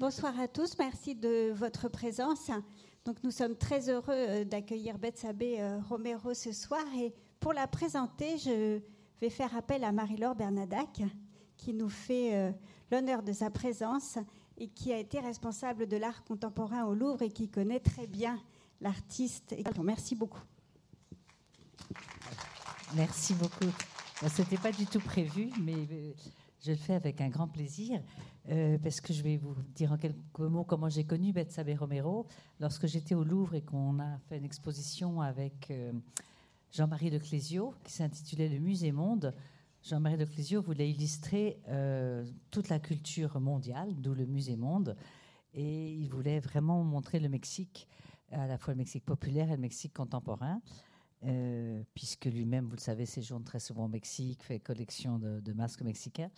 Bonsoir 0.00 0.40
à 0.40 0.48
tous, 0.48 0.78
merci 0.78 1.14
de 1.14 1.52
votre 1.52 1.90
présence. 1.90 2.50
Donc 3.04 3.22
nous 3.22 3.30
sommes 3.30 3.54
très 3.54 3.90
heureux 3.90 4.14
euh, 4.16 4.44
d'accueillir 4.44 4.96
Betsabé 4.96 5.56
euh, 5.60 5.78
Romero 5.90 6.32
ce 6.32 6.52
soir 6.52 6.82
et 6.96 7.12
pour 7.38 7.52
la 7.52 7.66
présenter, 7.66 8.38
je 8.38 8.80
vais 9.20 9.28
faire 9.28 9.54
appel 9.54 9.84
à 9.84 9.92
Marie-Laure 9.92 10.34
Bernadac 10.34 11.02
qui 11.58 11.74
nous 11.74 11.90
fait 11.90 12.34
euh, 12.34 12.50
l'honneur 12.90 13.22
de 13.22 13.34
sa 13.34 13.50
présence 13.50 14.16
et 14.56 14.68
qui 14.68 14.90
a 14.90 14.96
été 14.96 15.20
responsable 15.20 15.86
de 15.86 15.98
l'art 15.98 16.24
contemporain 16.24 16.84
au 16.86 16.94
Louvre 16.94 17.20
et 17.20 17.30
qui 17.30 17.50
connaît 17.50 17.80
très 17.80 18.06
bien 18.06 18.42
l'artiste. 18.80 19.54
Merci 19.84 20.14
beaucoup. 20.14 20.40
Merci 22.96 23.34
beaucoup. 23.34 23.70
Ce 24.26 24.40
n'était 24.40 24.56
pas 24.56 24.72
du 24.72 24.86
tout 24.86 25.00
prévu, 25.00 25.50
mais 25.60 25.86
je 26.64 26.70
le 26.70 26.78
fais 26.78 26.94
avec 26.94 27.20
un 27.20 27.28
grand 27.28 27.48
plaisir. 27.48 28.00
Euh, 28.48 28.78
parce 28.78 29.00
que 29.00 29.12
je 29.12 29.22
vais 29.22 29.36
vous 29.36 29.54
dire 29.74 29.92
en 29.92 29.98
quelques 29.98 30.38
mots 30.38 30.64
comment 30.64 30.88
j'ai 30.88 31.04
connu 31.04 31.32
Betsabe 31.32 31.70
Romero. 31.78 32.26
Lorsque 32.58 32.86
j'étais 32.86 33.14
au 33.14 33.22
Louvre 33.22 33.54
et 33.54 33.62
qu'on 33.62 34.00
a 34.00 34.18
fait 34.28 34.38
une 34.38 34.44
exposition 34.44 35.20
avec 35.20 35.70
euh, 35.70 35.92
Jean-Marie 36.72 37.10
de 37.10 37.18
Clésio, 37.18 37.74
qui 37.84 37.92
s'intitulait 37.92 38.48
Le 38.48 38.58
Musée 38.58 38.92
Monde, 38.92 39.34
Jean-Marie 39.82 40.16
de 40.16 40.24
Clésio 40.24 40.62
voulait 40.62 40.90
illustrer 40.90 41.60
euh, 41.68 42.24
toute 42.50 42.68
la 42.68 42.78
culture 42.78 43.40
mondiale, 43.40 43.94
d'où 43.96 44.14
le 44.14 44.26
Musée 44.26 44.56
Monde, 44.56 44.96
et 45.54 45.92
il 45.92 46.08
voulait 46.08 46.40
vraiment 46.40 46.82
montrer 46.82 47.18
le 47.20 47.28
Mexique, 47.28 47.88
à 48.30 48.46
la 48.46 48.56
fois 48.56 48.74
le 48.74 48.78
Mexique 48.78 49.04
populaire 49.04 49.48
et 49.48 49.56
le 49.56 49.60
Mexique 49.60 49.92
contemporain. 49.94 50.60
puisque 51.94 52.26
lui-même, 52.26 52.66
vous 52.66 52.76
le 52.76 52.80
savez, 52.80 53.04
séjourne 53.04 53.42
très 53.42 53.58
souvent 53.58 53.86
au 53.86 53.88
Mexique, 53.88 54.42
fait 54.42 54.60
collection 54.60 55.18
de, 55.18 55.40
de 55.40 55.52
masques 55.52 55.82
mexicains. 55.82 56.30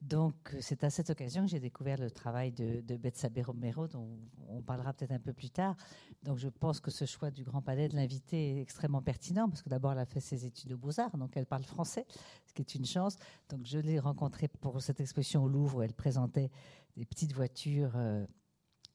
Donc, 0.00 0.34
c'est 0.60 0.84
à 0.84 0.90
cette 0.90 1.10
occasion 1.10 1.42
que 1.42 1.50
j'ai 1.50 1.58
découvert 1.58 1.98
le 1.98 2.10
travail 2.10 2.52
de, 2.52 2.80
de 2.82 2.96
Betsabe 2.96 3.38
Romero, 3.44 3.88
dont 3.88 4.16
on 4.48 4.62
parlera 4.62 4.92
peut-être 4.92 5.10
un 5.10 5.18
peu 5.18 5.32
plus 5.32 5.50
tard. 5.50 5.76
Donc, 6.22 6.38
je 6.38 6.48
pense 6.48 6.78
que 6.78 6.90
ce 6.90 7.04
choix 7.04 7.32
du 7.32 7.42
Grand 7.42 7.62
Palais 7.62 7.88
de 7.88 7.96
l'inviter 7.96 8.58
est 8.58 8.60
extrêmement 8.60 9.02
pertinent, 9.02 9.48
parce 9.48 9.62
que 9.62 9.68
d'abord, 9.68 9.92
elle 9.92 9.98
a 9.98 10.06
fait 10.06 10.20
ses 10.20 10.46
études 10.46 10.70
de 10.70 10.76
beaux-arts, 10.76 11.16
donc 11.16 11.36
elle 11.36 11.46
parle 11.46 11.64
français, 11.64 12.06
ce 12.46 12.52
qui 12.54 12.62
est 12.62 12.74
une 12.76 12.86
chance. 12.86 13.16
Donc, 13.48 13.64
je 13.64 13.78
l'ai 13.78 13.98
rencontrée 13.98 14.46
pour 14.46 14.80
cette 14.80 15.00
exposition 15.00 15.42
au 15.42 15.48
Louvre, 15.48 15.78
où 15.78 15.82
elle 15.82 15.94
présentait 15.94 16.50
des 16.96 17.04
petites 17.04 17.32
voitures 17.32 17.92
euh, 17.96 18.24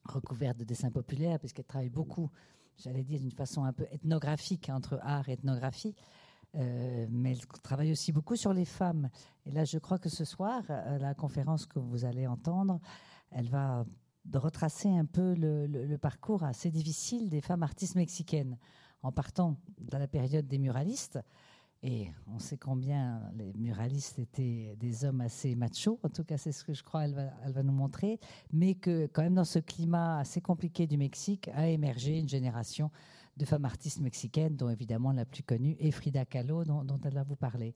recouvertes 0.06 0.56
de 0.56 0.64
dessins 0.64 0.90
populaires, 0.90 1.38
puisqu'elle 1.38 1.66
travaille 1.66 1.90
beaucoup, 1.90 2.30
j'allais 2.78 3.04
dire 3.04 3.20
d'une 3.20 3.30
façon 3.30 3.64
un 3.64 3.74
peu 3.74 3.86
ethnographique, 3.90 4.70
entre 4.70 4.98
art 5.02 5.28
et 5.28 5.32
ethnographie. 5.32 5.94
Euh, 6.56 7.06
mais 7.10 7.32
elle 7.32 7.46
travaille 7.62 7.92
aussi 7.92 8.12
beaucoup 8.12 8.36
sur 8.36 8.52
les 8.52 8.64
femmes. 8.64 9.10
Et 9.46 9.50
là, 9.50 9.64
je 9.64 9.78
crois 9.78 9.98
que 9.98 10.08
ce 10.08 10.24
soir, 10.24 10.62
la 10.68 11.14
conférence 11.14 11.66
que 11.66 11.78
vous 11.78 12.04
allez 12.04 12.26
entendre, 12.26 12.78
elle 13.30 13.48
va 13.48 13.84
retracer 14.32 14.88
un 14.88 15.04
peu 15.04 15.34
le, 15.34 15.96
parcours 15.96 16.44
assez 16.44 16.70
difficile 16.70 17.28
des 17.28 17.40
femmes 17.40 17.62
artistes 17.62 17.94
mexicaines, 17.94 18.58
en 19.02 19.12
partant 19.12 19.56
de 19.78 19.96
la 19.96 20.08
période 20.08 20.46
des 20.46 20.58
muralistes. 20.58 21.18
Et 21.82 22.10
on 22.28 22.38
sait 22.38 22.56
combien 22.56 23.20
les 23.36 23.52
muralistes 23.52 24.18
étaient 24.18 24.74
des 24.78 25.04
hommes 25.04 25.20
assez 25.20 25.54
machos, 25.54 26.00
en 26.02 26.08
tout 26.08 26.24
cas 26.24 26.38
c'est 26.38 26.52
ce 26.52 26.64
que 26.64 26.72
je 26.72 26.82
crois 26.82 27.04
elle 27.04 27.12
va, 27.12 27.26
elle 27.44 27.52
va 27.52 27.62
nous 27.62 27.74
montrer, 27.74 28.18
mais 28.54 28.74
que 28.74 29.06
quand 29.12 29.20
même 29.20 29.34
dans 29.34 29.44
ce 29.44 29.58
climat 29.58 30.20
assez 30.20 30.40
compliqué 30.40 30.86
du 30.86 30.96
Mexique 30.96 31.50
a 31.52 31.68
émergé 31.68 32.18
une 32.18 32.28
génération 32.28 32.90
de 33.36 33.44
femmes 33.44 33.64
artistes 33.64 34.00
mexicaines, 34.00 34.56
dont 34.56 34.68
évidemment 34.68 35.12
la 35.12 35.24
plus 35.24 35.42
connue 35.42 35.76
est 35.78 35.90
Frida 35.90 36.24
Kahlo, 36.24 36.64
dont, 36.64 37.00
elle 37.04 37.14
va 37.14 37.22
vous 37.22 37.36
parler. 37.36 37.74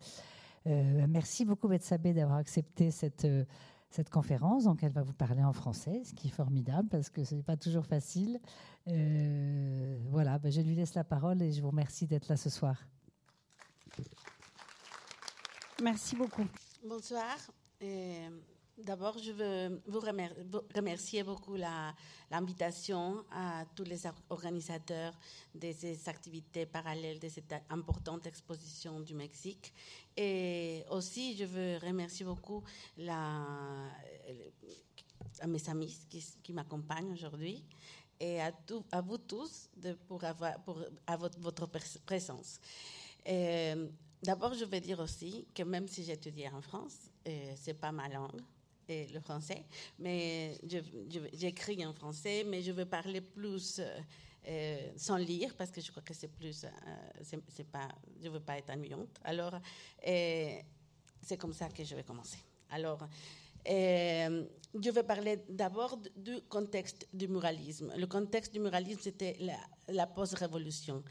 Euh, 0.67 1.06
merci 1.09 1.45
beaucoup, 1.45 1.69
Betsabé, 1.69 2.12
d'avoir 2.12 2.39
accepté 2.39 2.91
cette, 2.91 3.25
euh, 3.25 3.45
cette 3.91 4.11
conférence. 4.11 4.64
Donc, 4.64 4.83
elle 4.83 4.92
va 4.92 5.03
vous 5.03 5.14
parler 5.14 5.42
en 5.42 5.53
français, 5.53 6.03
ce 6.05 6.12
qui 6.14 6.29
est 6.29 6.33
formidable 6.33 6.89
parce 6.89 7.11
que 7.11 7.25
ce 7.25 7.34
n'est 7.34 7.42
pas 7.42 7.56
toujours 7.56 7.86
facile. 7.86 8.41
Euh, 8.89 9.98
voilà, 10.11 10.39
ben, 10.39 10.51
je 10.53 10.61
lui 10.61 10.75
laisse 10.75 10.95
la 10.95 11.05
parole 11.05 11.42
et 11.42 11.53
je 11.53 11.62
vous 11.62 11.70
remercie 11.70 12.07
d'être 12.07 12.29
là 12.29 12.36
ce 12.36 12.51
soir. 12.51 12.77
Merci 15.83 16.17
beaucoup. 16.17 16.47
Bonsoir. 16.86 17.36
D'abord, 18.84 19.18
je 19.18 19.33
veux 19.33 19.83
vous 19.86 19.98
remercier 19.98 21.24
beaucoup 21.24 21.56
l'invitation 22.30 23.24
à 23.33 23.64
tous 23.74 23.83
les 23.83 24.02
organisateurs 24.30 25.18
de 25.52 25.72
ces 25.72 26.08
activités 26.08 26.64
parallèles 26.64 27.18
de 27.18 27.28
cette 27.28 27.52
importante 27.70 28.27
exposition 28.28 29.00
du 29.00 29.14
Mexique. 29.14 29.74
Et 30.17 30.84
aussi, 30.90 31.36
je 31.36 31.44
veux 31.44 31.78
remercier 31.78 32.24
beaucoup 32.24 32.62
la, 32.96 33.44
mes 35.48 35.68
amis 35.68 35.98
qui, 36.08 36.52
m'accompagnent 36.52 37.12
aujourd'hui 37.12 37.64
et 38.20 38.40
à, 38.40 38.52
vous 39.00 39.18
tous 39.18 39.70
pour, 40.06 40.22
avoir, 40.22 40.62
pour 40.62 40.80
à 41.05 41.17
votre, 41.17 41.40
votre 41.40 41.68
présence. 42.06 42.61
D'abord, 44.22 44.55
je 44.55 44.64
veux 44.64 44.80
dire 44.80 45.00
aussi 45.00 45.48
que 45.52 45.64
même 45.64 45.88
si 45.88 46.05
j'étudie 46.05 46.48
en 46.48 46.62
France, 46.62 47.11
c'est 47.56 47.74
pas 47.74 47.90
ma 47.90 48.08
langue 48.08 48.40
le 48.88 49.20
français, 49.20 49.64
mais 49.98 50.58
j'écris 51.32 51.84
en 51.84 51.92
français, 51.92 52.44
mais 52.44 52.62
je 52.62 52.72
veux 52.72 52.86
parler 52.86 53.20
plus 53.20 53.78
euh, 53.78 53.98
euh, 54.48 54.90
sans 54.96 55.16
lire 55.16 55.54
parce 55.56 55.70
que 55.70 55.80
je 55.80 55.90
crois 55.90 56.02
que 56.02 56.14
c'est 56.14 56.28
plus, 56.28 56.64
euh, 56.64 57.38
c'est 57.48 57.70
pas, 57.70 57.88
je 58.22 58.28
veux 58.28 58.40
pas 58.40 58.58
être 58.58 58.70
ennuyante. 58.70 59.20
Alors, 59.24 59.54
c'est 60.02 61.36
comme 61.38 61.52
ça 61.52 61.68
que 61.68 61.84
je 61.84 61.94
vais 61.94 62.04
commencer. 62.04 62.38
Alors, 62.70 63.06
je 64.74 64.90
vais 64.90 65.02
parler 65.02 65.42
d'abord 65.48 65.98
du 66.17 66.40
contexte 66.48 67.08
du 67.12 67.27
muralisme. 67.27 67.92
Le 67.96 68.06
contexte 68.06 68.52
du 68.52 68.61
muralisme, 68.61 69.01
c'était 69.02 69.36
la, 69.89 70.06
post-révolution. 70.06 71.02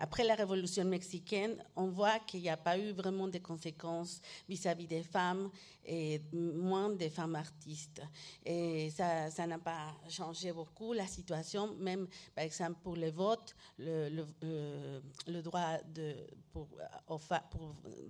Après 0.00 0.24
la 0.24 0.34
révolution 0.34 0.84
mexicaine, 0.84 1.62
on 1.76 1.88
voit 1.88 2.18
qu'il 2.20 2.40
n'y 2.40 2.48
a 2.48 2.56
pas 2.56 2.78
eu 2.78 2.92
vraiment 2.92 3.28
de 3.28 3.38
conséquences 3.38 4.20
vis-à-vis 4.48 4.86
des 4.86 5.02
femmes 5.02 5.50
et 5.84 6.22
moins 6.32 6.88
des 6.90 7.10
femmes 7.10 7.34
artistes. 7.36 8.00
Et 8.44 8.90
ça, 8.90 9.46
n'a 9.46 9.58
pas 9.58 9.94
changé 10.08 10.50
beaucoup 10.52 10.94
la 10.94 11.06
situation, 11.06 11.74
même 11.76 12.08
par 12.34 12.44
exemple 12.44 12.78
pour 12.82 12.96
le 12.96 13.10
vote, 13.10 13.54
le, 13.78 14.08
le, 14.08 14.26
euh, 14.44 15.00
le 15.26 15.42
droit 15.42 15.76
de 15.94 16.16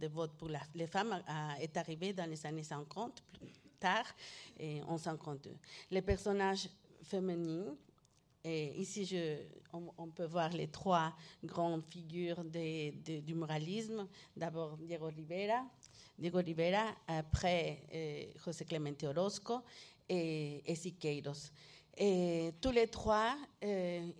vote 0.07 0.33
pour 0.39 0.49
les 0.75 0.87
femmes 0.87 1.21
est 1.61 1.77
arrivé 1.77 2.13
dans 2.13 2.31
les 2.31 2.47
années 2.47 2.63
50, 2.63 3.23
et 4.59 4.83
en 4.83 4.99
52. 4.99 5.51
Les 5.91 6.03
personnages 6.03 6.69
féminins 7.03 7.77
et 8.49 8.81
ici, 8.81 9.13
on, 9.73 10.07
peut 10.07 10.27
voir 10.27 10.51
les 10.51 10.69
trois 10.69 11.13
grandes 11.43 11.83
figures 11.83 12.45
du 12.45 13.35
muralisme. 13.35 14.07
D'abord, 14.37 14.77
Diego 14.77 15.07
Rivera, 15.09 15.65
Diego 16.17 16.39
Rivera, 16.39 16.95
après 17.09 17.83
eh, 17.91 18.33
José 18.45 18.65
Clemente 18.65 19.03
Orozco 19.03 19.63
et, 20.09 20.63
Siqueiros. 20.77 21.51
Et 21.97 22.53
tous 22.61 22.71
les 22.71 22.87
trois, 22.87 23.37
eh, 23.61 24.15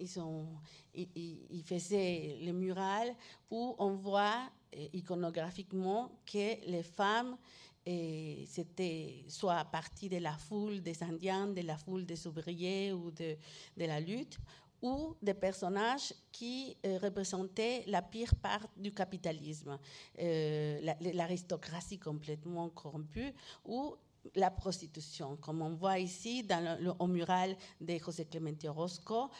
ils, 0.93 1.63
faisaient 1.65 2.39
le 2.43 2.51
mural 2.51 3.15
où 3.49 3.77
on 3.79 3.95
voit 3.95 4.51
eh, 4.73 4.91
iconographiquement 4.93 6.11
que 6.27 6.67
les 6.69 6.83
femmes 6.83 7.37
et 7.87 8.45
c'était 8.49 9.25
soit 9.29 9.59
à 9.59 9.65
partir 9.65 10.11
de 10.11 10.17
la 10.17 10.33
foule 10.33 10.83
des 10.83 11.03
Indiens, 11.03 11.47
de 11.47 11.63
la 11.63 11.77
foule 11.77 12.05
des 12.05 12.27
ouvriers 12.27 12.93
ou 12.93 13.13
de, 13.13 13.37
de 13.77 13.85
la 13.85 14.01
lutte, 14.01 14.39
ou 14.83 15.17
des 15.23 15.35
personnages 15.35 16.13
qui 16.33 16.77
euh, 16.85 16.99
représentaient 16.99 17.85
la 17.87 18.03
pire 18.03 18.35
part 18.35 18.67
du 18.77 18.93
capitalisme, 18.93 19.79
euh, 20.19 20.95
l'aristocratie 21.01 21.99
complètement 21.99 22.69
corrompue, 22.71 23.33
ou 23.65 23.97
la 24.35 24.51
prostitution, 24.51 25.37
comme 25.37 25.63
on 25.63 25.75
voit 25.75 25.99
ici 25.99 26.43
dans 26.43 26.79
le, 26.81 26.93
au 26.99 27.07
mural 27.07 27.57
de 27.81 27.99
José 27.99 28.25
Clemente 28.25 28.65
Orozco 28.65 29.31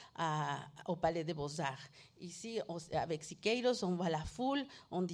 au 0.87 0.97
Palais 0.97 1.25
des 1.25 1.35
Beaux-Arts. 1.35 1.89
Ici, 2.21 2.61
avec 2.93 3.25
Siqueiros, 3.25 3.85
on 3.85 3.95
voit 3.95 4.09
la 4.09 4.25
foule, 4.25 4.65
on 4.91 5.03
ne 5.03 5.07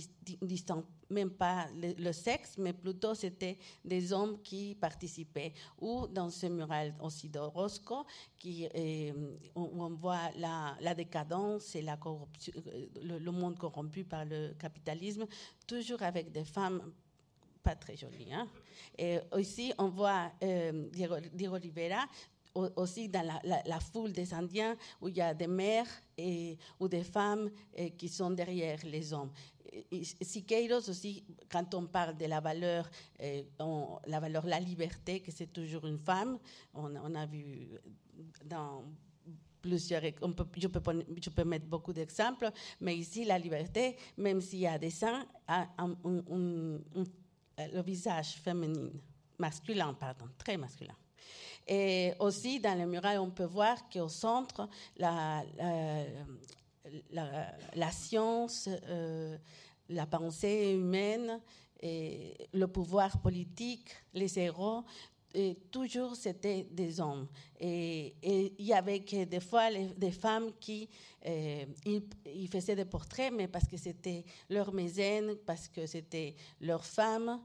distingue 0.43 0.85
même 1.11 1.31
pas 1.31 1.67
le, 1.75 2.13
sexe, 2.13 2.57
mais 2.59 2.73
plutôt 2.73 3.15
c'était 3.15 3.59
des 3.85 4.13
hommes 4.13 4.41
qui 4.43 4.77
participaient. 4.77 5.53
Ou 5.81 6.07
dans 6.07 6.31
ce 6.31 6.47
mural 6.47 6.95
aussi 7.01 7.29
d'Orozco, 7.29 8.07
qui, 8.39 8.69
où 9.55 9.83
on 9.83 9.91
voit 9.91 10.31
la, 10.37 10.95
décadence 10.95 11.75
et 11.75 11.83
la 11.83 11.97
corruption, 11.97 12.53
euh, 12.67 13.19
le 13.19 13.31
monde 13.31 13.59
corrompu 13.59 14.05
par 14.05 14.25
le 14.25 14.55
capitalisme, 14.59 15.27
toujours 15.67 16.03
avec 16.03 16.31
des 16.33 16.45
femmes 16.45 16.93
pas 17.63 17.75
très 17.75 17.97
jolies. 17.97 18.33
Hein? 18.33 18.49
Et 18.99 19.19
aussi, 19.33 19.73
on 19.79 19.89
voit 19.89 20.33
euh, 20.43 20.89
Diego, 20.91 21.55
Rivera 21.55 22.07
aussi 22.77 23.09
dans 23.09 23.27
la, 23.45 23.81
foule 23.81 24.13
des 24.13 24.35
Indiens 24.35 24.77
où 25.01 25.09
il 25.09 25.17
y 25.17 25.23
a 25.23 25.33
des 25.33 25.47
mères 25.47 25.89
et, 26.19 26.59
ou 26.79 26.87
des 26.87 27.03
femmes 27.03 27.51
qui 27.97 28.11
sont 28.11 28.31
derrière 28.31 28.79
les 28.85 29.11
hommes. 29.15 29.31
Siqueiros 30.21 30.91
aussi, 30.91 31.25
quand 31.51 31.75
on 31.75 31.87
parle 31.87 32.15
de 32.19 32.27
la 32.27 32.41
valeur, 32.41 32.91
la 33.19 34.21
valeur 34.21 34.45
la 34.45 34.61
liberté, 34.61 35.21
que 35.21 35.33
c'est 35.33 35.51
toujours 35.51 35.87
une 35.87 35.99
femme, 35.99 36.39
on, 36.75 36.95
on 36.95 37.15
a 37.15 37.25
vu 37.25 37.71
dans 38.45 38.85
plusieurs, 39.63 40.03
je, 40.03 40.11
peux, 40.11 40.45
je, 41.21 41.31
peux, 41.31 41.45
mettre 41.45 41.67
beaucoup 41.67 41.93
d'exemples, 41.93 42.51
mais 42.81 42.97
ici, 42.97 43.25
la 43.25 43.39
liberté, 43.39 43.97
même 44.19 44.41
s'il 44.41 44.59
y 44.59 44.67
a 44.67 44.77
des 44.77 44.91
seins, 44.91 45.25
a 45.47 45.69
un, 45.79 45.97
le 47.59 47.83
visage 47.83 48.35
féminin, 48.35 48.91
masculin, 49.39 49.95
pardon, 49.95 50.27
très 50.39 50.57
masculin. 50.57 50.97
Et 51.67 52.13
aussi, 52.19 52.59
dans 52.59 52.79
le 52.79 52.87
mural, 52.87 53.19
on 53.19 53.31
peut 53.31 53.45
voir 53.45 53.89
qu'au 53.89 54.09
centre, 54.09 54.69
la, 54.97 55.45
science, 57.93 58.69
euh, 58.89 59.37
la 59.89 60.07
pensée 60.07 60.73
humaine, 60.75 61.41
le 61.83 62.67
pouvoir 62.67 63.21
politique, 63.21 63.91
les 64.15 64.39
héros, 64.39 64.85
et 65.35 65.57
toujours 65.71 66.17
c'était 66.17 66.65
des 66.71 67.01
hommes. 67.01 67.27
Et, 67.59 68.15
il 68.23 68.65
y 68.65 68.73
avait 68.73 69.01
des 69.01 69.41
fois 69.41 69.71
des 69.97 70.11
femmes 70.11 70.53
qui 70.61 70.89
euh, 71.27 71.65
ils, 72.27 72.49
faisaient 72.49 72.77
des 72.77 72.85
portraits, 72.85 73.33
mais 73.33 73.49
parce 73.49 73.67
que 73.67 73.77
c'était 73.77 74.25
leur 74.51 74.73
mécène, 74.73 75.37
parce 75.47 75.69
que 75.69 75.87
c'était 75.87 76.35
leur 76.61 76.85
femme, 76.85 77.41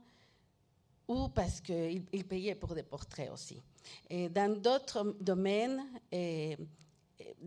ou 1.08 1.30
parce 1.30 1.62
qu'ils 1.62 2.04
ils 2.12 2.26
payaient 2.26 2.56
pour 2.56 2.74
des 2.76 2.84
portraits 2.84 3.32
aussi. 3.32 3.62
Et 4.10 4.30
dans 4.30 4.60
d'autres 4.60 5.16
domaines, 5.22 5.82
et, 6.12 6.58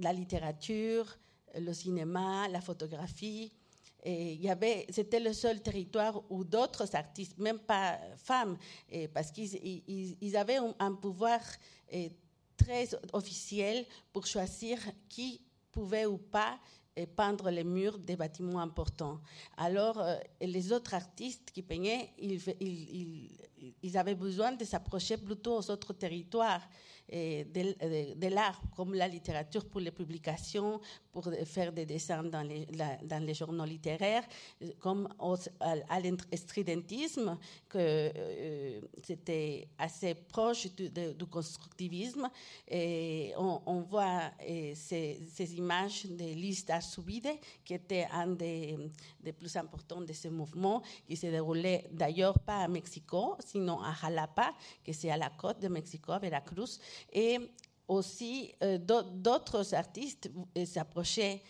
la 0.01 0.13
littérature, 0.13 1.19
le 1.59 1.73
cinéma, 1.73 2.49
la 2.49 2.61
photographie, 2.61 3.53
et 4.03 4.33
il 4.33 4.41
y 4.41 4.49
avait, 4.49 4.87
c'était 4.91 5.21
le 5.21 5.33
seul 5.33 5.61
territoire 5.61 6.23
où 6.31 6.45
d'autres 6.45 6.95
artistes, 6.95 7.39
même 7.39 7.59
pas 7.59 7.99
femmes, 8.17 8.57
parce 9.13 9.31
qu'ils 9.31 9.55
ils, 10.21 10.37
avaient 10.37 10.59
un, 10.79 10.95
pouvoir 10.95 11.41
très 12.57 12.89
officiel 13.13 13.85
pour 14.13 14.27
choisir 14.27 14.79
qui 15.09 15.41
pouvait 15.71 16.07
ou 16.07 16.19
pas 16.19 16.59
peindre 17.07 17.51
les 17.51 17.65
murs 17.65 17.99
des 17.99 18.17
bâtiments 18.17 18.61
importants. 18.61 19.21
Alors, 19.57 19.99
euh, 20.01 20.17
les 20.41 20.73
autres 20.73 20.95
artistes 20.95 21.51
qui 21.53 21.63
peignaient, 21.63 22.13
ils 22.19 23.97
avaient 23.97 24.15
besoin 24.15 24.53
de 24.53 24.65
s'approcher 24.65 25.17
plutôt 25.17 25.59
aux 25.59 25.71
autres 25.71 25.93
territoires 25.93 26.63
de, 27.11 28.15
de, 28.15 28.27
l'art, 28.29 28.61
comme 28.77 28.95
la 28.95 29.09
littérature 29.09 29.65
pour 29.65 29.81
les 29.81 29.91
publications, 29.91 30.81
pour 31.13 31.29
faire 31.45 31.73
des 31.73 31.87
dessins 31.87 32.23
dans 32.23 32.43
les, 32.43 32.67
dans 33.03 33.25
les 33.25 33.35
journaux 33.35 33.65
littéraires, 33.65 34.25
comme 34.79 35.09
à, 35.61 36.01
l'instrudentisme, 36.01 37.37
que 37.71 37.79
euh, 37.79 38.81
c'était 39.03 39.69
assez 39.79 40.15
proche 40.15 40.67
du, 40.75 40.91
constructivisme. 41.27 42.29
Et 42.69 43.33
on, 43.39 43.81
voit 43.83 44.33
ces, 44.75 45.21
ces, 45.33 45.55
images 45.55 46.07
de 46.07 46.25
Lista 46.35 46.81
Subide, 46.81 47.31
qui 47.65 47.75
était 47.75 48.07
un 48.13 48.27
des, 48.27 48.77
plus 49.39 49.57
importants 49.57 50.01
de 50.01 50.13
ce 50.13 50.29
mouvement, 50.29 50.83
qui 51.07 51.17
se 51.17 51.29
déroulait 51.29 51.87
d'ailleurs 51.93 52.39
pas 52.41 52.65
à 52.65 52.69
Mexico, 52.69 53.37
sinon 53.47 53.81
à 53.81 53.95
Jalapa, 53.95 54.53
qui 54.85 54.93
c'est 54.93 55.11
à 55.11 55.17
la 55.17 55.31
côte 55.31 55.61
de 55.61 55.69
Mexico, 55.69 56.13
à 56.13 56.19
Veracruz. 56.19 56.81
Et 57.13 57.39
aussi, 57.89 58.53
euh, 58.63 58.79
d'autres 58.79 59.75
artistes 59.75 60.31
euh, 60.59 60.65
s'approchaient 60.65 61.43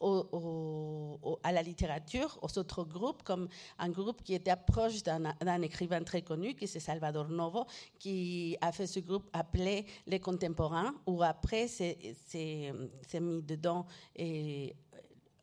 à, 0.00 1.52
la 1.52 1.62
littérature, 1.62 2.38
aux 2.42 2.58
autres 2.58 2.84
groupes, 2.84 3.22
comme 3.22 3.48
un 3.78 3.88
groupe 3.90 4.22
qui 4.22 4.34
était 4.34 4.56
proche 4.56 5.02
d'un 5.02 5.62
écrivain 5.62 6.02
très 6.02 6.22
connu, 6.22 6.54
qui 6.54 6.66
c'est 6.66 6.80
Salvador 6.80 7.28
Novo, 7.28 7.66
qui 7.98 8.56
a 8.60 8.72
fait 8.72 8.86
ce 8.86 9.00
groupe 9.00 9.28
appelé 9.32 9.86
Les 10.06 10.20
Contemporains, 10.20 10.94
où 11.06 11.22
après 11.22 11.68
c'est 11.68 11.96
mis 13.20 13.42
dedans 13.42 13.86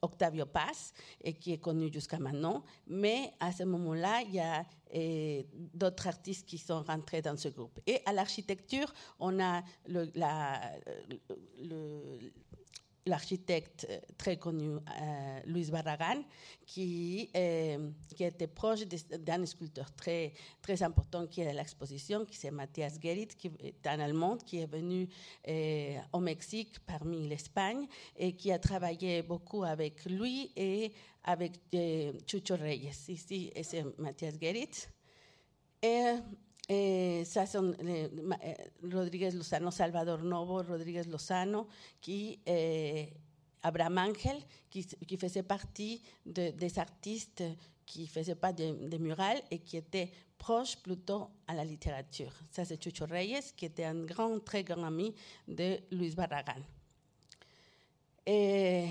Octavio 0.01 0.45
Paz, 0.45 0.93
et 1.23 1.33
qui 1.33 1.53
est 1.53 1.57
connu 1.57 1.91
jusqu'à 1.91 2.19
maintenant. 2.19 2.63
Mais 2.87 3.33
à 3.39 3.51
ce 3.51 3.63
moment-là, 3.63 4.21
il 4.27 4.35
y 4.35 4.39
a 4.39 4.65
d'autres 5.73 6.07
artistes 6.07 6.47
qui 6.47 6.57
sont 6.57 6.81
rentrés 6.83 7.21
dans 7.21 7.37
ce 7.37 7.49
groupe. 7.49 7.79
Et 7.85 8.01
à 8.05 8.13
l'architecture, 8.13 8.93
on 9.19 9.39
a 9.39 9.63
le, 9.87 10.09
l'architecte 13.07 13.87
très 14.17 14.37
connu 14.37 14.75
euh, 14.75 15.39
Luis 15.45 15.71
Barragan, 15.71 16.23
qui, 16.65 17.29
euh, 17.35 17.89
qui 18.15 18.23
était 18.23 18.47
proche 18.47 18.81
d'un 18.81 19.45
sculpteur 19.45 19.91
très, 19.93 20.33
très 20.61 20.83
important 20.83 21.25
qui 21.27 21.41
est 21.41 21.47
à 21.47 21.53
l'exposition, 21.53 22.25
qui 22.25 22.37
c'est 22.37 22.51
Matthias 22.51 22.99
Gerrit, 23.01 23.27
qui 23.27 23.51
est 23.59 23.87
un 23.87 23.99
Allemand, 23.99 24.37
qui 24.37 24.59
est 24.59 24.71
venu 24.71 25.07
euh, 25.47 25.97
au 26.13 26.19
Mexique 26.19 26.79
parmi 26.85 27.27
l'Espagne 27.27 27.87
et 28.15 28.33
qui 28.33 28.51
a 28.51 28.59
travaillé 28.59 29.21
beaucoup 29.23 29.63
avec 29.63 30.05
lui 30.05 30.51
et 30.55 30.93
avec 31.23 31.53
Chucho 32.25 32.55
Reyes. 32.55 32.91
Ici, 33.09 33.51
c'est 33.61 33.83
Matthias 33.97 34.35
Gerrit. 34.39 34.87
Eh, 36.67 37.23
son 37.25 37.75
eh, 37.79 38.09
Rodríguez 38.83 39.31
Lozano, 39.31 39.71
Salvador 39.71 40.23
Novo, 40.23 40.61
Rodríguez 40.63 41.05
Lozano, 41.07 41.67
qui 42.01 42.39
eh, 42.45 43.13
Abraham 43.63 43.97
Angel, 43.97 44.37
qui, 44.69 45.17
faisait 45.17 45.43
partie 45.43 46.01
de, 46.25 46.51
des 46.51 46.79
artistes 46.79 47.43
qui 47.85 48.07
faisaient 48.07 48.35
pas 48.35 48.51
de, 48.51 48.87
de 48.87 48.97
murales 48.97 49.41
et 49.49 49.59
qui 49.59 49.77
étaient 49.77 50.11
proches 50.37 50.77
plutôt 50.77 51.29
à 51.47 51.55
la 51.55 51.63
littérature. 51.63 52.33
Ça, 52.51 52.65
c'est 52.65 52.81
Chucho 52.81 53.05
Reyes, 53.05 53.53
qui 53.55 53.65
était 53.65 53.85
un 53.85 54.03
grand, 54.03 54.39
très 54.39 54.63
grand 54.63 54.83
ami 54.83 55.15
de 55.47 55.79
Luis 55.91 56.15
Barragan. 56.15 56.61
Et 58.25 58.89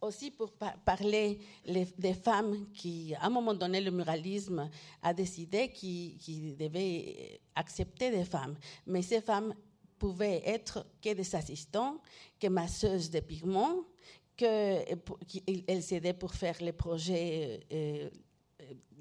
aussi 0.00 0.30
pour 0.30 0.52
parler 0.52 1.38
des 1.66 2.14
femmes 2.14 2.66
qui, 2.72 3.14
à 3.14 3.26
un 3.26 3.30
moment 3.30 3.54
donné, 3.54 3.80
le 3.80 3.90
muralisme 3.90 4.70
a 5.02 5.12
décidé 5.12 5.70
qu'il 5.70 6.56
devait 6.56 7.40
accepter 7.54 8.10
des 8.10 8.24
femmes. 8.24 8.56
Mais 8.86 9.02
ces 9.02 9.20
femmes 9.20 9.54
pouvaient 9.98 10.42
être 10.44 10.86
que 11.02 11.12
des 11.12 11.34
assistants, 11.34 12.00
que 12.38 12.46
masseuses 12.46 13.10
de 13.10 13.20
pigments, 13.20 13.84
qu'elles 14.36 15.82
s'aidaient 15.82 16.12
pour 16.12 16.32
faire 16.32 16.56
les 16.60 16.72
projets, 16.72 17.60
euh, 17.72 18.08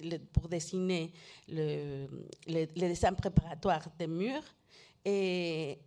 euh, 0.04 0.18
pour 0.34 0.50
dessiner 0.50 1.12
le, 1.48 2.08
les, 2.48 2.66
dessins 2.66 3.14
préparatoires 3.14 3.88
des 4.00 4.08
murs. 4.08 4.56
Et, 5.06 5.80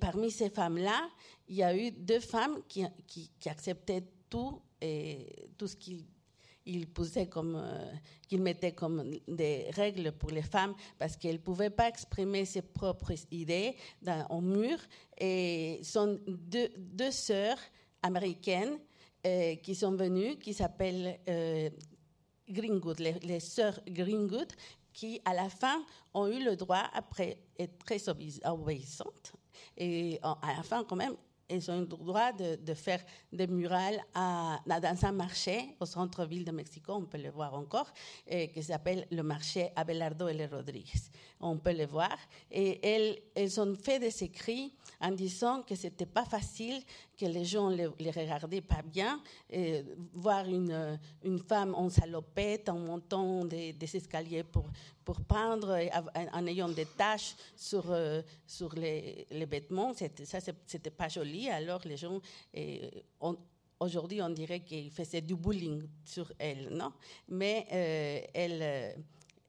parmi 0.00 0.30
ces 0.30 0.50
femmes-là, 0.50 1.08
il 1.48 1.56
y 1.56 1.62
a 1.62 1.74
eu 1.76 1.90
deux 1.90 2.20
femmes 2.20 2.60
qui 2.68 2.84
acceptaient 3.46 4.04
tout, 4.34 4.60
et 4.80 5.48
tout 5.56 5.68
ce 5.68 5.76
qu'il 5.76 6.04
il 6.66 6.88
comme, 7.30 7.56
euh, 7.56 7.92
qu'il 8.26 8.42
mettait 8.42 8.72
comme 8.72 9.04
des 9.28 9.70
règles 9.70 10.10
pour 10.12 10.30
les 10.30 10.42
femmes 10.42 10.74
parce 10.98 11.14
qu'elles 11.16 11.34
ne 11.36 11.48
pouvaient 11.50 11.70
pas 11.70 11.88
exprimer 11.88 12.44
ses 12.46 12.62
propres 12.62 13.12
idées 13.30 13.76
au 14.30 14.40
mur. 14.40 14.78
Et 15.18 15.78
sont 15.84 16.18
deux, 16.26 16.70
deux 16.76 17.12
sœurs 17.12 17.58
américaines 18.02 18.78
euh, 19.26 19.54
qui 19.56 19.74
sont 19.74 19.94
venues, 19.94 20.36
qui 20.38 20.52
s'appellent 20.54 21.20
euh, 21.28 21.70
Greenwood, 22.48 22.98
les, 22.98 23.12
les 23.20 23.40
sœurs 23.40 23.78
Greenwood, 23.86 24.52
qui 24.92 25.20
à 25.24 25.34
la 25.34 25.50
fin 25.50 25.84
ont 26.14 26.26
eu 26.26 26.42
le 26.42 26.56
droit, 26.56 26.88
après 26.94 27.38
être 27.58 27.78
très 27.78 28.00
obéissantes, 28.08 29.32
et 29.76 30.18
à 30.22 30.54
la 30.56 30.62
fin 30.62 30.82
quand 30.82 30.96
même, 30.96 31.14
ils 31.50 31.70
ont 31.70 31.80
le 31.80 31.86
droit 31.86 32.32
de, 32.32 32.74
faire 32.74 33.02
des 33.32 33.46
murales 33.46 34.02
dans 34.14 34.98
un 35.02 35.12
marché 35.12 35.76
au 35.80 35.86
centre-ville 35.86 36.44
de 36.44 36.52
Mexico, 36.52 36.92
on 36.94 37.06
peut 37.06 37.18
le 37.18 37.30
voir 37.30 37.54
encore, 37.54 37.92
qui 38.26 38.62
s'appelle 38.62 39.06
le 39.10 39.22
marché 39.22 39.70
Abelardo 39.76 40.28
L. 40.28 40.48
Rodriguez. 40.50 41.00
On 41.40 41.58
peut 41.58 41.72
le 41.72 41.86
voir. 41.86 42.16
Et 42.50 42.80
elles, 42.86 43.18
elles 43.34 43.60
ont 43.60 43.74
fait 43.74 43.98
des 43.98 44.24
écrits 44.24 44.74
en 45.00 45.10
disant 45.10 45.62
que 45.62 45.74
c'était 45.74 46.06
pas 46.06 46.24
facile, 46.24 46.82
que 47.16 47.26
les 47.26 47.44
gens 47.44 47.68
les, 47.68 47.88
les 47.98 48.10
regardaient 48.10 48.60
pas 48.60 48.82
bien, 48.82 49.20
et 49.50 49.84
voir 50.12 50.46
une, 50.46 50.98
une 51.24 51.38
femme 51.38 51.74
en 51.74 51.88
salopette 51.88 52.68
en 52.68 52.78
montant 52.78 53.44
des, 53.44 53.74
escaliers 53.94 54.42
pour, 54.42 54.64
pour 55.04 55.20
peindre 55.20 55.78
en 56.32 56.46
ayant 56.46 56.68
des 56.68 56.86
taches 56.86 57.36
sur, 57.56 57.90
euh, 57.90 58.22
sur 58.46 58.74
les, 58.74 59.26
les 59.30 59.44
vêtements, 59.46 59.92
ça 59.94 60.38
c'était 60.66 60.90
pas 60.90 61.08
joli. 61.08 61.48
Alors 61.48 61.80
les 61.84 61.96
gens, 61.96 62.20
aujourd'hui 63.78 64.20
on 64.22 64.30
dirait 64.30 64.60
qu'ils 64.60 64.90
faisaient 64.90 65.20
du 65.20 65.36
bullying 65.36 65.82
sur 66.04 66.32
elle, 66.38 66.68
non? 66.70 66.92
Mais 67.28 67.66
euh, 67.72 68.20
elle, 68.34 68.96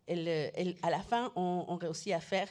elle, 0.07 0.27
elle, 0.27 0.75
à 0.83 0.89
la 0.89 1.01
fin, 1.01 1.31
on 1.35 1.75
réussit 1.77 2.13
à 2.13 2.19
faire 2.19 2.49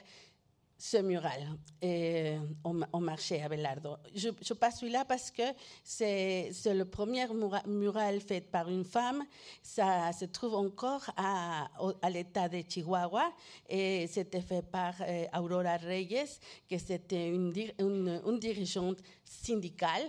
ce 0.78 0.98
mural 0.98 1.56
et, 1.80 2.36
au, 2.64 2.74
au, 2.92 2.98
marché 2.98 3.42
Abelardo. 3.42 3.96
Je, 4.14 4.30
je 4.40 4.54
passe 4.54 4.80
celui-là 4.80 5.04
parce 5.04 5.30
que 5.30 5.42
c'est 5.82 6.50
le 6.66 6.84
premier 6.84 7.26
mural 7.66 8.20
fait 8.20 8.40
par 8.40 8.68
une 8.68 8.84
femme. 8.84 9.24
Ça 9.62 10.12
se 10.12 10.24
trouve 10.26 10.54
encore 10.54 11.04
à, 11.16 11.68
à 12.02 12.10
l'État 12.10 12.48
de 12.48 12.62
Chihuahua 12.68 13.32
et 13.68 14.06
c'était 14.08 14.40
fait 14.40 14.62
par 14.62 14.94
euh, 15.00 15.26
Aurora 15.36 15.76
Reyes, 15.76 16.38
qui 16.68 16.74
était 16.74 17.28
une, 17.28 17.52
une 17.78 18.38
dirigeante 18.38 18.98
syndicale 19.24 20.08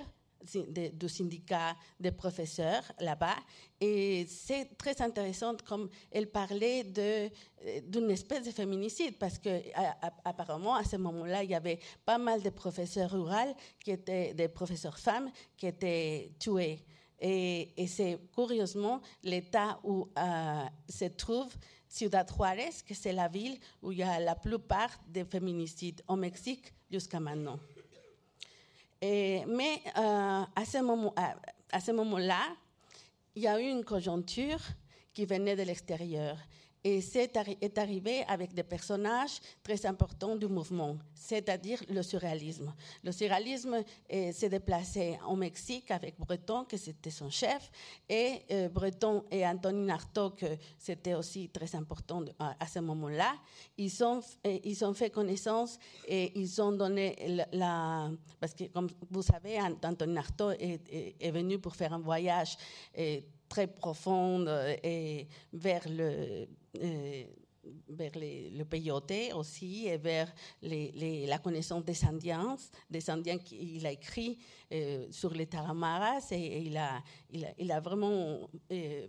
de, 0.54 0.90
du 0.90 1.10
syndicat 1.10 1.76
des 2.00 2.12
professeurs 2.12 2.84
là-bas. 3.00 3.38
Et 3.80 4.26
c'est 4.28 4.78
très 4.78 5.02
intéressant 5.02 5.56
comme 5.66 5.90
elle 6.12 6.30
parlait 6.32 6.84
d'une 6.84 8.12
espèce 8.12 8.46
de 8.46 8.52
féminicide, 8.52 9.18
parce 9.18 9.38
que 9.38 9.62
apparemment 10.24 10.76
à 10.76 10.84
ce 10.84 10.96
moment-là, 10.98 11.44
il 11.44 11.50
y 11.50 11.56
avait 11.56 11.80
pas 12.06 12.18
mal 12.18 12.42
de 12.42 12.50
professeurs 12.50 13.12
ruraux, 13.12 13.56
qui 13.80 13.92
étaient 13.92 14.34
des 14.34 14.48
professeurs 14.48 14.98
femmes, 14.98 15.30
qui 15.58 15.68
étaient 15.68 16.32
tués. 16.40 16.86
Et, 17.20 17.72
et 17.82 17.88
c'est 17.88 18.20
curieusement 18.34 19.02
l'état 19.24 19.80
où 19.84 20.10
euh, 20.18 20.66
se 20.90 21.06
trouve 21.06 21.54
Ciudad 21.88 22.30
Juárez, 22.30 22.84
que 22.86 22.94
c'est 22.94 23.14
la 23.14 23.30
ville 23.30 23.58
où 23.82 23.92
il 23.92 24.00
y 24.00 24.04
a 24.04 24.20
la 24.20 24.36
plupart 24.36 24.90
des 25.08 25.24
féminicides 25.24 26.02
au 26.08 26.18
Mexique 26.18 26.74
jusqu'à 26.92 27.20
maintenant. 27.20 27.58
Mais 29.48 29.82
euh, 29.98 30.44
à 30.56 30.66
ce 30.66 31.92
moment-là, 31.92 31.94
moment 31.94 32.56
il 33.36 33.44
y 33.44 33.48
a 33.48 33.60
eu 33.60 33.70
une 33.70 33.84
conjoncture 33.84 34.60
qui 35.14 35.26
venait 35.26 35.56
de 35.56 35.64
l'extérieur. 35.64 36.38
Et 36.88 37.02
c'est 37.02 37.36
est 37.62 37.78
arrivé 37.80 38.24
avec 38.28 38.54
des 38.54 38.62
personnages 38.62 39.40
très 39.64 39.88
importants 39.88 40.36
du 40.36 40.46
mouvement, 40.46 41.00
c'est-à-dire 41.16 41.82
le 41.90 42.04
surréalisme. 42.04 42.72
Le 43.04 43.12
surréalisme 43.12 43.84
eh, 44.08 44.32
s'est 44.32 44.50
déplacé 44.50 45.18
au 45.28 45.36
Mexique 45.36 45.90
avec 45.90 46.14
Breton, 46.20 46.64
que 46.64 46.78
c'était 46.78 47.10
son 47.10 47.32
chef, 47.32 47.72
et 48.08 48.44
euh, 48.52 48.70
Breton 48.70 49.24
et 49.32 49.44
Antonin 49.48 49.96
Artaud, 49.96 50.30
que 50.30 50.46
c'était 50.78 51.16
aussi 51.16 51.50
très 51.50 51.76
important 51.76 52.24
à, 52.38 52.68
ce 52.68 52.78
moment-là. 52.78 53.34
Ils 53.80 54.04
ont, 54.04 54.22
eh, 54.44 54.62
ils 54.64 54.86
ont 54.86 54.94
fait 54.94 55.10
connaissance 55.10 55.80
et 56.08 56.40
ils 56.40 56.62
ont 56.62 56.72
donné 56.72 57.48
la, 57.52 58.12
parce 58.40 58.54
que 58.54 58.66
comme 58.66 58.92
vous 59.10 59.24
savez, 59.24 59.58
Antonin 59.60 60.18
Artaud 60.18 60.52
est, 60.52 61.32
venu 61.32 61.58
pour 61.58 61.76
faire 61.76 61.94
un 61.94 62.00
voyage 62.00 62.58
très 63.56 63.68
profonde 63.68 64.50
et 64.84 65.28
vers 65.54 65.88
le 65.88 66.46
euh, 66.84 67.24
vers 67.88 68.12
les, 68.16 68.50
le 68.50 68.66
aussi 69.34 69.88
et 69.88 69.98
vers 69.98 70.32
les, 70.62 71.26
la 71.26 71.40
connaissance 71.40 71.86
des 71.86 72.04
Indiens, 72.06 72.58
des 72.90 73.10
Indiens 73.10 73.38
qu'il 73.38 73.86
a 73.86 73.92
écrit 73.92 74.38
euh, 74.72 75.08
sur 75.10 75.34
les 75.34 75.48
Taramaras 75.48 76.28
et, 76.32 76.64
il, 76.68 76.78
a, 76.78 77.02
il, 77.58 77.72
a, 77.72 77.80
vraiment 77.80 78.50
euh, 78.72 79.08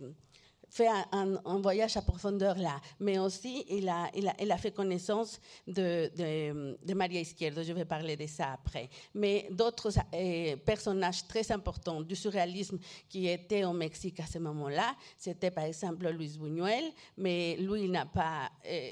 fait 0.69 0.87
un, 1.11 1.59
voyage 1.59 1.97
à 1.97 2.01
profondeur 2.01 2.57
là, 2.57 2.79
mais 2.99 3.17
aussi 3.19 3.65
il 3.69 3.87
a, 3.89 4.09
il 4.13 4.27
a, 4.27 4.33
il 4.39 4.51
a 4.51 4.57
fait 4.57 4.71
connaissance 4.71 5.39
de, 5.65 6.11
de, 6.15 6.77
de, 6.83 6.93
Maria 6.93 7.21
Izquierdo, 7.21 7.63
je 7.63 7.73
vais 7.73 7.85
parler 7.85 8.15
de 8.15 8.27
ça 8.27 8.53
après. 8.53 8.89
Mais 9.13 9.47
d'autres 9.51 9.91
euh, 10.13 10.55
personnages 10.57 11.27
très 11.27 11.51
importants 11.51 12.01
du 12.01 12.15
surréalisme 12.15 12.79
qui 13.09 13.27
étaient 13.27 13.63
au 13.63 13.73
Mexique 13.73 14.19
à 14.19 14.25
ce 14.25 14.39
moment-là, 14.39 14.95
c'était 15.17 15.51
par 15.51 15.65
exemple 15.65 16.07
Luis 16.09 16.37
Buñuel, 16.37 16.91
mais 17.17 17.55
lui, 17.57 17.83
il 17.83 17.91
n'a 17.91 18.05
pas... 18.05 18.51
Euh, 18.65 18.91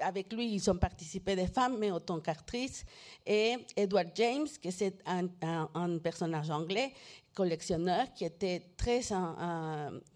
avec 0.00 0.32
lui, 0.32 0.52
ils 0.52 0.70
ont 0.70 0.76
participé 0.76 1.34
des 1.34 1.46
femmes, 1.46 1.78
mais 1.78 1.90
autant 1.90 2.20
qu'actrices, 2.20 2.84
et 3.24 3.56
Edward 3.76 4.10
James, 4.14 4.46
qui 4.60 4.70
c'est 4.70 4.98
un, 5.06 5.26
un, 5.40 5.68
un, 5.74 5.98
personnage 5.98 6.50
anglais 6.50 6.92
collectionneur 7.34 8.12
qui 8.14 8.24
était 8.24 8.72
très, 8.76 9.00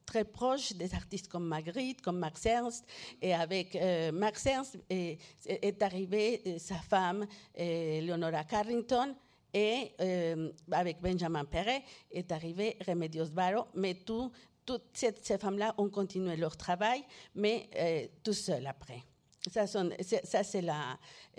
très 0.04 0.24
proche 0.24 0.72
des 0.72 0.94
artistes 0.94 1.28
comme 1.28 1.46
Magritte, 1.46 2.02
comme 2.02 2.18
Max 2.18 2.46
Ernst. 2.46 2.84
Et 3.20 3.34
avec 3.34 3.76
euh, 3.76 4.12
Max 4.12 4.46
Ernst 4.46 4.78
est, 4.88 5.82
arrivée 5.82 6.42
euh, 6.46 6.58
sa 6.58 6.76
femme, 6.76 7.26
euh, 7.58 8.00
Leonora 8.00 8.44
Carrington, 8.44 9.14
et 9.52 9.92
euh, 10.00 10.52
avec 10.70 11.00
Benjamin 11.00 11.44
Perret 11.44 11.82
est 12.10 12.30
arrivé 12.30 12.76
Remedios 12.86 13.30
Varo. 13.32 13.66
Mais 13.74 13.94
tout, 13.94 14.30
toutes 14.64 14.90
ces, 14.92 15.14
ces 15.22 15.38
femmes-là 15.38 15.74
ont 15.78 15.88
continué 15.88 16.36
leur 16.36 16.56
travail, 16.56 17.02
mais 17.34 18.10
tout 18.22 18.34
seul 18.34 18.66
après. 18.66 19.02
Ça, 19.50 20.42
c'est 20.42 20.64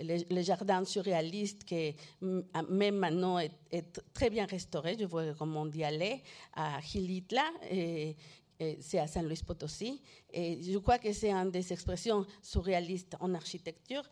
le, 0.00 0.42
jardin 0.42 0.84
surréaliste 0.84 1.64
qui, 1.64 1.94
même 2.20 2.96
maintenant, 2.96 3.38
est, 3.38 4.00
très 4.14 4.30
bien 4.30 4.46
restauré. 4.46 4.96
Je 4.98 5.04
vois 5.04 5.34
comment 5.38 5.62
on 5.62 5.70
y 5.70 5.84
aller 5.84 6.22
à 6.54 6.80
Gilitla. 6.80 7.44
C'est 8.80 8.98
à 8.98 9.06
San 9.06 9.26
Luis 9.26 9.42
Potosí. 9.46 10.00
Et 10.32 10.58
je 10.62 10.78
crois 10.78 10.98
que 10.98 11.12
c'est 11.12 11.30
une 11.30 11.50
des 11.50 11.72
expressions 11.72 12.26
surréalistes 12.42 13.16
en 13.20 13.34
architecture 13.34 14.02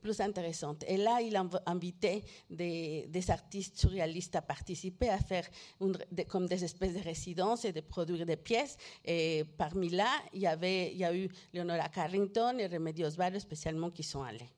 plus 0.00 0.20
intéressantes. 0.20 0.84
Et 0.86 0.96
là, 0.96 1.20
il 1.20 1.34
a 1.36 1.44
invité 1.66 2.22
des, 2.48 3.30
artistes 3.30 3.76
surréalistes 3.76 4.36
à 4.36 4.42
participer, 4.42 5.08
à 5.08 5.18
faire 5.18 5.46
comme 6.28 6.46
des 6.46 6.64
espèces 6.64 6.94
de 6.94 7.00
résidences 7.00 7.64
et 7.64 7.72
de 7.72 7.80
produire 7.80 8.24
des 8.24 8.36
pièces. 8.36 8.76
Et 9.04 9.44
parmi 9.56 9.88
là, 9.90 10.08
il 10.32 10.40
y, 10.42 10.46
avait, 10.46 10.92
il 10.92 10.98
y 10.98 11.04
a 11.04 11.14
eu 11.14 11.28
Leonora 11.52 11.88
Carrington 11.88 12.58
et 12.58 12.66
Remedios 12.66 13.10
Varo 13.10 13.38
spécialement 13.38 13.90
qui 13.90 14.02
sont 14.02 14.22
allés. 14.22 14.50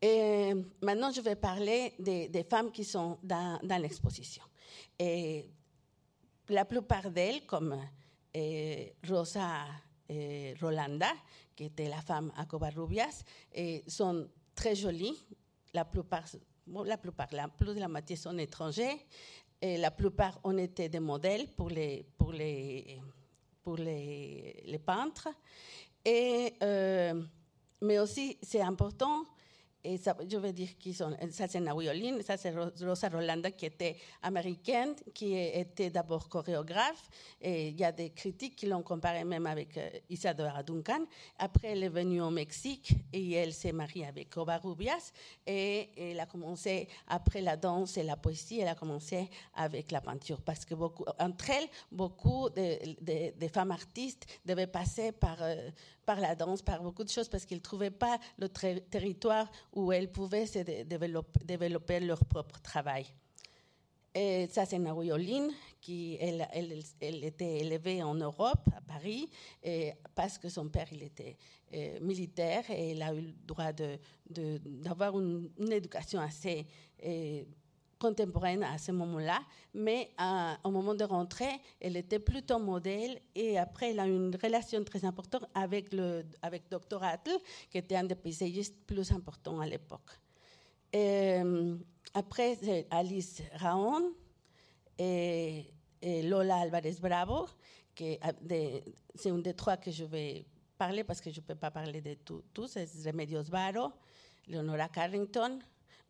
Et 0.00 0.52
maintenant, 0.82 1.10
je 1.10 1.22
vais 1.22 1.36
parler 1.36 1.94
des, 1.98 2.46
femmes 2.48 2.70
qui 2.70 2.84
sont 2.84 3.18
dans, 3.22 3.58
l'exposition. 3.80 4.42
La 6.48 6.64
plupart 6.64 7.10
d'elles, 7.10 7.46
comme 7.46 7.78
eh, 8.32 8.94
Rosa 9.08 9.66
eh, 10.08 10.54
Rolanda, 10.60 11.12
qui 11.54 11.64
était 11.64 11.88
la 11.88 12.00
femme 12.00 12.32
à 12.36 12.44
Covarrubias, 12.46 13.22
eh, 13.52 13.84
sont 13.86 14.28
très 14.54 14.74
jolies. 14.74 15.16
La 15.72 15.84
plupart, 15.84 16.24
la 16.84 16.98
plupart, 16.98 17.28
la 17.32 17.48
plus 17.48 17.74
de 17.74 17.80
la 17.80 17.88
moitié 17.88 18.16
sont 18.16 18.36
étrangers. 18.38 19.06
Et 19.60 19.78
la 19.78 19.90
plupart 19.90 20.38
ont 20.44 20.58
été 20.58 20.88
des 20.88 21.00
modèles 21.00 21.48
pour 21.56 21.70
les, 21.70 22.04
pour 22.18 22.32
les, 22.32 23.00
pour 23.62 23.76
les, 23.76 24.62
les 24.66 24.78
peintres. 24.78 25.28
Et, 26.04 26.54
euh, 26.62 27.22
mais 27.80 27.98
aussi, 27.98 28.36
c'est 28.42 28.60
important 28.60 29.24
et 29.84 29.98
je 29.98 30.36
vais 30.38 30.52
dire 30.52 30.78
qui 30.78 30.94
sont. 30.94 31.14
Ça, 31.30 31.46
c'est 31.46 31.60
Naomi 31.60 32.22
ça, 32.22 32.38
c'est 32.38 32.54
Rosa 32.80 33.08
Rolanda, 33.10 33.50
qui 33.50 33.66
était 33.66 33.96
américaine, 34.22 34.94
qui 35.12 35.34
était 35.34 35.90
d'abord 35.90 36.28
chorégraphe. 36.28 37.08
Et 37.40 37.68
il 37.68 37.78
y 37.78 37.84
a 37.84 37.92
des 37.92 38.10
critiques 38.10 38.56
qui 38.56 38.66
l'ont 38.66 38.82
comparée 38.82 39.24
même 39.24 39.46
avec 39.46 39.76
euh, 39.76 39.90
Isadora 40.08 40.62
Duncan. 40.62 41.04
Après, 41.38 41.68
elle 41.72 41.82
est 41.82 41.90
venue 41.90 42.22
au 42.22 42.30
Mexique 42.30 42.94
et 43.12 43.32
elle 43.32 43.52
s'est 43.52 43.72
mariée 43.72 44.06
avec 44.06 44.30
Covarrubias. 44.30 45.12
Et 45.46 45.90
elle 45.96 46.20
a 46.20 46.26
commencé, 46.26 46.88
après 47.08 47.42
la 47.42 47.56
danse 47.56 47.98
et 47.98 48.02
la 48.04 48.16
poésie, 48.16 48.60
elle 48.60 48.68
a 48.68 48.74
commencé 48.74 49.28
avec 49.54 49.90
la 49.90 50.00
peinture. 50.00 50.40
Parce 50.40 50.64
que 50.64 50.74
beaucoup, 50.74 51.04
entre 51.18 51.50
elles, 51.50 51.68
beaucoup 51.92 52.48
de 52.50 53.48
femmes 53.48 53.72
artistes 53.72 54.26
devaient 54.46 54.66
passer 54.66 55.12
par. 55.12 55.36
Euh, 55.42 55.70
par 56.04 56.20
la 56.20 56.34
danse, 56.34 56.62
par 56.62 56.82
beaucoup 56.82 57.04
de 57.04 57.08
choses, 57.08 57.28
parce 57.28 57.44
qu'ils 57.44 57.58
ne 57.58 57.62
trouvaient 57.62 57.90
pas 57.90 58.18
le 58.38 58.48
territoire 58.48 59.50
où 59.74 59.92
elles 59.92 60.10
pouvaient 60.10 60.46
se 60.46 60.60
développer, 60.84 62.00
leur 62.00 62.24
propre 62.24 62.60
travail. 62.60 63.06
Et 64.14 64.46
ça, 64.46 64.64
c'est 64.64 64.78
Naoui 64.78 65.10
Olin, 65.10 65.48
qui 65.80 66.16
elle, 66.20 67.24
était 67.24 67.58
élevée 67.58 68.02
en 68.02 68.14
Europe, 68.14 68.68
à 68.76 68.80
Paris, 68.80 69.28
parce 70.14 70.38
que 70.38 70.48
son 70.48 70.68
père 70.68 70.86
il 70.92 71.02
était 71.02 71.36
euh, 71.74 71.98
militaire 72.00 72.62
et 72.70 72.92
elle 72.92 73.02
a 73.02 73.12
eu 73.12 73.20
le 73.22 73.32
droit 73.44 73.72
d'avoir 74.28 75.18
une, 75.18 75.50
éducation 75.72 76.20
assez 76.20 76.64
euh, 77.04 77.42
contemporaine 78.06 78.62
à 78.62 78.76
ce 78.76 78.92
moment-là, 78.92 79.40
mais 79.72 80.10
à, 80.18 80.58
au 80.64 80.70
moment 80.70 80.94
de 80.94 81.04
rentrer, 81.04 81.52
elle 81.80 81.96
était 81.96 82.18
plutôt 82.18 82.58
modèle 82.58 83.18
et 83.34 83.58
après, 83.58 83.92
elle 83.92 84.00
a 84.00 84.06
une 84.06 84.36
relation 84.36 84.84
très 84.84 85.02
importante 85.04 85.44
avec, 85.54 85.92
le, 85.92 86.24
avec 86.42 86.62
Dr. 86.70 87.02
Atl, 87.02 87.36
qui 87.70 87.78
était 87.78 87.96
un 87.96 88.04
des 88.04 88.14
paysagistes 88.14 88.76
plus 88.86 89.10
importants 89.10 89.58
à 89.60 89.66
l'époque. 89.66 90.10
après, 92.22 92.50
c'est 92.62 92.86
Alice 92.90 93.42
Raon 93.54 94.12
et, 94.98 95.70
Lola 96.30 96.56
Alvarez 96.64 96.96
Bravo, 97.00 97.46
c'est 97.96 99.30
un 99.30 99.38
des 99.38 99.54
trois 99.54 99.78
que 99.78 99.90
je 99.90 100.04
vais 100.04 100.44
parler 100.76 101.04
parce 101.04 101.20
que 101.22 101.30
je 101.30 101.40
ne 101.40 101.46
peux 101.46 101.54
pas 101.54 101.70
parler 101.70 102.02
de 102.02 102.14
tous, 102.52 102.68
c'est 102.68 102.86
Remedios 103.06 103.48
Varo, 103.56 103.92
Leonora 104.46 104.88
Carrington, 104.88 105.58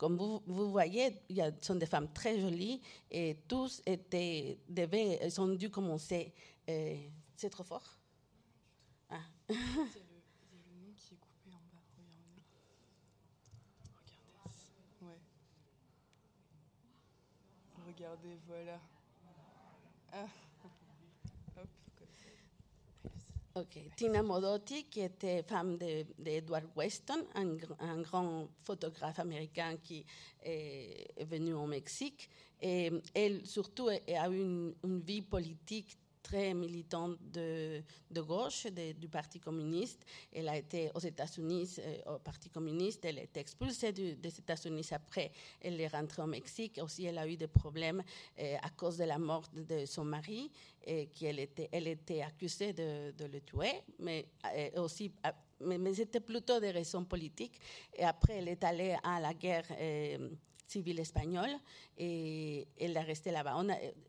comme 0.04 0.18
vous, 0.18 0.42
vous 0.46 0.70
voyez, 0.70 1.18
il 1.30 1.36
y 1.36 1.40
a, 1.40 1.50
sont 1.62 1.76
des 1.76 1.86
femmes 1.86 2.12
très 2.12 2.38
jolies 2.38 2.78
et 3.10 3.38
tous 3.48 3.80
étaient, 3.86 4.58
devaient, 4.68 5.18
elles 5.18 5.40
ont 5.40 5.48
dû 5.48 5.70
commencer. 5.70 6.34
Euh, 6.68 6.94
c'est 7.34 7.48
trop 7.48 7.64
fort 7.64 7.96
ah. 9.08 9.16
Regardez. 9.48 9.62
Regardez, 17.86 18.38
voilà. 18.46 18.78
Ah. 20.12 20.26
Tina 23.96 24.22
Modotti, 24.22 24.84
qui 24.84 25.00
était 25.00 25.44
femme 25.44 25.78
d'Edward 26.18 26.66
Weston, 26.74 27.24
un, 27.34 28.00
grand 28.00 28.48
photographe 28.64 29.20
américain 29.20 29.76
qui 29.80 30.04
est, 30.42 31.22
venu 31.24 31.52
au 31.54 31.66
Mexique. 31.66 32.28
Et 32.60 32.90
elle, 33.14 33.46
surtout, 33.46 33.88
a 33.88 34.28
eu 34.28 34.40
une 34.82 35.00
vie 35.00 35.22
politique 35.22 35.96
très 36.24 36.54
militante 36.54 37.18
de, 37.20 37.82
gauche 38.22 38.66
du 38.98 39.08
Parti 39.08 39.38
communiste. 39.38 40.04
Elle 40.32 40.48
a 40.48 40.56
été 40.56 40.90
aux 40.94 40.98
États-Unis 40.98 41.76
euh, 41.78 42.14
au 42.14 42.18
Parti 42.18 42.48
communiste. 42.48 43.04
Elle 43.04 43.18
a 43.18 43.22
été 43.22 43.40
expulsée 43.40 43.92
des 43.92 44.38
États-Unis 44.38 44.88
après. 44.90 45.30
Elle 45.60 45.80
est 45.80 45.88
rentrée 45.88 46.22
au 46.22 46.26
Mexique. 46.26 46.80
Aussi, 46.82 47.04
elle 47.04 47.18
a 47.18 47.28
eu 47.28 47.36
des 47.36 47.46
problèmes 47.46 48.02
euh, 48.38 48.56
à 48.62 48.70
cause 48.70 48.96
de 48.96 49.04
la 49.04 49.18
mort 49.18 49.44
de 49.54 49.84
son 49.84 50.04
mari, 50.04 50.50
et 50.86 51.06
qu'elle 51.06 51.38
était, 51.38 51.68
elle 51.70 51.88
était 51.88 52.22
accusée 52.22 52.72
de, 52.72 53.24
le 53.24 53.40
tuer, 53.40 53.82
mais 53.98 54.26
euh, 54.56 54.82
aussi 54.82 55.12
mais, 55.60 55.78
mais 55.78 55.94
c'était 55.94 56.20
plutôt 56.20 56.58
des 56.58 56.70
raisons 56.70 57.04
politiques. 57.04 57.60
Et 57.94 58.04
après, 58.04 58.38
elle 58.38 58.48
est 58.48 58.64
allée 58.64 58.96
à 59.02 59.20
la 59.20 59.34
guerre 59.34 59.66
civile 60.66 61.00
espagnole 61.00 61.50
et 61.98 62.66
elle 62.78 62.96
est 62.96 63.00
restée 63.00 63.30
là-bas. 63.30 63.62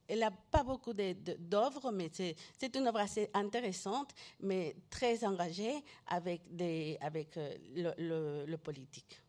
elle 0.07 0.19
n'a 0.19 0.31
pas 0.31 0.63
beaucoup 0.63 0.93
d'œuvres, 0.93 1.91
mais 1.91 2.09
c'est 2.11 2.75
une 2.75 2.87
œuvre 2.87 2.99
assez 2.99 3.29
intéressante, 3.33 4.13
mais 4.39 4.75
très 4.89 5.23
engagée 5.25 5.83
avec, 6.07 6.41
euh, 6.57 8.43
le, 8.47 8.55
politique. 8.57 9.21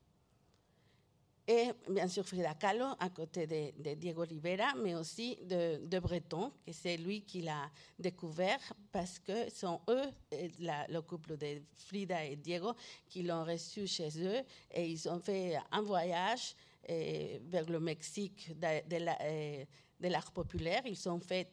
Et 1.49 1.71
bien 1.89 2.09
sûr 2.09 2.27
Frida 2.27 2.55
Kahlo 2.55 2.87
à 2.99 3.09
côté 3.11 3.47
de, 3.47 3.95
Diego 3.95 4.23
Rivera, 4.23 4.75
mais 4.83 4.97
aussi 4.97 5.37
de, 5.45 5.99
Breton, 6.01 6.51
que 6.67 6.73
c'est 6.73 6.97
lui 6.97 7.23
qui 7.23 7.43
l'a 7.43 7.71
découvert 7.99 8.59
parce 8.91 9.21
que 9.21 9.49
sont 9.51 9.81
eux, 9.89 10.11
le 10.33 11.01
couple 11.01 11.37
de 11.37 11.63
Frida 11.77 12.25
et 12.25 12.35
Diego, 12.35 12.73
qui 13.09 13.23
l'ont 13.23 13.45
reçu 13.45 13.87
chez 13.87 14.09
eux 14.25 14.43
et 14.73 14.89
ils 14.89 15.09
ont 15.09 15.21
fait 15.21 15.57
un 15.71 15.83
voyage 15.83 16.57
vers 16.89 17.69
le 17.69 17.81
Mexique 17.81 18.53
de, 18.59 20.09
l'art 20.09 20.33
populaire. 20.33 20.83
Ils 20.87 21.09
ont 21.09 21.21
fait 21.21 21.51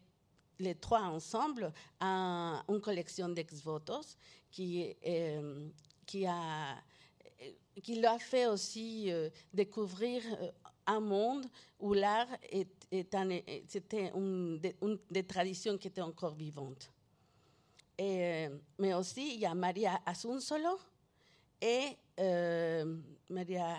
les 0.59 0.75
trois 0.75 1.01
ensemble 1.01 1.71
une 2.01 2.81
collection 2.81 3.29
d'ex-votos 3.29 4.17
qui, 4.51 4.95
euh, 5.05 5.69
qui, 6.05 6.25
a, 6.25 6.77
qui 7.81 7.95
l'a 7.95 8.19
fait 8.19 8.47
aussi 8.47 9.11
euh, 9.11 9.29
découvrir 9.53 10.21
euh, 10.39 10.51
un 10.85 10.99
monde 10.99 11.45
où 11.79 11.93
l'art 11.93 12.27
c'était 13.67 14.11
une, 14.13 14.59
des 15.09 15.23
traditions 15.23 15.77
qui 15.77 15.87
étaient 15.87 16.01
encore 16.01 16.35
vivantes. 16.35 16.91
Et, 17.97 18.47
mais 18.77 18.93
aussi, 18.93 19.35
il 19.35 19.39
y 19.39 19.45
a 19.45 19.53
Maria 19.53 20.01
Asunsolo 20.05 20.77
et 21.61 21.97
Maria 23.29 23.77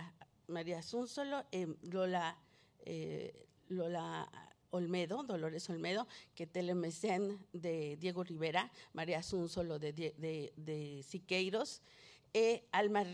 María 0.49 0.83
Sunsolo 0.83 1.45
y 1.51 1.67
Lola, 1.91 2.37
eh, 2.85 3.47
Lola 3.69 4.31
Olmedo, 4.71 5.23
Dolores 5.23 5.69
Olmedo, 5.71 6.07
que 6.35 6.45
es 6.45 6.51
el 6.55 6.75
mecén 6.75 7.39
de 7.53 7.97
Diego 7.97 8.25
Rivera, 8.25 8.71
María 8.93 9.23
Sunsolo 9.23 9.79
de, 9.79 9.93
de, 9.93 10.53
de 10.57 11.03
Siqueiros, 11.03 11.81
y 12.35 12.61
Alma 12.73 13.05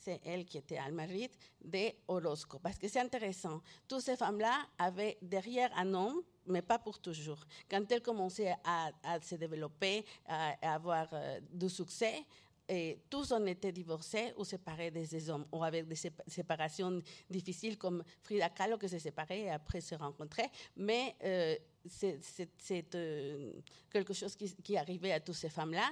c'est 0.00 0.20
elle 0.24 0.44
qui 0.44 0.58
était 0.58 0.76
Alma 0.76 1.04
Reed, 1.04 1.30
de 1.62 1.94
Orozco. 2.08 2.58
Parce 2.58 2.76
que 2.76 2.88
c'est 2.88 3.00
intéressant. 3.00 3.62
Toutes 3.86 4.00
ces 4.00 4.16
femmes-là 4.16 4.66
avaient 4.78 5.16
derrière 5.22 5.70
un 5.78 5.94
homme, 5.94 6.22
mais 6.46 6.60
pas 6.60 6.80
pour 6.80 6.98
toujours. 6.98 7.38
Quand 7.70 7.90
elles 7.90 8.02
commençaient 8.02 8.54
à, 8.64 8.90
se 9.22 9.36
développer, 9.36 10.04
à, 10.26 10.56
à 10.60 10.74
avoir 10.74 11.08
euh, 11.12 11.38
du 11.52 11.70
succès, 11.70 12.24
et 12.68 12.98
tous 13.10 13.32
ont 13.32 13.44
été 13.46 13.72
divorcés 13.72 14.32
ou 14.36 14.44
séparés 14.44 14.90
des 14.90 15.30
hommes, 15.30 15.46
ou 15.52 15.62
avec 15.62 15.86
des 15.86 15.96
séparations 16.26 17.02
difficiles 17.28 17.76
comme 17.76 18.02
Frida 18.22 18.48
Kahlo 18.48 18.78
qui 18.78 18.88
s'est 18.88 18.98
séparée 18.98 19.42
et 19.42 19.50
après 19.50 19.80
se 19.80 19.94
rencontrait. 19.94 20.50
Mais 20.76 21.14
euh, 21.22 21.56
c'est 21.86 22.86
quelque 23.90 24.14
chose 24.14 24.34
qui, 24.34 24.54
qui 24.56 24.76
arrivait 24.76 25.12
à 25.12 25.20
toutes 25.20 25.34
ces 25.34 25.50
femmes-là. 25.50 25.90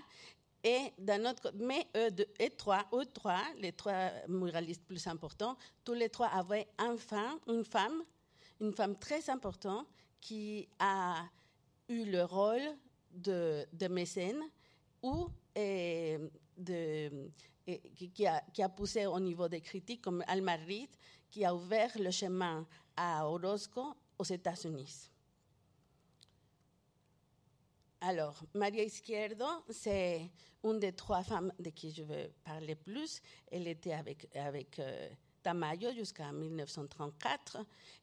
Et 0.64 0.92
d'un 0.96 1.28
autre 1.28 1.52
mais 1.56 1.88
eux, 1.96 2.08
et 2.38 2.50
trois, 2.50 2.86
eux 2.94 3.04
trois, 3.12 3.42
les 3.58 3.72
trois 3.72 4.10
muralistes 4.28 4.84
plus 4.84 5.06
importants, 5.08 5.56
tous 5.84 5.94
les 5.94 6.08
trois 6.08 6.28
avaient 6.28 6.68
femme, 6.98 7.38
une 7.48 7.64
femme, 7.64 8.04
une 8.60 8.72
femme 8.72 8.96
très 8.96 9.28
importante 9.28 9.88
qui 10.20 10.68
a 10.78 11.24
eu 11.88 12.04
le 12.04 12.22
rôle 12.22 12.62
de, 13.10 13.66
de 13.72 13.88
mécène 13.88 14.40
ou 15.02 15.28
de, 16.56 17.30
qui, 18.14 18.26
a, 18.26 18.68
poussé 18.68 19.06
au 19.06 19.20
niveau 19.20 19.48
des 19.48 19.60
critiques, 19.60 20.02
comme 20.02 20.24
Alma 20.26 20.56
Reed, 20.56 20.90
qui 21.30 21.44
a 21.44 21.54
ouvert 21.54 21.90
le 21.98 22.10
chemin 22.10 22.66
à 22.96 23.26
Orozco 23.26 23.94
aux 24.18 24.24
États-Unis. 24.24 25.10
Alors, 28.00 28.42
Maria 28.54 28.82
Izquierdo, 28.82 29.46
c'est 29.70 30.28
une 30.64 30.80
des 30.80 30.92
trois 30.92 31.22
femmes 31.22 31.52
de 31.58 31.70
qui 31.70 31.92
je 31.92 32.02
veux 32.02 32.32
parler 32.42 32.74
plus. 32.74 33.22
Elle 33.50 33.68
était 33.68 33.92
avec, 33.92 34.78
euh, 34.78 35.08
Tamayo 35.42 35.92
jusqu'en 35.92 36.32
1934 36.32 37.58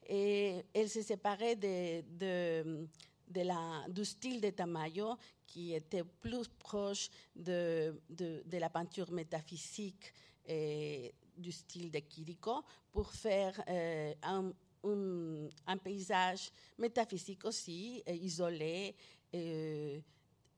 et 0.08 0.62
elle 0.74 0.88
s'est 0.88 1.02
séparée 1.02 1.56
de, 1.56 2.02
de 3.30 3.40
la, 3.40 3.86
du 3.88 4.04
style 4.04 4.40
de 4.40 4.50
Tamayo 4.50 5.16
qui 5.50 5.74
était 5.74 6.04
plus 6.04 6.46
proche 6.48 7.10
de, 7.34 8.00
de, 8.08 8.56
la 8.58 8.70
peinture 8.70 9.10
métaphysique 9.10 10.14
et 10.46 11.12
du 11.36 11.50
style 11.50 11.90
de 11.90 11.98
Kiriko 11.98 12.62
pour 12.92 13.10
faire 13.12 13.60
euh, 13.68 14.14
un, 14.22 14.52
un, 15.66 15.76
paysage 15.76 16.52
métaphysique 16.78 17.44
aussi, 17.44 18.02
euh, 18.08 18.12
isolé. 18.12 18.94
Euh, 19.34 20.00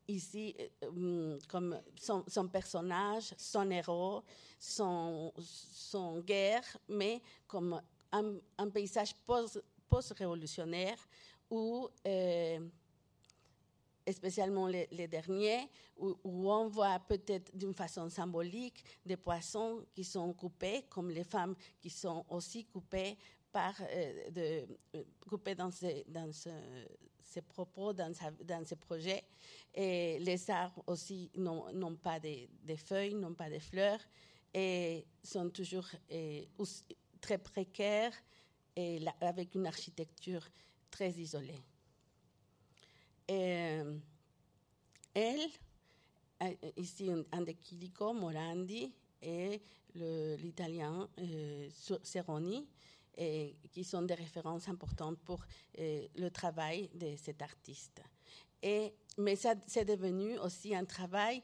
ici, 0.09 0.55
euh, 0.83 1.39
comme 1.49 1.81
son, 1.97 2.23
son, 2.29 2.49
personnage, 2.49 3.35
son 3.39 3.71
héros, 3.71 4.23
son, 4.59 5.33
son 5.39 6.21
guerre, 6.21 6.65
mais 6.89 7.23
comme 7.47 7.81
un, 8.13 8.71
paysage 8.71 9.15
post-révolutionnaire 9.89 10.99
où 11.51 11.89
euh, 12.07 12.61
spécialement 14.13 14.67
les, 14.67 15.09
derniers, 15.09 15.69
où, 15.97 16.17
on 16.25 16.69
voit 16.69 16.99
peut-être 17.01 17.57
d'une 17.57 17.75
façon 17.75 18.09
symbolique 18.09 18.85
des 19.05 19.17
poissons 19.17 19.85
qui 19.95 20.05
sont 20.05 20.33
coupés, 20.33 20.85
comme 20.89 21.11
les 21.11 21.25
femmes 21.25 21.55
qui 21.81 21.91
sont 21.91 22.25
aussi 22.29 22.65
coupées 22.65 23.17
par 23.51 23.75
euh, 23.81 24.27
euh, 24.37 25.03
coupées 25.29 25.55
dans 25.55 25.71
ces, 25.71 26.05
propos, 27.49 27.93
dans, 27.93 28.15
sa, 28.15 28.31
dans 28.31 28.65
ces 28.65 28.77
projets. 28.77 29.25
Et 29.75 30.19
les 30.21 30.51
arbres 30.51 30.83
aussi 30.87 31.31
n'ont 31.37 31.97
pas 31.97 32.19
de, 32.19 32.49
de, 32.65 32.77
feuilles, 32.77 33.15
n'ont 33.15 33.35
pas 33.35 33.51
de 33.51 33.59
fleurs, 33.59 34.01
et 34.55 35.07
sont 35.23 35.51
toujours 35.51 35.89
très 37.21 37.39
précaires 37.39 38.13
et 38.77 39.01
avec 39.21 39.55
une 39.55 39.67
architecture 39.67 40.47
très 40.91 41.11
isolée. 41.13 41.63
Elle, 45.15 45.49
ici 46.77 47.11
un 47.11 47.41
de 47.43 47.55
Chilico, 47.63 48.13
Morandi 48.13 48.93
et 49.21 49.61
l'italien 49.95 51.09
euh, 51.19 51.69
Serroni, 52.03 52.67
et, 53.17 53.57
qui 53.71 53.85
sont 53.85 54.03
des 54.03 54.15
références 54.15 54.69
importantes 54.69 55.19
pour 55.21 55.45
le 55.79 56.29
travail 56.31 56.91
de 56.95 57.15
cet 57.17 57.43
artiste. 57.43 58.03
Et, 58.63 58.95
mais 59.19 59.37
c'est 59.37 59.85
devenu 59.85 60.39
aussi 60.39 60.75
un 60.75 60.85
travail 60.85 61.43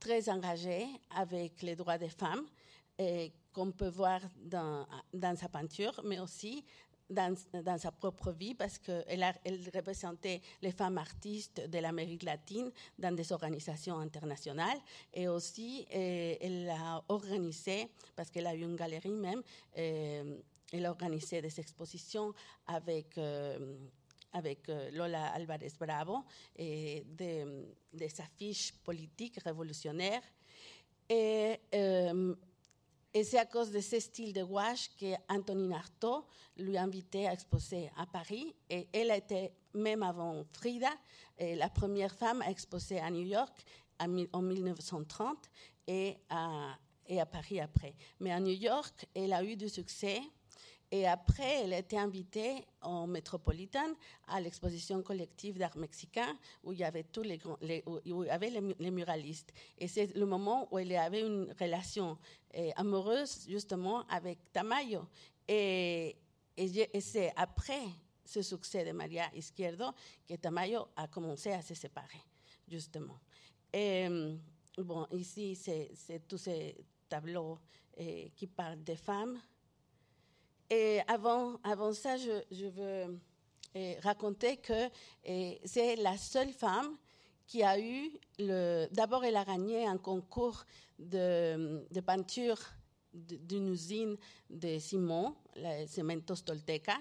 très 0.00 0.28
engagé 0.28 0.86
avec 1.10 1.62
les 1.62 1.76
droits 1.76 1.98
des 1.98 2.08
femmes, 2.08 2.46
qu'on 3.52 3.70
peut 3.72 3.88
voir 3.88 4.20
dans, 4.36 4.86
dans, 5.12 5.36
sa 5.36 5.48
peinture, 5.48 6.00
mais 6.04 6.18
aussi 6.18 6.64
dans, 7.10 7.78
sa 7.78 7.92
propre 7.92 8.32
vie 8.32 8.54
parce 8.54 8.78
qu'elle 8.78 9.24
elle 9.44 9.60
représentait 9.74 10.40
les 10.62 10.72
femmes 10.72 10.98
artistes 10.98 11.68
de 11.68 11.78
l'Amérique 11.78 12.22
latine 12.22 12.70
dans 12.98 13.14
des 13.14 13.32
organisations 13.32 13.98
internationales 13.98 14.78
et 15.12 15.28
aussi 15.28 15.86
euh, 15.94 16.34
elle 16.40 16.70
a 16.70 17.02
organisé, 17.08 17.88
parce 18.16 18.30
qu'elle 18.30 18.46
a 18.46 18.54
eu 18.54 18.62
une 18.62 18.76
galerie 18.76 19.10
même, 19.10 19.42
euh, 19.76 20.38
elle 20.72 20.86
a 20.86 20.90
organisé 20.90 21.40
des 21.40 21.60
expositions 21.60 22.32
avec, 22.66 23.18
euh, 23.18 23.76
avec 24.32 24.66
Lola 24.92 25.26
Alvarez 25.32 25.72
Bravo 25.78 26.24
et 26.56 27.04
des, 27.06 27.44
affiches 28.18 28.72
politiques 28.82 29.38
révolutionnaires. 29.44 30.22
Et 31.08 31.60
Et 33.16 33.22
c'est 33.22 33.38
à 33.38 33.46
cause 33.46 33.70
de 33.70 33.78
ce 33.78 34.00
style 34.00 34.32
de 34.32 34.42
gouache 34.42 34.90
qu'Antonine 34.98 35.72
Artaud 35.72 36.26
lui 36.56 36.76
a 36.76 36.82
invité 36.82 37.28
à 37.28 37.32
exposer 37.32 37.88
à 37.96 38.06
Paris. 38.06 38.56
Et 38.68 38.88
elle 38.92 39.12
était, 39.12 39.52
même 39.72 40.02
avant 40.02 40.44
Frida, 40.52 40.90
eh, 41.38 41.54
la 41.54 41.68
première 41.68 42.12
femme 42.12 42.42
à 42.42 42.50
exposer 42.50 42.98
à 42.98 43.08
New 43.12 43.22
York 43.22 43.64
en 44.00 44.42
1930 44.42 45.48
et 45.86 46.16
à, 46.28 46.76
et 47.06 47.20
à 47.20 47.26
Paris 47.26 47.60
après. 47.60 47.94
Mais 48.18 48.32
à 48.32 48.40
New 48.40 48.52
York, 48.52 49.06
elle 49.14 49.32
a 49.32 49.44
eu 49.44 49.54
du 49.54 49.68
succès. 49.68 50.20
Et 50.94 51.08
après, 51.08 51.64
elle 51.64 51.72
a 51.72 51.78
été 51.78 51.98
invitée 51.98 52.64
au 52.80 53.04
Metropolitan 53.08 53.96
à 54.28 54.40
l'exposition 54.40 55.02
collective 55.02 55.58
d'art 55.58 55.76
mexicain 55.76 56.38
où 56.62 56.72
il 56.72 56.78
y 56.78 56.84
avait 56.84 57.02
tous 57.02 57.22
les, 57.22 57.40
où 57.84 58.22
il 58.22 58.28
y 58.28 58.30
avait 58.30 58.50
les, 58.78 58.90
muralistes. 58.92 59.52
Et 59.76 59.88
c'est 59.88 60.14
le 60.14 60.24
moment 60.24 60.68
où 60.70 60.78
elle 60.78 60.94
avait 60.94 61.22
une 61.22 61.52
relation 61.58 62.16
eh, 62.52 62.72
amoureuse 62.76 63.44
justement 63.48 64.06
avec 64.06 64.38
Tamayo. 64.52 65.04
Et, 65.48 66.14
et, 66.56 67.00
c'est 67.00 67.32
après 67.34 67.82
ce 68.24 68.40
succès 68.42 68.84
de 68.84 68.92
Maria 68.92 69.28
Izquierdo 69.34 69.86
que 70.28 70.34
Tamayo 70.34 70.86
a 70.94 71.08
commencé 71.08 71.50
à 71.50 71.60
se 71.60 71.74
séparer, 71.74 72.22
justement. 72.68 73.18
Bon, 74.78 75.08
ici, 75.10 75.56
c'est 75.56 76.28
tous 76.28 76.38
ces 76.38 76.76
tableaux 77.08 77.58
eh, 77.96 78.30
qui 78.36 78.46
parlent 78.46 78.84
des 78.84 78.94
femmes. 78.94 79.40
Et 80.70 81.00
avant, 81.08 81.58
avant 81.62 81.92
ça, 81.92 82.16
je, 82.16 82.42
je 82.50 82.66
veux 82.66 83.18
eh, 83.74 83.98
raconter 84.00 84.56
que 84.56 84.88
eh, 85.24 85.60
c'est 85.64 85.96
la 85.96 86.16
seule 86.16 86.52
femme 86.52 86.96
qui 87.46 87.62
a 87.62 87.78
eu 87.78 88.10
le. 88.38 88.86
D'abord, 88.92 89.24
elle 89.24 89.36
a 89.36 89.44
gagné 89.44 89.86
un 89.86 89.98
concours 89.98 90.64
de, 90.98 91.86
de 91.90 92.00
peinture 92.00 92.58
d'une 93.12 93.68
usine 93.68 94.16
de 94.50 94.78
Simon, 94.78 95.34
la 95.56 95.86
Cementos 95.86 96.42
Tolteca, 96.44 96.96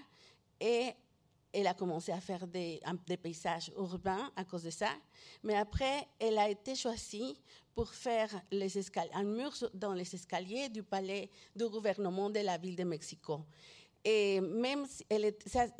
et 0.59 0.91
elle 1.53 1.67
a 1.67 1.75
commencé 1.75 2.11
à 2.11 2.19
faire 2.19 2.47
des, 2.47 2.81
paysages 3.21 3.71
urbains 3.77 4.31
à 4.35 4.43
cause 4.43 4.63
de 4.63 4.71
ça. 4.71 4.89
Mais 5.43 5.55
après, 5.55 6.07
elle 6.19 6.39
a 6.39 6.49
été 6.49 6.75
choisie 6.75 7.39
pour 7.75 7.93
faire 7.93 8.29
les 8.51 8.73
un 9.13 9.23
mur 9.23 9.51
dans 9.73 9.93
les 9.93 10.15
escaliers 10.15 10.69
du 10.69 10.83
palais 10.83 11.29
du 11.55 11.67
gouvernement 11.69 12.29
de 12.29 12.39
la 12.39 12.57
ville 12.57 12.75
de 12.75 12.83
Mexico. 12.83 13.41
Et 14.03 14.41
même 14.41 14.85
si 14.85 15.05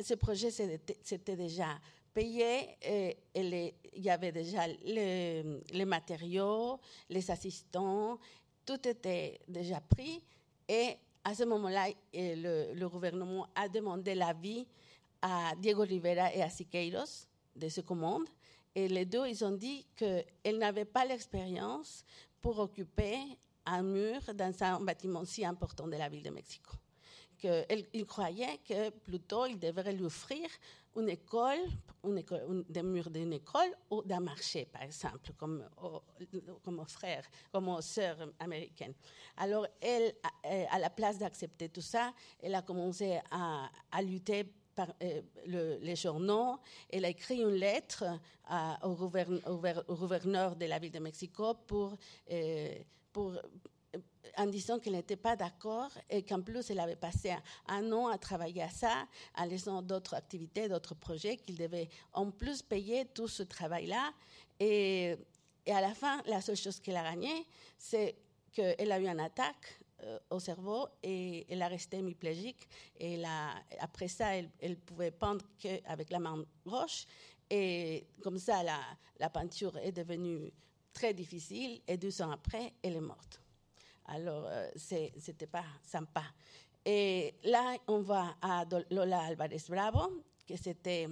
ce 0.00 0.14
projet 0.14 0.50
s'était 0.50 1.36
déjà 1.36 1.78
payé, 2.14 2.76
il 3.34 3.72
y 3.96 4.10
avait 4.10 4.32
déjà 4.32 4.66
les, 4.84 5.84
matériaux, 5.84 6.78
les 7.10 7.30
assistants, 7.30 8.18
tout 8.64 8.88
était 8.88 9.40
déjà 9.48 9.80
pris. 9.80 10.22
Et 10.68 10.96
à 11.24 11.34
ce 11.34 11.42
moment-là, 11.44 11.88
le, 12.14 12.86
gouvernement 12.86 13.48
a 13.54 13.68
demandé 13.68 14.14
l'avis 14.14 14.66
à 15.26 15.54
Diego 15.56 15.82
Rivera 15.82 16.34
et 16.34 16.42
à 16.42 16.50
Siqueiros 16.50 17.26
de 17.56 17.68
ce 17.70 17.80
commande. 17.80 18.28
Et 18.74 18.88
les 18.88 19.06
deux, 19.06 19.26
ils 19.26 19.42
ont 19.42 19.56
dit 19.56 19.86
qu'elles 19.96 20.58
n'avaient 20.58 20.84
pas 20.84 21.06
l'expérience 21.06 22.04
pour 22.42 22.58
occuper 22.58 23.16
un 23.64 23.82
mur 23.82 24.20
dans 24.34 24.52
un 24.62 24.80
bâtiment 24.80 25.24
si 25.24 25.42
important 25.42 25.88
de 25.88 25.96
la 25.96 26.10
ville 26.10 26.22
de 26.22 26.28
Mexico. 26.28 26.72
Qu'ils 27.38 28.06
croyaient 28.06 28.60
que 28.68 28.90
plutôt 28.90 29.46
ils 29.46 29.58
devraient 29.58 29.94
lui 29.94 30.04
offrir 30.04 30.46
une 30.94 31.08
école, 31.08 31.60
une 32.04 32.18
école 32.18 32.62
des 32.68 32.82
murs 32.82 33.08
d'une 33.08 33.32
école 33.32 33.70
ou 33.90 34.02
d'un 34.02 34.20
marché, 34.20 34.66
par 34.66 34.82
exemple, 34.82 35.32
comme, 35.38 35.64
comme 36.62 36.80
aux 36.80 36.84
frères, 36.84 37.24
comme 37.50 37.68
aux 37.68 37.80
sœurs 37.80 38.28
américaines. 38.38 38.94
Alors, 39.38 39.66
elle, 39.80 40.14
à 40.70 40.78
la 40.78 40.90
place 40.90 41.16
d'accepter 41.16 41.70
tout 41.70 41.80
ça, 41.80 42.12
elle 42.42 42.54
a 42.54 42.60
commencé 42.60 43.18
à, 43.30 43.70
à 43.90 44.02
lutter 44.02 44.44
euh, 44.78 45.22
le, 45.46 45.78
les 45.80 45.96
journaux. 45.96 46.58
Elle 46.90 47.04
a 47.04 47.08
écrit 47.08 47.40
une 47.40 47.54
lettre 47.54 48.04
au, 48.82 48.94
gouverne, 48.94 49.40
au, 49.46 49.60
au, 49.88 49.96
gouverneur 49.96 50.56
de 50.56 50.66
la 50.66 50.78
ville 50.78 50.92
de 50.92 50.98
Mexico 50.98 51.54
pour, 51.66 51.96
euh, 52.30 52.74
pour 53.12 53.32
en 54.36 54.46
disant 54.46 54.78
qu'elle 54.78 54.94
n'était 54.94 55.16
pas 55.16 55.36
d'accord 55.36 55.90
et 56.10 56.22
qu'en 56.22 56.40
plus 56.40 56.70
elle 56.70 56.80
avait 56.80 56.96
passé 56.96 57.34
un, 57.68 57.92
an 57.92 58.08
à 58.08 58.18
travailler 58.18 58.62
à 58.62 58.68
ça, 58.68 59.06
en 59.36 59.44
laissant 59.44 59.82
d'autres 59.82 60.14
activités, 60.14 60.68
d'autres 60.68 60.94
projets, 60.94 61.36
qu'il 61.36 61.56
devait 61.56 61.88
en 62.12 62.30
plus 62.30 62.62
payer 62.62 63.06
tout 63.06 63.28
ce 63.28 63.42
travail-là. 63.42 64.12
Et, 64.58 65.16
et, 65.66 65.72
à 65.72 65.80
la 65.80 65.94
fin, 65.94 66.22
la 66.26 66.40
seule 66.40 66.56
chose 66.56 66.80
qu'elle 66.80 66.96
a 66.96 67.04
gagnée, 67.04 67.46
c'est 67.78 68.16
qu'elle 68.52 68.92
a 68.92 68.98
eu 68.98 69.06
une 69.06 69.20
attaque 69.20 69.80
euh, 70.04 70.18
au 70.30 70.38
cerveau 70.38 70.88
et 71.02 71.46
elle 71.48 71.62
a 71.62 71.68
resté 71.68 71.98
hémiplégique. 71.98 72.68
Et 72.98 73.22
après 73.78 74.08
ça, 74.08 74.36
elle, 74.36 74.50
elle 74.60 74.76
pouvait 74.76 75.10
peindre 75.10 75.44
qu'avec 75.58 76.10
la 76.10 76.18
main 76.18 76.44
gauche. 76.66 77.06
Et 77.50 78.06
comme 78.22 78.38
ça, 78.38 78.62
la, 78.62 78.80
la 79.18 79.30
peinture 79.30 79.76
est 79.78 79.92
devenue 79.92 80.52
très 80.92 81.12
difficile 81.12 81.80
et 81.86 81.96
deux 81.96 82.22
ans 82.22 82.30
après, 82.30 82.72
elle 82.82 82.96
est 82.96 83.00
morte. 83.00 83.40
Alors, 84.06 84.44
euh, 84.46 84.68
c'était 84.76 85.46
pas 85.46 85.64
sympa. 85.82 86.22
Et 86.84 87.34
là, 87.44 87.76
on 87.88 88.00
va 88.00 88.36
à 88.42 88.64
Lola 88.90 89.22
Alvarez 89.22 89.62
Bravo, 89.68 90.22
que 90.46 90.56
c'était 90.56 91.08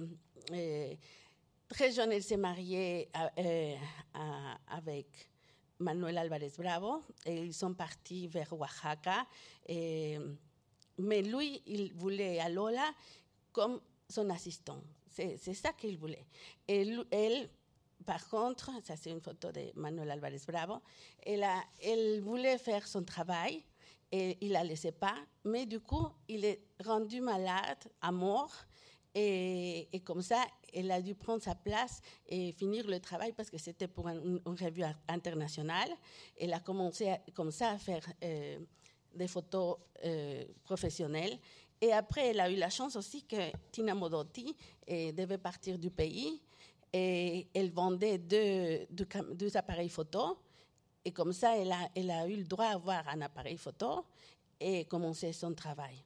euh, 0.51 0.95
très 1.67 1.91
jeune, 1.91 2.11
elle 2.11 2.23
s'est 2.23 2.37
mariée 2.37 3.09
euh, 3.37 3.75
avec 4.67 5.07
Manuel 5.83 6.17
Alvarez 6.17 6.51
Bravo, 6.57 7.01
et 7.25 7.43
ils 7.43 7.53
sont 7.53 7.73
partis 7.73 8.27
vers 8.27 8.51
Oaxaca. 8.53 9.25
Et, 9.67 10.17
mais 10.97 11.21
lui, 11.21 11.61
il 11.67 11.93
voulait 11.93 12.39
à 12.39 12.49
Lola 12.49 12.91
comme 13.51 13.79
son 14.09 14.29
assistant. 14.29 14.81
C'est 15.09 15.53
ça 15.53 15.73
qu'il 15.73 15.97
voulait. 15.97 16.25
Et 16.67 16.87
elle, 17.11 17.49
par 18.05 18.27
contre, 18.27 18.71
ça 18.83 18.95
c'est 18.95 19.11
une 19.11 19.21
photo 19.21 19.51
de 19.51 19.71
Manuel 19.75 20.11
Alvarez 20.11 20.41
Bravo, 20.47 20.81
elle, 21.23 22.21
voulait 22.21 22.57
faire 22.57 22.87
son 22.87 23.03
travail 23.03 23.63
et 24.11 24.37
il 24.41 24.51
la 24.51 24.63
laissait 24.63 24.91
pas, 24.91 25.15
mais 25.43 25.65
du 25.65 25.79
coup, 25.79 26.07
il 26.27 26.45
est 26.45 26.61
rendu 26.83 27.21
malade 27.21 27.83
à 28.01 28.11
mort 28.11 28.53
et, 29.15 30.01
comme 30.03 30.21
ça, 30.21 30.43
elle 30.73 30.89
a 30.89 31.01
dû 31.01 31.13
prendre 31.13 31.41
sa 31.41 31.53
place 31.53 32.01
et 32.27 32.51
finir 32.51 32.87
le 32.87 32.99
travail 32.99 33.31
parce 33.31 33.49
que 33.49 33.59
c'était 33.59 33.87
pour 33.87 34.07
un, 34.07 34.15
une, 34.15 34.41
revue 34.45 34.83
internationale. 35.07 35.89
Elle 36.39 36.53
a 36.53 36.59
commencé 36.59 37.09
à, 37.09 37.19
comme 37.33 37.51
ça 37.51 37.69
à 37.69 37.77
faire 37.77 38.03
euh, 38.23 38.59
des 39.13 39.27
photos 39.27 39.77
euh, 40.03 40.43
professionnelles. 40.63 41.37
Et 41.79 41.91
après, 41.91 42.29
elle 42.29 42.39
a 42.39 42.49
eu 42.49 42.55
la 42.55 42.69
chance 42.69 42.95
aussi 42.95 43.23
que 43.23 43.51
Tina 43.71 43.93
Modotti 43.93 44.55
euh, 44.89 45.11
devait 45.11 45.37
partir 45.37 45.77
du 45.77 45.91
pays 45.91 46.41
et 46.91 47.47
elle 47.53 47.71
vendait 47.71 48.17
deux, 48.17 48.87
deux, 48.89 49.57
appareils 49.57 49.89
photo. 49.89 50.39
Et 51.05 51.11
comme 51.11 51.33
ça, 51.33 51.57
elle 51.57 51.71
a, 51.71 51.89
elle 51.95 52.09
a 52.09 52.27
eu 52.27 52.37
le 52.37 52.45
droit 52.45 52.71
d'avoir 52.71 53.07
un 53.09 53.21
appareil 53.21 53.57
photo 53.57 54.05
et 54.59 54.85
commencer 54.85 55.33
son 55.33 55.53
travail. 55.53 56.03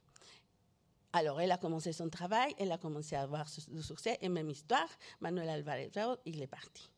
Alors, 1.12 1.40
elle 1.40 1.52
a 1.52 1.56
commencé 1.56 1.92
son 1.92 2.10
travail, 2.10 2.54
elle 2.58 2.70
a 2.70 2.78
commencé 2.78 3.16
à 3.16 3.22
avoir 3.22 3.46
du 3.68 3.82
succès, 3.82 4.18
et 4.20 4.28
même 4.28 4.50
histoire, 4.50 4.88
Manuel 5.20 5.48
Alvarez, 5.48 5.90
il 6.26 6.42
est 6.42 6.46
parti. 6.46 6.90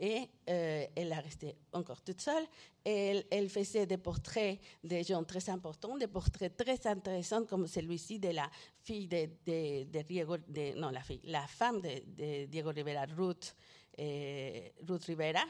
Et 0.00 0.28
euh, 0.48 0.86
elle 0.94 1.12
a 1.12 1.20
resté 1.20 1.56
encore 1.72 2.02
toute 2.02 2.20
seule. 2.20 2.44
Elle, 2.84 3.48
faisait 3.50 3.84
des 3.84 3.98
portraits 3.98 4.58
de 4.84 5.02
gens 5.02 5.24
très 5.24 5.50
importants, 5.50 5.98
des 5.98 6.06
portraits 6.06 6.56
très 6.56 6.86
intéressants, 6.86 7.44
comme 7.44 7.66
celui-ci 7.66 8.18
de 8.18 8.28
la 8.28 8.48
fille 8.80 9.08
de, 9.08 10.02
Diego, 10.02 10.36
non, 10.76 10.90
la 11.24 11.46
femme 11.46 11.80
de, 11.80 11.88
de 12.06 12.46
Diego 12.46 12.70
Rivera, 12.70 13.04
Ruth, 13.16 13.54
eh, 13.98 14.72
Ruth 14.88 15.04
Rivera, 15.04 15.44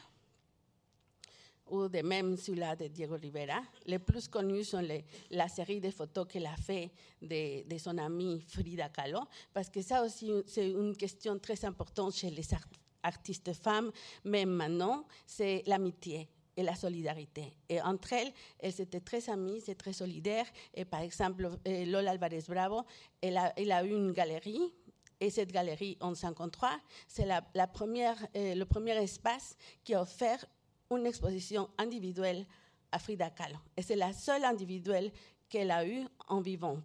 ou 1.70 1.88
de 1.88 2.00
même 2.02 2.36
celui-là 2.36 2.76
de 2.76 2.86
Diego 2.88 3.16
Rivera. 3.16 3.62
Les 3.86 3.98
plus 3.98 4.28
connus 4.28 4.64
sont 4.64 4.80
les, 4.80 5.04
la 5.30 5.48
série 5.48 5.80
de 5.80 5.90
photos 5.90 6.26
qu'elle 6.28 6.46
a 6.46 6.56
fait 6.56 6.90
de, 7.20 7.68
de, 7.68 7.78
son 7.78 7.96
amie 7.98 8.40
Frida 8.46 8.88
Kahlo, 8.88 9.20
parce 9.52 9.68
que 9.68 9.82
ça 9.82 10.04
aussi, 10.04 10.32
c'est 10.46 10.70
une 10.70 10.96
question 10.96 11.38
très 11.38 11.64
importante 11.64 12.14
chez 12.14 12.30
les 12.30 12.54
art 12.54 12.66
artistes 13.02 13.52
femmes, 13.52 13.92
même 14.24 14.50
maintenant, 14.50 15.04
c'est 15.24 15.62
l'amitié 15.66 16.28
et 16.56 16.62
la 16.62 16.74
solidarité. 16.74 17.54
Et 17.68 17.80
entre 17.80 18.14
elles, 18.14 18.32
elles 18.58 18.80
étaient 18.80 19.00
très 19.00 19.30
amies, 19.30 19.60
c'est 19.60 19.76
très 19.76 19.92
solidaires. 19.92 20.46
Et 20.74 20.84
par 20.84 21.00
exemple, 21.00 21.48
Lola 21.64 22.10
Alvarez 22.10 22.42
Bravo, 22.48 22.82
elle 23.22 23.36
a, 23.36 23.52
elle 23.56 23.70
a 23.70 23.84
eu 23.84 23.90
une 23.90 24.12
galerie 24.12 24.72
et 25.20 25.30
cette 25.30 25.50
galerie 25.52 25.96
en 26.00 26.14
53, 26.14 26.78
c'est 27.08 27.26
la, 27.26 27.42
la 27.54 27.64
euh, 27.64 28.54
le 28.54 28.64
premier 28.64 28.96
espace 29.02 29.56
qui 29.82 29.94
a 29.94 30.02
offert 30.02 30.44
une 30.90 31.06
exposition 31.06 31.68
individuelle 31.78 32.46
à 32.92 32.98
Frida 32.98 33.30
Kahlo. 33.30 33.58
Et 33.76 33.82
c'est 33.82 33.96
la 33.96 34.12
seule 34.12 34.44
individuelle 34.44 35.12
qu'elle 35.48 35.70
a 35.70 35.86
eue 35.86 36.06
en 36.28 36.40
vivant. 36.40 36.82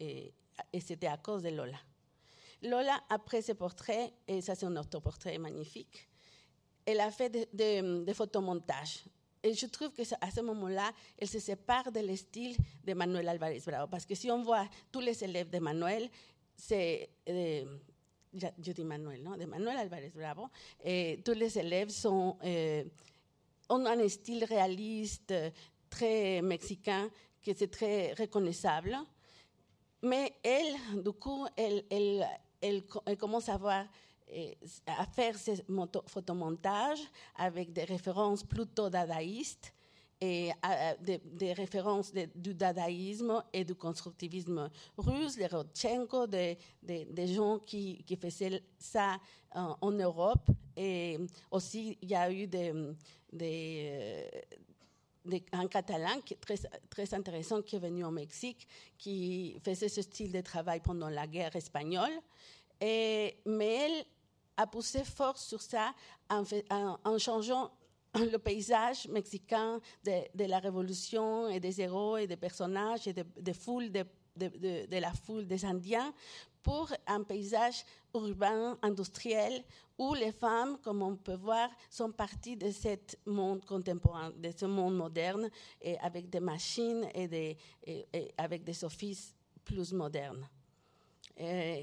Et, 0.00 0.32
c'était 0.80 1.06
à 1.06 1.16
cause 1.16 1.42
de 1.42 1.48
Lola. 1.48 1.78
Lola, 2.62 3.02
après 3.08 3.42
ce 3.42 3.52
portrait, 3.52 4.12
et 4.28 4.40
ça 4.40 4.54
c'est 4.54 4.66
un 4.66 4.76
autoportrait 4.76 5.38
magnifique, 5.38 6.08
elle 6.84 7.00
a 7.00 7.10
fait 7.10 7.30
des 7.30 7.46
de, 7.82 8.04
de 8.04 8.12
photomontages 8.12 9.04
et 9.42 9.54
je 9.54 9.66
trouve 9.66 9.90
que 9.90 10.02
à 10.20 10.30
ce 10.30 10.40
moment-là, 10.40 10.92
elle 11.18 11.28
se 11.28 11.40
sépare 11.40 11.90
de 11.90 12.14
style 12.14 12.56
de 12.84 12.94
Manuel 12.94 13.28
Álvarez 13.28 13.60
Bravo. 13.66 13.88
Parce 13.88 14.06
que 14.06 14.14
si 14.14 14.30
on 14.30 14.42
voit 14.42 14.68
tous 14.90 15.00
les 15.00 15.22
élèves 15.24 15.50
de 15.50 15.58
Manuel, 15.58 16.08
c'est. 16.54 17.08
Euh, 17.28 17.64
je 18.34 18.72
dis 18.72 18.84
Manuel, 18.84 19.22
non 19.22 19.36
De 19.36 19.44
Manuel 19.44 19.76
Álvarez 19.76 20.12
Bravo. 20.14 20.48
Et 20.84 21.20
tous 21.24 21.32
les 21.32 21.58
élèves 21.58 21.90
sont, 21.90 22.38
euh, 22.44 22.84
ont 23.68 23.84
un 23.86 24.08
style 24.08 24.44
réaliste, 24.44 25.34
très 25.88 26.42
mexicain, 26.42 27.08
que 27.42 27.52
c'est 27.54 27.70
très 27.70 28.12
reconnaissable. 28.14 28.96
Mais 30.02 30.34
elle, 30.42 31.02
du 31.02 31.12
coup, 31.12 31.46
elle, 31.56 32.86
commence 33.18 33.48
à 33.48 33.58
à 34.86 35.04
faire 35.06 35.36
ces 35.36 35.62
photomontages 36.06 37.02
avec 37.36 37.72
des 37.72 37.84
références 37.84 38.42
plutôt 38.42 38.88
dadaïstes 38.88 39.74
et 40.24 40.52
des, 41.00 41.52
références 41.52 42.12
du 42.36 42.54
dadaïsme 42.54 43.42
et 43.52 43.64
du 43.64 43.74
constructivisme 43.74 44.70
russe, 44.96 45.36
les 45.36 45.48
Rodchenko, 45.48 46.28
des, 46.28 46.56
gens 47.26 47.58
qui, 47.58 48.04
faisaient 48.20 48.62
ça 48.78 49.18
en, 49.52 49.90
Europe. 49.90 50.48
Et 50.76 51.18
aussi, 51.50 51.98
il 52.00 52.08
y 52.08 52.14
a 52.14 52.30
eu 52.30 52.48
un 55.52 55.66
Catalan 55.66 56.20
qui 56.24 56.36
très, 56.36 57.14
intéressant 57.14 57.60
qui 57.60 57.74
est 57.74 57.80
venu 57.80 58.04
au 58.04 58.12
Mexique, 58.12 58.68
qui 58.96 59.58
faisait 59.64 59.88
ce 59.88 60.02
style 60.02 60.30
de 60.30 60.40
travail 60.40 60.78
pendant 60.78 61.08
la 61.08 61.26
guerre 61.26 61.56
espagnole. 61.56 62.12
Et, 62.80 63.38
mais 63.44 63.74
elle, 63.74 64.04
a 64.56 64.66
poussé 64.68 65.02
fort 65.02 65.36
sur 65.38 65.60
ça 65.60 65.92
en, 66.30 67.18
changeant 67.18 67.72
le 68.32 68.36
paysage 68.38 69.08
mexicain 69.08 69.80
de, 70.04 70.44
la 70.44 70.58
révolution 70.58 71.48
et 71.48 71.60
des 71.60 71.80
héros 71.80 72.16
et 72.16 72.26
des 72.26 72.36
personnages 72.36 73.06
et 73.06 73.14
des 73.14 73.54
foules 73.54 73.90
de, 73.90 74.04
de, 74.36 74.98
la 74.98 75.12
foule 75.12 75.46
des 75.46 75.64
Indiens 75.64 76.12
pour 76.62 76.92
un 77.06 77.22
paysage 77.22 77.84
urbain, 78.14 78.78
industriel, 78.82 79.64
où 79.98 80.14
les 80.14 80.32
femmes, 80.32 80.78
comme 80.82 81.02
on 81.02 81.16
peut 81.16 81.34
voir, 81.34 81.68
sont 81.90 82.12
parties 82.12 82.56
de 82.56 82.70
ce 82.70 82.96
monde 83.26 83.64
contemporain, 83.64 84.30
de 84.30 84.50
ce 84.56 84.66
monde 84.66 84.96
moderne, 84.96 85.50
et 85.80 85.98
avec 85.98 86.30
des 86.30 86.40
machines 86.40 87.08
et, 87.14 87.26
des, 87.26 87.56
et, 87.84 88.06
avec 88.36 88.62
des 88.62 88.84
offices 88.84 89.34
plus 89.64 89.92
modernes. 89.92 90.48
Euh, 91.40 91.82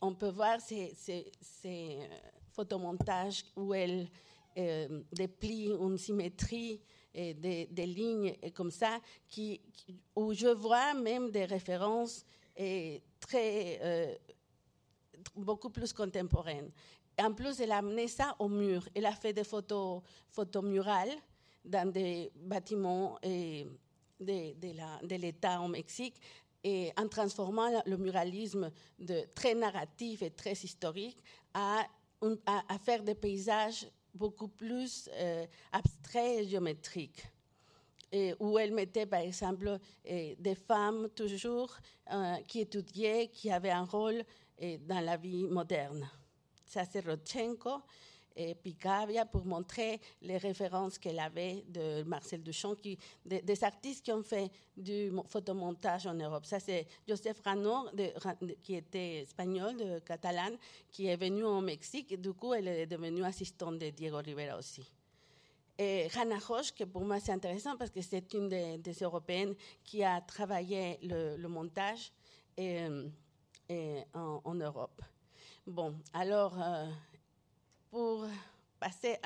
on 0.00 0.14
peut 0.14 0.30
voir 0.30 0.60
ces, 0.60 0.94
euh, 1.64 2.06
photomontages 2.52 3.44
où 3.56 3.74
elle 3.74 4.08
euh, 4.56 5.02
déplie 5.12 5.66
une 5.66 5.98
symétrie 5.98 6.80
et 7.14 7.34
des, 7.34 7.86
lignes 7.86 8.34
et 8.42 8.50
comme 8.50 8.70
ça, 8.70 9.00
où 10.14 10.32
je 10.32 10.48
vois 10.48 10.94
même 10.94 11.30
des 11.30 11.44
références 11.44 12.24
très, 13.18 14.20
beaucoup 15.34 15.70
plus 15.70 15.92
contemporaines. 15.92 16.70
En 17.18 17.32
plus, 17.32 17.60
elle 17.60 17.72
a 17.72 17.78
amené 17.78 18.08
ça 18.08 18.34
au 18.38 18.48
mur. 18.48 18.88
Elle 18.94 19.06
a 19.06 19.12
fait 19.12 19.32
des 19.32 19.44
photos, 19.44 20.02
murales 20.62 21.16
dans 21.64 21.90
des 21.90 22.30
bâtiments 22.36 23.18
de, 23.22 23.66
l'État 25.16 25.60
au 25.60 25.68
Mexique 25.68 26.14
en 26.64 27.08
transformant 27.08 27.82
le 27.86 27.96
muralisme 27.96 28.70
de 28.98 29.24
très 29.34 29.54
narratif 29.54 30.22
et 30.22 30.30
très 30.30 30.52
historique 30.52 31.18
à, 31.54 31.86
faire 32.84 33.02
des 33.02 33.14
paysages 33.14 33.86
beaucoup 34.14 34.48
plus 34.48 35.08
euh, 35.14 35.46
abstraits 35.72 36.40
et 36.40 36.48
géométriques. 36.48 37.26
Et 38.12 38.34
où 38.40 38.58
elle 38.58 38.72
mettait, 38.72 39.06
par 39.06 39.20
exemple, 39.20 39.68
euh, 39.68 40.34
des 40.38 40.54
femmes 40.54 41.08
toujours 41.10 41.76
euh, 42.12 42.36
qui 42.48 42.60
étudiaient, 42.60 43.28
qui 43.28 43.50
avaient 43.50 43.70
un 43.70 43.84
rôle 43.84 44.24
dans 44.86 45.00
la 45.00 45.16
vie 45.16 45.46
moderne. 45.46 46.06
Ça, 46.66 46.84
c'est 46.84 47.06
Rodchenko 47.06 47.82
et 48.36 48.54
Picabia 48.54 49.26
pour 49.26 49.44
montrer 49.44 50.00
les 50.22 50.38
références 50.38 50.98
qu'elle 50.98 51.18
avait 51.18 51.64
de 51.68 52.02
Marcel 52.04 52.42
Duchamp, 52.42 52.76
des, 53.24 53.64
artistes 53.64 54.04
qui 54.04 54.12
ont 54.12 54.22
fait 54.22 54.50
du 54.76 55.12
photomontage 55.28 56.06
en 56.06 56.14
Europe. 56.14 56.46
Ça, 56.46 56.60
c'est 56.60 56.86
Joseph 57.06 57.40
Rano, 57.44 57.86
qui 58.62 58.76
était 58.76 59.22
espagnol, 59.22 60.00
catalan, 60.04 60.56
qui 60.90 61.06
est 61.06 61.16
venu 61.16 61.44
au 61.44 61.60
Mexique 61.60 62.20
du 62.20 62.32
coup, 62.32 62.54
elle 62.54 62.68
est 62.68 62.86
devenue 62.86 63.24
assistante 63.24 63.78
de 63.78 63.90
Diego 63.90 64.18
Rivera 64.18 64.56
aussi. 64.56 64.86
Et 65.78 66.08
Hannah 66.14 66.38
Roche, 66.38 66.72
que 66.72 66.84
pour 66.84 67.02
moi 67.04 67.20
c'est 67.20 67.32
intéressant 67.32 67.76
parce 67.76 67.90
que 67.90 68.02
c'est 68.02 68.34
une 68.34 68.48
des, 68.48 68.92
Européennes 69.00 69.54
qui 69.82 70.04
a 70.04 70.20
travaillé 70.20 70.98
le, 71.02 71.46
montage 71.46 72.12
en, 72.58 74.54
Europe. 74.54 75.02
Bon, 75.66 75.94
alors, 76.12 76.60
euh, 76.60 76.86
pour 77.90 78.26
passer, 78.78 79.16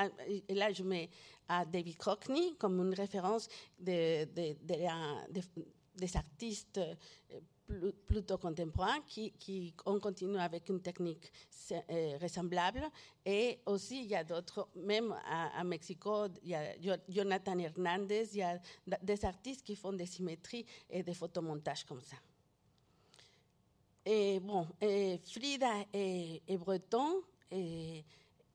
et 0.48 0.54
là 0.54 0.72
je 0.72 0.82
mets 0.82 1.08
à 1.48 1.64
David 1.64 1.96
Crockney 1.96 2.54
comme 2.58 2.80
une 2.80 2.94
référence 2.94 3.48
de, 3.78 4.24
des 5.96 6.16
artistes 6.16 6.78
euh, 6.78 7.92
plutôt 8.06 8.36
contemporains 8.36 9.00
qui, 9.06 9.32
qui, 9.32 9.72
ont 9.86 9.98
continué 9.98 10.38
avec 10.38 10.68
une 10.68 10.80
technique 10.80 11.32
euh, 11.70 12.18
ressemblable. 12.20 12.82
Et 13.24 13.60
aussi, 13.66 14.02
il 14.02 14.10
y 14.10 14.14
a 14.14 14.22
d'autres, 14.22 14.68
même 14.76 15.14
à, 15.24 15.64
Mexico, 15.64 16.26
il 16.42 16.50
y 16.50 16.54
a 16.54 16.98
Jonathan 17.08 17.58
Hernandez, 17.58 18.28
il 18.32 18.38
y 18.38 18.42
a 18.42 18.60
des 19.02 19.24
artistes 19.24 19.62
qui 19.64 19.76
font 19.76 19.92
des 19.92 20.06
symétries 20.06 20.66
et 20.90 21.02
des 21.02 21.14
photomontages 21.14 21.84
comme 21.84 22.02
ça. 22.02 22.16
Et 24.04 24.38
bon, 24.40 24.66
Frida 25.24 25.86
et 25.94 26.42
Breton, 26.58 27.22
et, 27.50 28.04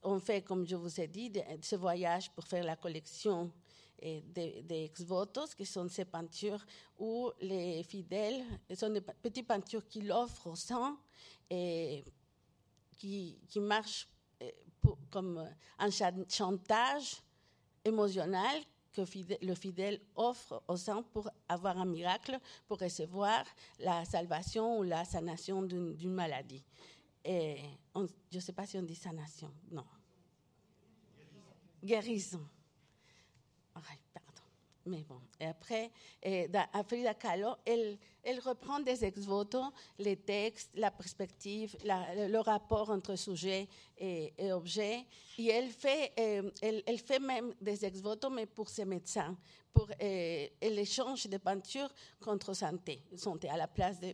on 0.04 0.20
fait, 0.20 0.42
comme 0.42 0.66
je 0.68 0.76
vous 0.76 1.00
ai 1.00 1.08
dit, 1.08 1.32
ce 1.62 1.76
voyage 1.76 2.32
pour 2.32 2.46
faire 2.46 2.64
la 2.64 2.76
collection 2.76 3.52
eh, 4.02 4.22
des, 4.22 4.64
ex-votos, 4.86 5.54
qui 5.56 5.66
sont 5.66 5.90
ces 5.90 6.06
peintures 6.06 6.66
où 6.98 7.32
les 7.42 7.84
fidèles, 7.84 8.44
ce 8.70 8.76
sont 8.76 8.90
des 8.90 9.02
petites 9.02 9.48
peintures 9.48 9.86
qu'il 9.88 10.12
offre 10.12 10.48
au 10.48 10.56
sang 10.56 10.96
et 11.50 12.04
qui, 12.98 13.38
marchent 13.58 14.08
eh, 14.40 14.56
comme 15.12 15.46
un 15.78 15.90
chantage 16.30 17.22
émotionnel 17.84 18.64
que 18.94 19.02
le 19.46 19.56
fidèle 19.56 20.00
offre 20.16 20.64
au 20.68 20.78
sang 20.78 21.04
pour 21.04 21.30
avoir 21.48 21.78
un 21.78 21.86
miracle, 21.86 22.40
pour 22.68 22.80
recevoir 22.80 23.44
la 23.80 24.06
salvation 24.06 24.80
ou 24.80 24.84
la 24.84 25.06
sanation 25.06 25.62
d'une 25.62 26.14
maladie. 26.14 26.64
Et 27.32 27.58
je 27.94 28.38
ne 28.38 28.39
sais 28.39 28.54
pas 28.54 28.65
si 28.65 28.76
on 28.80 28.82
dit 28.82 28.96
sanation, 28.96 29.54
non. 29.70 29.86
Guérison. 31.84 32.44
pardon. 33.72 34.42
Mais 34.88 35.04
bon, 35.04 35.22
et 35.39 35.46
après, 35.46 35.92
et, 36.24 36.50
Frida 36.88 37.13
Kahlo, 37.13 37.54
elle, 37.63 38.00
reprend 38.44 38.80
des 38.80 39.06
ex-voto, 39.06 39.62
les 40.00 40.18
textes, 40.18 40.72
la 40.74 40.89
perspective, 40.89 41.78
le 41.84 42.39
rapport 42.39 42.89
entre 42.89 43.15
sujet 43.15 43.68
et, 44.00 44.52
objet, 44.54 45.06
et 45.38 45.48
elle 45.48 45.70
fait, 45.70 46.14
euh, 46.20 46.50
elle, 46.62 46.84
elle, 46.86 46.98
fait 47.00 47.20
même 47.20 47.54
des 47.60 47.86
ex-voto, 47.86 48.30
mais 48.30 48.46
pour 48.46 48.70
ses 48.70 48.86
médecins, 48.86 49.38
pour 49.74 49.88
l'échange 50.62 51.28
de 51.28 51.38
peintures 51.38 51.90
contre 52.20 52.54
santé, 52.54 53.04
santé 53.16 53.50
à 53.50 53.58
la 53.58 53.68
place 53.68 54.00
de, 54.00 54.14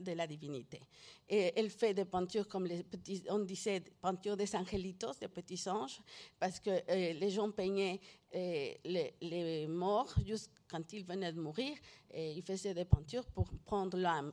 de, 0.00 0.12
la 0.12 0.26
divinité. 0.26 0.80
Et 1.28 1.52
elle 1.54 1.70
fait 1.70 1.92
des 1.92 2.04
peintures 2.04 2.48
comme 2.48 2.66
les 2.66 2.82
petits, 2.82 3.22
on 3.28 3.40
disait 3.40 3.80
peintures 4.00 4.36
des 4.36 4.54
angelitos, 4.56 5.12
des 5.20 5.28
petits 5.28 5.68
anges, 5.68 6.00
parce 6.38 6.60
que 6.60 6.70
les 6.90 7.30
gens 7.30 7.50
peignaient 7.50 8.00
les, 8.32 9.14
les, 9.20 9.66
morts 9.66 10.14
juste 10.24 10.50
quand 10.68 10.92
ils 10.92 11.04
venaient 11.04 11.32
de 11.32 11.40
mourir, 11.40 11.76
et 12.10 12.32
ils 12.32 12.42
faisaient 12.42 12.74
des 12.74 12.84
peintures 12.84 13.26
pour 13.26 13.48
prendre 13.64 13.98
l'âme 13.98 14.32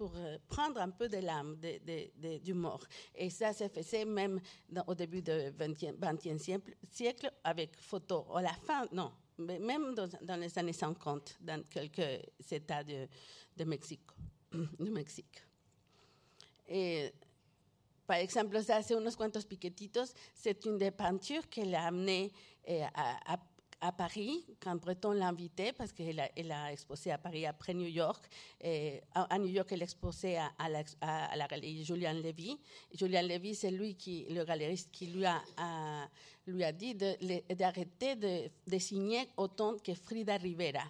pour 0.00 0.12
prendre 0.48 0.80
un 0.80 0.88
peu 0.88 1.10
de 1.10 1.18
l'âme 1.18 1.58
de, 1.58 2.38
du 2.38 2.54
mort. 2.54 2.82
Et 3.14 3.28
ça 3.28 3.52
se 3.52 3.68
faisait 3.68 4.06
même 4.06 4.40
au 4.86 4.94
début 4.94 5.20
du 5.20 5.30
XXe 5.58 6.42
siècle 6.90 7.30
avec 7.44 7.76
photos. 7.76 8.24
À 8.34 8.40
la 8.40 8.54
fin, 8.54 8.86
non, 8.92 9.12
même 9.36 9.94
dans, 9.94 10.40
les 10.40 10.58
années 10.58 10.72
50, 10.72 11.36
dans 11.42 11.62
quelques 11.68 12.24
États 12.50 12.82
de, 12.82 13.06
de 13.54 13.64
Mexique. 13.64 14.08
De 14.78 14.88
Mexique. 14.88 15.42
Et, 16.66 17.12
par 18.06 18.16
exemple, 18.16 18.62
ça, 18.62 18.76
hace 18.76 18.92
unos 18.92 19.16
cuantos 19.16 19.44
piquetitos, 19.44 20.14
c'est 20.34 20.64
une 20.64 20.78
des 20.78 20.92
peintures 20.92 21.46
qu'elle 21.50 21.74
a 21.74 21.88
amené 21.88 22.32
eh, 22.64 22.84
à, 22.94 23.38
à 23.80 23.92
Paris, 23.92 24.44
quand 24.60 24.76
Breton 24.76 25.12
l'a 25.12 25.28
invité, 25.28 25.72
parce 25.72 25.92
qu'elle 25.92 26.20
a, 26.20 26.72
exposé 26.72 27.10
à 27.10 27.18
Paris 27.18 27.46
après 27.46 27.72
New 27.72 27.88
York. 27.88 28.28
À, 29.14 29.38
New 29.38 29.48
York, 29.48 29.68
elle 29.72 29.82
exposait 29.82 30.36
à, 30.36 30.68
la, 30.68 31.46
galerie 31.46 31.84
Julian 31.84 32.12
Levy. 32.12 32.58
Julian 32.92 33.22
Levy, 33.22 33.54
c'est 33.54 33.70
lui, 33.70 33.94
qui, 33.94 34.26
le 34.28 34.44
galeriste, 34.44 34.90
qui 34.90 35.06
lui 35.06 35.24
a, 35.24 35.40
lui 36.46 36.62
a 36.62 36.72
dit 36.72 36.94
d'arrêter 36.94 38.16
de, 38.16 38.50
de, 38.66 38.78
signer 38.78 39.28
autant 39.36 39.76
que 39.78 39.94
Frida 39.94 40.36
Rivera. 40.36 40.84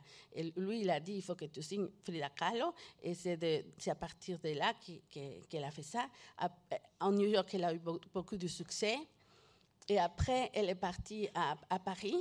Lui, 0.57 0.81
il 0.81 0.91
a 0.91 0.99
dit 0.99 1.15
il 1.15 1.23
faut 1.23 1.37
que 1.37 1.45
tu 1.45 1.63
signes 1.63 1.89
Frida 2.03 2.31
Kahlo. 2.31 2.75
Et 3.03 3.15
c'est 3.15 3.65
à 3.89 3.95
partir 3.95 4.39
de 4.41 4.49
là 4.51 4.75
qu'elle 5.49 5.65
a 5.65 5.71
fait 5.71 5.83
ça. 5.83 6.09
En 6.99 7.13
New 7.13 7.29
York, 7.29 7.55
elle 7.55 7.65
a 7.65 7.73
eu 7.73 7.81
beaucoup 8.13 8.37
de 8.37 8.49
succès. 8.49 8.97
Et 9.89 9.99
après, 9.99 10.51
elle 10.55 10.69
est 10.71 10.75
partie 10.75 11.29
à, 11.35 11.57
à 11.69 11.79
Paris 11.79 12.17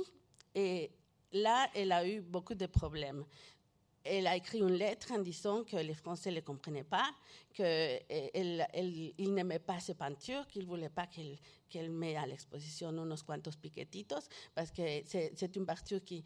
et 0.54 0.90
là, 1.32 1.68
elle 1.74 1.92
a 1.92 2.06
eu 2.06 2.20
beaucoup 2.20 2.54
de 2.54 2.66
problèmes. 2.66 3.24
Elle 4.02 4.26
a 4.26 4.34
écrit 4.34 4.60
une 4.60 4.72
lettre 4.72 5.12
en 5.12 5.18
disant 5.18 5.62
que 5.62 5.76
les 5.76 5.94
Français 5.94 6.30
ne 6.30 6.36
le 6.36 6.40
comprenaient 6.40 6.84
pas, 6.84 7.10
qu'il 7.52 7.64
elle, 8.08 9.14
n'aimait 9.18 9.58
pas 9.58 9.78
ses 9.78 9.94
peintures, 9.94 10.46
qu'il 10.46 10.62
ne 10.62 10.66
voulait 10.66 10.88
pas 10.88 11.06
qu'elle 11.06 11.36
qu 11.68 11.78
mette 11.90 12.16
à 12.16 12.26
l'exposition 12.26 12.90
unos 12.90 13.22
cuantos 13.22 13.56
piquetitos, 13.60 14.26
parce 14.54 14.70
que 14.70 14.82
c'est 15.04 15.54
une 15.54 15.66
peinture 15.66 16.02
qui, 16.02 16.24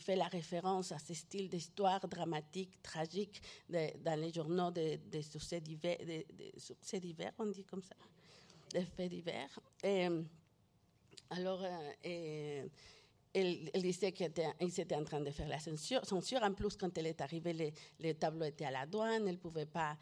fait 0.00 0.16
la 0.16 0.28
référence 0.28 0.92
à 0.92 0.98
ce 0.98 1.12
style 1.12 1.50
d'histoire 1.50 2.00
dramatique, 2.08 2.82
tragique 2.82 3.42
dans 3.68 4.18
les 4.18 4.32
journaux 4.32 4.70
de, 4.70 4.98
de 5.10 5.20
succès 5.20 5.60
divers, 5.60 7.32
on 7.38 7.46
dit 7.46 7.64
comme 7.64 7.82
ça, 7.82 7.96
des 8.72 8.86
faits 8.86 9.10
divers. 9.10 9.60
Alors, 11.32 11.62
euh, 12.04 12.68
elle, 13.34 13.70
disait 13.74 14.12
qu'il 14.12 14.26
était 14.26 14.94
en 14.94 15.04
train 15.04 15.20
de 15.20 15.30
faire 15.30 15.48
la 15.48 15.58
censure. 15.58 16.02
En 16.42 16.52
plus, 16.52 16.76
quand 16.76 16.96
elle 16.98 17.06
est 17.06 17.20
arrivée, 17.20 17.52
les, 17.52 17.72
les 18.00 18.14
tableaux 18.14 18.44
étaient 18.44 18.66
à 18.66 18.70
la 18.70 18.86
douane, 18.86 19.26
elle 19.26 19.38
pouvait 19.38 19.66
pas. 19.66 19.96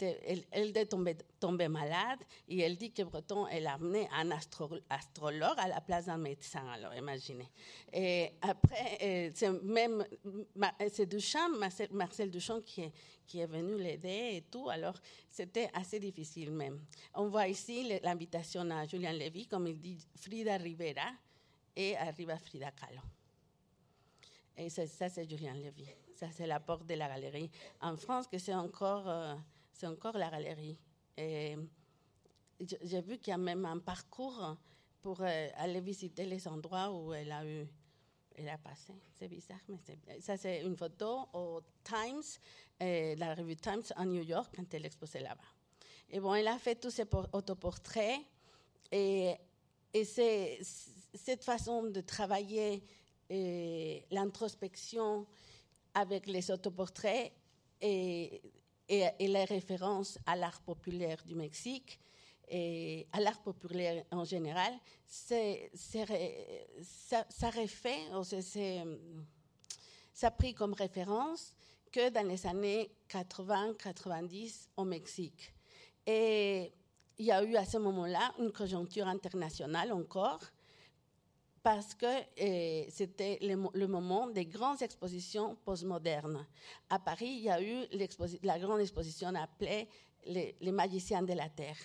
Elle, 0.00 0.44
elle 0.50 0.76
est 0.76 0.86
tombée, 0.86 1.68
malade 1.68 2.20
et 2.48 2.60
elle 2.60 2.76
dit 2.76 2.92
que 2.92 3.02
Breton, 3.02 3.46
elle 3.46 3.66
a 3.66 3.74
amené 3.74 4.08
un 4.12 4.30
astrologue 4.30 5.58
à 5.58 5.68
la 5.68 5.80
place 5.80 6.06
d'un 6.06 6.18
médecin. 6.18 6.66
Alors, 6.68 6.94
imaginez. 6.94 7.48
Et 7.92 8.30
après, 8.40 9.30
c'est 9.34 9.50
même 9.62 10.04
Marcel 10.54 11.08
Duchamp, 12.30 12.60
qui 12.64 12.82
est, 12.82 12.92
qui 13.26 13.40
est 13.40 13.46
venu 13.46 13.78
l'aider 13.78 14.30
et 14.34 14.44
tout. 14.50 14.68
Alors, 14.68 14.98
c'était 15.28 15.70
assez 15.72 16.00
difficile 16.00 16.50
même. 16.50 16.80
On 17.14 17.28
voit 17.28 17.46
ici 17.48 17.98
l'invitation 18.02 18.68
à 18.70 18.86
Julien 18.86 19.12
Lévy, 19.12 19.46
comme 19.46 19.66
il 19.68 19.78
dit, 19.78 19.98
Frida 20.16 20.56
Rivera 20.56 21.12
et 21.76 21.96
arriva 21.96 22.38
Frida 22.38 22.70
Kahlo. 22.70 23.00
Et 24.56 24.68
ça, 24.68 25.08
c'est 25.08 25.28
Julien 25.28 25.54
Lévy. 25.54 25.86
Ça, 26.14 26.28
c'est 26.30 26.46
la 26.46 26.60
porte 26.60 26.86
de 26.86 26.94
la 26.94 27.08
galerie. 27.08 27.50
En 27.80 27.96
France, 27.96 28.28
que 28.28 28.38
c'est 28.38 28.54
encore, 28.54 29.08
euh, 29.08 29.34
encore 29.84 30.16
la 30.16 30.30
galerie. 30.30 30.78
Et 31.16 31.56
j'ai 32.60 33.00
vu 33.00 33.18
qu'il 33.18 33.30
y 33.30 33.34
a 33.34 33.38
même 33.38 33.64
un 33.64 33.78
parcours 33.78 34.56
pour 35.00 35.20
euh, 35.20 35.48
aller 35.56 35.80
visiter 35.80 36.24
les 36.24 36.46
endroits 36.46 36.90
où 36.92 37.12
elle 37.12 37.32
a 37.32 37.44
eu, 37.44 37.66
elle 38.36 38.48
a 38.48 38.58
passé. 38.58 38.92
C'est 39.18 39.28
bizarre, 39.28 39.58
mais 39.68 40.20
ça, 40.20 40.36
c'est 40.36 40.62
une 40.62 40.76
photo 40.76 41.26
au 41.32 41.60
Times, 41.82 42.22
euh, 42.82 43.16
la 43.16 43.34
revue 43.34 43.56
Times 43.56 43.82
à 43.96 44.04
New 44.04 44.22
York, 44.22 44.52
quand 44.54 44.72
elle 44.74 44.86
exposait 44.86 45.20
là-bas. 45.20 45.42
Et 46.10 46.20
bon, 46.20 46.34
elle 46.34 46.48
a 46.48 46.58
fait 46.58 46.76
tous 46.76 46.90
ses 46.90 47.06
autoportraits 47.32 48.20
et, 48.92 49.34
et 49.92 50.04
c'est 50.04 50.60
cette 51.14 51.44
façon 51.44 51.84
de 51.84 52.00
travailler 52.00 52.82
l'introspection 54.10 55.26
avec 55.94 56.26
les 56.26 56.50
autoportraits 56.50 57.32
et, 57.80 58.42
les 58.88 59.44
références 59.44 60.18
à 60.26 60.36
l'art 60.36 60.60
populaire 60.60 61.22
du 61.24 61.34
Mexique 61.34 61.98
et 62.48 63.06
à 63.12 63.20
l'art 63.20 63.40
populaire 63.40 64.04
en 64.10 64.24
général, 64.24 64.74
ça 65.06 65.34
refait, 67.50 68.00
ça 70.12 70.26
a 70.26 70.30
pris 70.30 70.52
comme 70.52 70.74
référence 70.74 71.54
que 71.90 72.10
dans 72.10 72.26
les 72.26 72.46
années 72.46 72.90
80-90 73.08 74.68
au 74.76 74.84
Mexique. 74.84 75.54
Et 76.06 76.72
il 77.18 77.26
y 77.26 77.32
a 77.32 77.42
eu 77.44 77.56
à 77.56 77.64
ce 77.64 77.78
moment-là 77.78 78.34
une 78.38 78.52
conjoncture 78.52 79.06
internationale 79.06 79.92
encore 79.92 80.40
parce 81.62 81.94
que 81.94 82.06
eh, 82.36 82.86
c'était 82.90 83.38
le, 83.40 83.86
moment 83.86 84.26
des 84.28 84.46
grandes 84.46 84.82
expositions 84.82 85.56
postmodernes. 85.64 86.44
À 86.90 86.98
Paris, 86.98 87.28
il 87.28 87.42
y 87.42 87.50
a 87.50 87.62
eu 87.62 87.86
la 88.42 88.58
grande 88.58 88.80
exposition 88.80 89.28
appelée 89.34 89.88
les, 90.26 90.56
magiciens 90.72 91.22
de 91.22 91.32
la 91.32 91.48
Terre. 91.48 91.76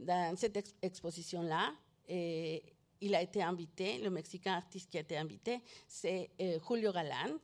Dans 0.00 0.36
cette 0.36 0.74
exposition-là, 0.82 1.72
eh, 2.08 2.62
il 3.00 3.14
a 3.14 3.22
été 3.22 3.42
invité, 3.42 3.98
le 3.98 4.10
Mexicain 4.10 4.54
artiste 4.54 4.90
qui 4.90 4.98
a 4.98 5.02
été 5.02 5.16
invité, 5.16 5.60
c'est 5.86 6.30
eh, 6.38 6.58
Julio 6.68 6.92
Galán, 6.92 7.38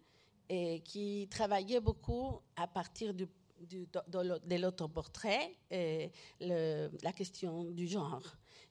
qui 0.83 1.28
travaillait 1.30 1.78
beaucoup 1.78 2.40
à 2.56 2.66
partir 2.66 3.14
du, 3.14 3.28
de 3.61 4.56
l'autoportrait, 4.56 5.54
la 5.70 7.12
question 7.12 7.70
du 7.70 7.87
genre. 7.87 8.24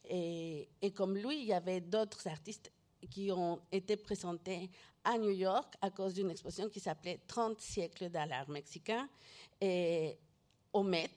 Et, 0.09 0.91
comme 0.95 1.15
lui, 1.15 1.41
il 1.41 1.45
y 1.45 1.53
avait 1.53 1.79
d'autres 1.79 2.27
artistes 2.27 2.71
qui 3.09 3.31
ont 3.31 3.61
été 3.71 3.97
présentés 3.97 4.69
à 5.03 5.17
New 5.17 5.31
York 5.31 5.75
à 5.81 5.89
cause 5.89 6.13
d'une 6.13 6.29
exposition 6.29 6.69
qui 6.69 6.79
s'appelait 6.79 7.19
30 7.27 7.59
siècles 7.59 8.09
d'art 8.09 8.49
mexicain 8.49 9.07
et 9.61 10.17
au 10.73 10.83
Met. 10.83 11.09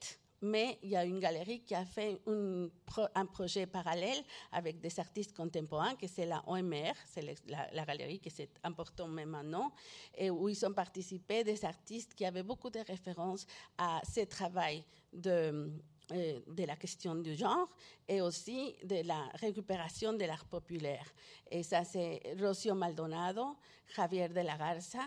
Mais 0.44 0.78
il 0.82 0.90
y 0.90 0.96
a 0.96 1.04
une 1.04 1.20
galerie 1.20 1.60
qui 1.60 1.72
a 1.72 1.84
fait 1.84 2.20
un 2.26 3.26
projet 3.26 3.64
parallèle 3.66 4.24
avec 4.50 4.80
des 4.80 4.98
artistes 4.98 5.32
contemporains, 5.36 5.94
que 5.94 6.08
c'est 6.08 6.26
la 6.26 6.42
OMR, 6.48 6.94
c'est 7.06 7.22
la, 7.46 7.84
galerie 7.84 8.18
qui 8.18 8.28
est 8.28 8.58
importante 8.64 9.12
même 9.12 9.28
maintenant, 9.28 9.72
et 10.16 10.30
où 10.30 10.48
ils 10.48 10.66
ont 10.66 10.72
participé 10.72 11.44
des 11.44 11.64
artistes 11.64 12.14
qui 12.14 12.24
avaient 12.24 12.42
beaucoup 12.42 12.70
de 12.70 12.80
références 12.80 13.46
à 13.78 14.00
ce 14.04 14.22
travail 14.22 14.82
de, 15.12 15.70
euh, 16.10 16.40
de 16.46 16.64
la 16.64 16.76
question 16.76 17.14
du 17.14 17.36
genre 17.36 17.68
et 18.08 18.20
aussi 18.20 18.74
de 18.82 19.06
la 19.06 19.28
récupération 19.34 20.12
de 20.12 20.24
l'art 20.24 20.44
populaire. 20.44 21.06
Et 21.50 21.62
ça, 21.62 21.84
c'est 21.84 22.20
Rocio 22.40 22.74
Maldonado, 22.74 23.56
Javier 23.94 24.28
de 24.28 24.40
la 24.40 24.56
Garza, 24.56 25.06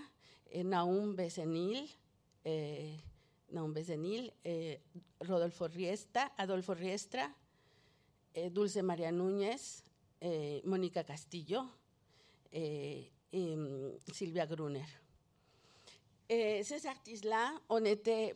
Naum 0.64 1.16
eh, 2.46 2.96
Naum 3.52 3.74
Bezenil 3.74 4.32
eh, 4.44 4.80
Rodolfo 5.20 5.66
Riesta, 5.66 6.32
Adolfo 6.38 6.74
Riestra, 6.74 7.30
eh, 8.34 8.50
Dulce 8.50 8.82
María 8.82 9.12
Núñez, 9.12 9.84
Mónica 10.64 11.04
Castillo 11.04 11.62
et 12.52 13.12
mm, 13.34 14.46
Gruner. 14.48 14.86
Et 16.28 16.64
ces 16.64 16.88
artistes-là 16.88 17.54
ont 17.70 17.84
été 17.86 18.34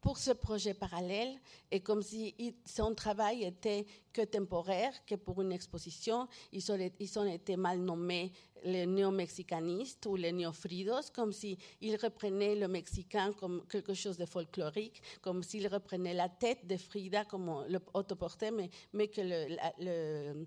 pour 0.00 0.18
ce 0.18 0.30
projet 0.30 0.74
parallèle 0.74 1.36
et 1.70 1.80
comme 1.80 2.02
si 2.02 2.34
son 2.64 2.94
travail 2.94 3.44
était 3.44 3.84
que 4.12 4.22
temporaire, 4.22 4.92
que 5.04 5.16
pour 5.16 5.42
une 5.42 5.52
exposition, 5.52 6.28
ils 6.52 6.70
ont, 6.70 7.26
été 7.26 7.56
mal 7.56 7.80
nommés 7.80 8.32
les 8.64 8.86
néo-mexicanistes 8.86 10.06
ou 10.06 10.16
les 10.16 10.32
néofridos, 10.32 11.10
comme 11.12 11.32
s'ils 11.32 11.96
reprenaient 12.00 12.54
le 12.54 12.68
mexicain 12.68 13.32
comme 13.32 13.66
quelque 13.68 13.94
chose 13.94 14.18
de 14.18 14.26
folklorique, 14.26 15.02
comme 15.20 15.42
s'ils 15.42 15.66
reprenaient 15.66 16.14
la 16.14 16.28
tête 16.28 16.66
de 16.66 16.76
Frida 16.76 17.24
comme 17.24 17.64
le 17.68 17.80
autoportrait, 17.94 18.50
mais, 18.50 18.70
mais 18.92 19.08
que, 19.08 19.20
le, 19.20 20.46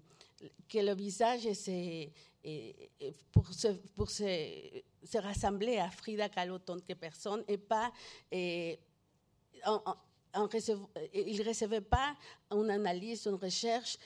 visage 0.95 1.47
pour, 3.31 3.53
se, 3.53 3.67
pour 3.95 4.09
se, 4.09 4.23
se, 5.03 5.17
rassembler 5.17 5.77
à 5.77 5.89
Frida 5.89 6.29
Kahlo 6.29 6.59
tant 6.59 6.79
que 6.79 6.93
personne 6.93 7.43
et 7.47 7.57
pas... 7.57 7.91
Et, 8.31 8.79
il 9.65 11.37
ne 11.37 11.47
recevait 11.47 11.81
pas 11.81 12.15
une 12.51 12.69
analyse, 12.69 13.25
une 13.25 13.35
recherche 13.35 13.97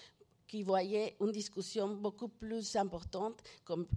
qui 0.47 0.61
voyait 0.61 1.15
une 1.19 1.31
discussion 1.31 1.87
beaucoup 1.87 2.27
plus 2.27 2.75
importante, 2.75 3.41
comme, 3.63 3.87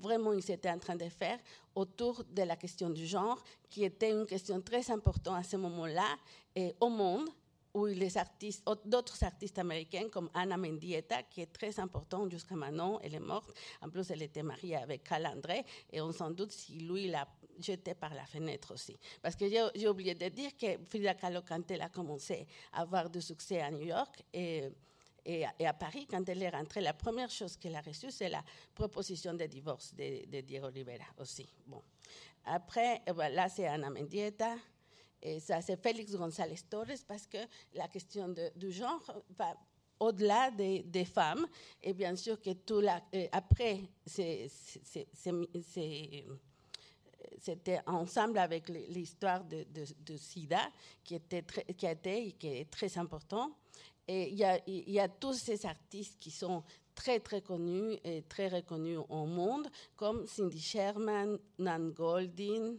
vraiment 0.00 0.32
ils 0.32 0.50
étaient 0.50 0.70
en 0.70 0.78
train 0.78 0.96
de 0.96 1.08
faire, 1.08 1.38
autour 1.74 2.22
de 2.24 2.42
la 2.42 2.56
question 2.56 2.90
du 2.90 3.06
genre, 3.06 3.42
qui 3.68 3.84
était 3.84 4.10
une 4.10 4.26
question 4.26 4.60
très 4.60 4.90
importante 4.90 5.38
à 5.38 5.42
ce 5.42 5.56
moment-là 5.56 6.16
et 6.54 6.74
au 6.80 6.88
monde, 6.88 7.28
où 7.72 7.86
les 7.86 8.18
artistes, 8.18 8.68
d'autres 8.84 9.22
artistes 9.22 9.58
américains 9.58 10.08
comme 10.10 10.28
Anna 10.34 10.56
Mendieta, 10.56 11.22
qui 11.22 11.40
est 11.40 11.52
très 11.52 11.78
importante 11.78 12.30
jusqu'à 12.30 12.56
maintenant, 12.56 12.98
elle 13.00 13.14
est 13.14 13.20
morte. 13.20 13.54
En 13.80 13.88
plus, 13.88 14.10
elle 14.10 14.22
était 14.22 14.42
mariée 14.42 14.76
avec 14.76 15.04
Cal 15.04 15.24
André, 15.26 15.64
et 15.92 16.00
on 16.00 16.12
s'en 16.12 16.30
doute 16.30 16.50
si 16.52 16.80
lui 16.80 17.08
l'a 17.08 17.28
jeté 17.62 17.94
par 17.94 18.14
la 18.14 18.24
fenêtre 18.26 18.74
aussi. 18.74 18.98
Parce 19.22 19.36
que 19.36 19.46
j'ai 19.48 19.88
oublié 19.88 20.14
de 20.14 20.28
dire 20.28 20.56
que 20.56 20.78
Frida 20.88 21.14
Kahlo, 21.14 21.40
quand 21.46 21.70
elle 21.70 21.82
a 21.82 21.88
commencé 21.88 22.46
à 22.72 22.82
avoir 22.82 23.08
du 23.08 23.20
succès 23.20 23.60
à 23.60 23.70
New 23.70 23.86
York, 23.86 24.22
et 24.32 24.70
Et, 25.24 25.44
à 25.44 25.74
Paris, 25.74 26.06
quand 26.10 26.26
elle 26.28 26.42
est 26.42 26.48
rentrée, 26.48 26.80
la 26.80 26.94
première 26.94 27.30
chose 27.30 27.56
qu'elle 27.56 27.76
a 27.76 27.80
reçue, 27.80 28.10
c'est 28.10 28.28
la 28.28 28.42
proposition 28.74 29.34
de 29.34 29.44
divorce 29.46 29.94
de, 29.94 30.40
Diego 30.40 30.68
Rivera 30.68 31.04
aussi. 31.18 31.46
Bon. 31.66 31.82
Après, 32.44 33.02
là, 33.06 33.48
c'est 33.48 33.66
Ana 33.66 33.90
Mendieta. 33.90 34.56
Et 35.22 35.38
ça, 35.38 35.60
c'est 35.60 35.76
Félix 35.76 36.12
González 36.16 36.60
Torres, 36.70 37.04
parce 37.06 37.26
que 37.26 37.38
la 37.74 37.88
question 37.88 38.34
du 38.56 38.72
genre 38.72 39.02
va 39.36 39.54
au-delà 39.98 40.50
des, 40.50 41.04
femmes. 41.04 41.46
Et 41.82 41.92
bien 41.92 42.16
sûr 42.16 42.40
que 42.40 42.54
tout 42.54 42.80
la, 42.80 43.02
euh, 43.14 43.28
après, 43.30 43.80
c'était 47.40 47.80
ensemble 47.86 48.38
avec 48.38 48.68
l'histoire 48.68 49.42
de, 49.44 50.16
SIDA, 50.16 50.70
qui, 51.02 51.14
était 51.14 51.42
très, 51.42 51.64
qui 51.64 51.86
a 51.86 51.92
été 51.92 52.28
et 52.28 52.32
qui 52.32 52.48
est 52.48 52.70
très 52.70 52.96
important. 52.98 53.50
Et 54.06 54.28
il 54.28 54.38
y, 54.38 54.44
a, 54.44 54.60
il 54.66 54.90
y 54.90 55.00
a 55.00 55.08
tous 55.08 55.34
ces 55.34 55.64
artistes 55.66 56.18
qui 56.18 56.30
sont 56.30 56.62
très 56.94 57.20
très 57.20 57.40
connus 57.40 57.96
et 58.04 58.22
très 58.22 58.48
reconnus 58.48 58.98
au 59.08 59.24
monde, 59.24 59.68
comme 59.96 60.26
Cindy 60.26 60.60
Sherman, 60.60 61.38
Nan 61.58 61.92
Goldin, 61.92 62.74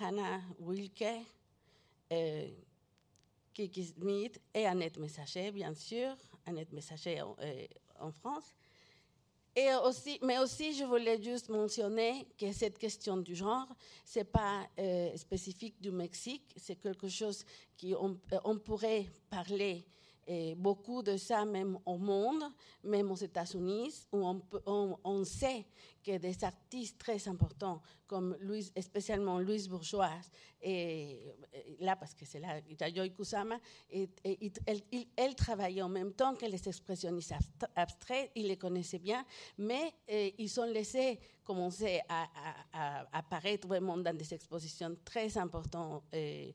Hannah 0.00 0.40
Wilke, 0.58 1.24
euh, 2.12 2.48
Kiki 3.54 3.84
Smith 3.84 4.40
et 4.54 4.66
Annette 4.66 4.98
Messager, 4.98 5.50
bien 5.50 5.74
sûr, 5.74 6.14
Annette 6.46 6.72
Messager 6.72 7.20
euh, 7.20 7.66
en 8.00 8.12
France. 8.12 8.54
Mais 10.22 10.38
aussi, 10.38 10.74
je 10.74 10.84
voulais 10.84 11.22
juste 11.22 11.48
mentionner 11.48 12.26
que 12.38 12.52
cette 12.52 12.78
question 12.78 13.16
du 13.16 13.34
genre, 13.34 13.66
ce 14.04 14.20
n'est 14.20 14.24
pas 14.24 14.66
euh, 14.78 15.16
spécifique 15.16 15.80
du 15.80 15.90
Mexique, 15.90 16.52
c'est 16.56 16.76
quelque 16.76 17.08
chose 17.08 17.44
qu'on 17.80 18.18
on 18.44 18.58
pourrait 18.58 19.06
parler 19.28 19.84
et 20.32 20.54
beaucoup 20.54 21.02
de 21.02 21.16
ça 21.16 21.44
même 21.44 21.76
au 21.84 21.98
monde, 21.98 22.44
même 22.84 23.10
aux 23.10 23.16
États-Unis, 23.16 24.06
où 24.12 24.24
on, 24.64 25.24
sait 25.24 25.66
que 26.04 26.18
des 26.18 26.44
artistes 26.44 26.98
très 26.98 27.26
importants, 27.26 27.82
comme 28.06 28.36
Louis, 28.38 28.70
spécialement 28.80 29.40
Louise 29.40 29.68
Bourgeois, 29.68 30.12
là, 31.80 31.96
parce 31.96 32.14
que 32.14 32.24
c'est 32.24 32.38
là, 32.38 32.60
Yayoi 32.80 33.08
Kusama, 33.08 33.58
et, 33.90 34.08
et, 34.22 34.52
elle, 35.16 35.34
travaillait 35.34 35.82
en 35.82 35.88
même 35.88 36.12
temps 36.12 36.36
que 36.36 36.46
les 36.46 36.68
expressionnistes 36.68 37.34
abstraits, 37.74 38.30
ils 38.36 38.46
les 38.46 38.56
connaissaient 38.56 39.00
bien, 39.00 39.24
mais 39.58 39.92
et, 40.06 40.36
ils 40.38 40.60
ont 40.60 40.66
laissé 40.66 41.18
commencer 41.42 42.02
à, 42.08 43.04
apparaître 43.12 43.66
vraiment 43.66 43.96
dans 43.96 44.16
des 44.16 44.32
expositions 44.32 44.96
très 45.04 45.36
importantes 45.36 46.04
et, 46.12 46.54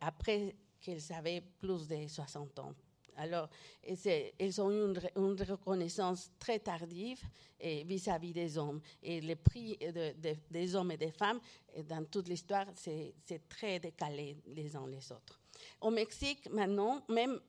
après 0.00 0.54
qu'ils 0.86 1.12
avaient 1.12 1.40
plus 1.40 1.88
de 1.88 2.06
60 2.06 2.58
ans. 2.60 2.74
Alors, 3.16 3.48
ils 3.82 4.60
ont 4.60 4.70
eu 4.70 4.84
une, 4.84 5.00
une, 5.16 5.42
reconnaissance 5.42 6.30
très 6.38 6.58
tardive 6.58 7.22
vis-à-vis 7.60 8.30
-vis 8.30 8.34
des 8.34 8.58
hommes. 8.58 8.80
Et 9.02 9.20
les 9.20 9.36
prix 9.36 9.76
de, 9.78 10.12
de, 10.20 10.36
des 10.50 10.74
hommes 10.74 10.92
et 10.92 10.98
des 10.98 11.10
femmes, 11.10 11.40
dans 11.88 12.04
toute 12.04 12.28
l'histoire, 12.28 12.66
c'est 12.74 13.14
très 13.48 13.80
décalé 13.80 14.36
les 14.46 14.76
uns 14.76 14.86
les 14.86 15.10
autres. 15.10 15.40
Au 15.80 15.90
Mexique, 15.90 16.48
maintenant, 16.50 17.02
même 17.08 17.40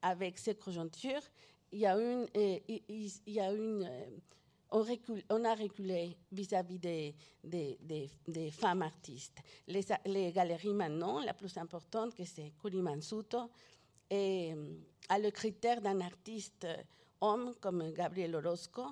avec 0.00 0.38
ces 0.38 0.54
conjonctures, 0.54 1.24
il 1.72 1.80
y 1.80 1.86
a 1.86 1.94
une, 1.98 2.26
il 2.34 3.32
y 3.38 3.40
a 3.40 3.52
une 3.52 3.84
on, 4.70 5.44
a 5.44 5.54
reculé 5.54 6.16
vis-à-vis 6.32 6.78
des, 6.78 8.50
femmes 8.50 8.82
artistes. 8.82 9.38
Les, 9.66 10.32
galeries 10.32 10.74
maintenant, 10.74 11.20
la 11.20 11.34
plus 11.34 11.56
importante, 11.56 12.14
que 12.14 12.24
c'est 12.24 12.52
Kurimansuto, 12.60 13.50
et 14.10 14.54
a 15.08 15.18
le 15.18 15.30
critère 15.30 15.80
d'un 15.80 16.00
artiste 16.00 16.66
homme 17.20 17.54
comme 17.60 17.92
Gabriel 17.92 18.34
Orozco, 18.36 18.84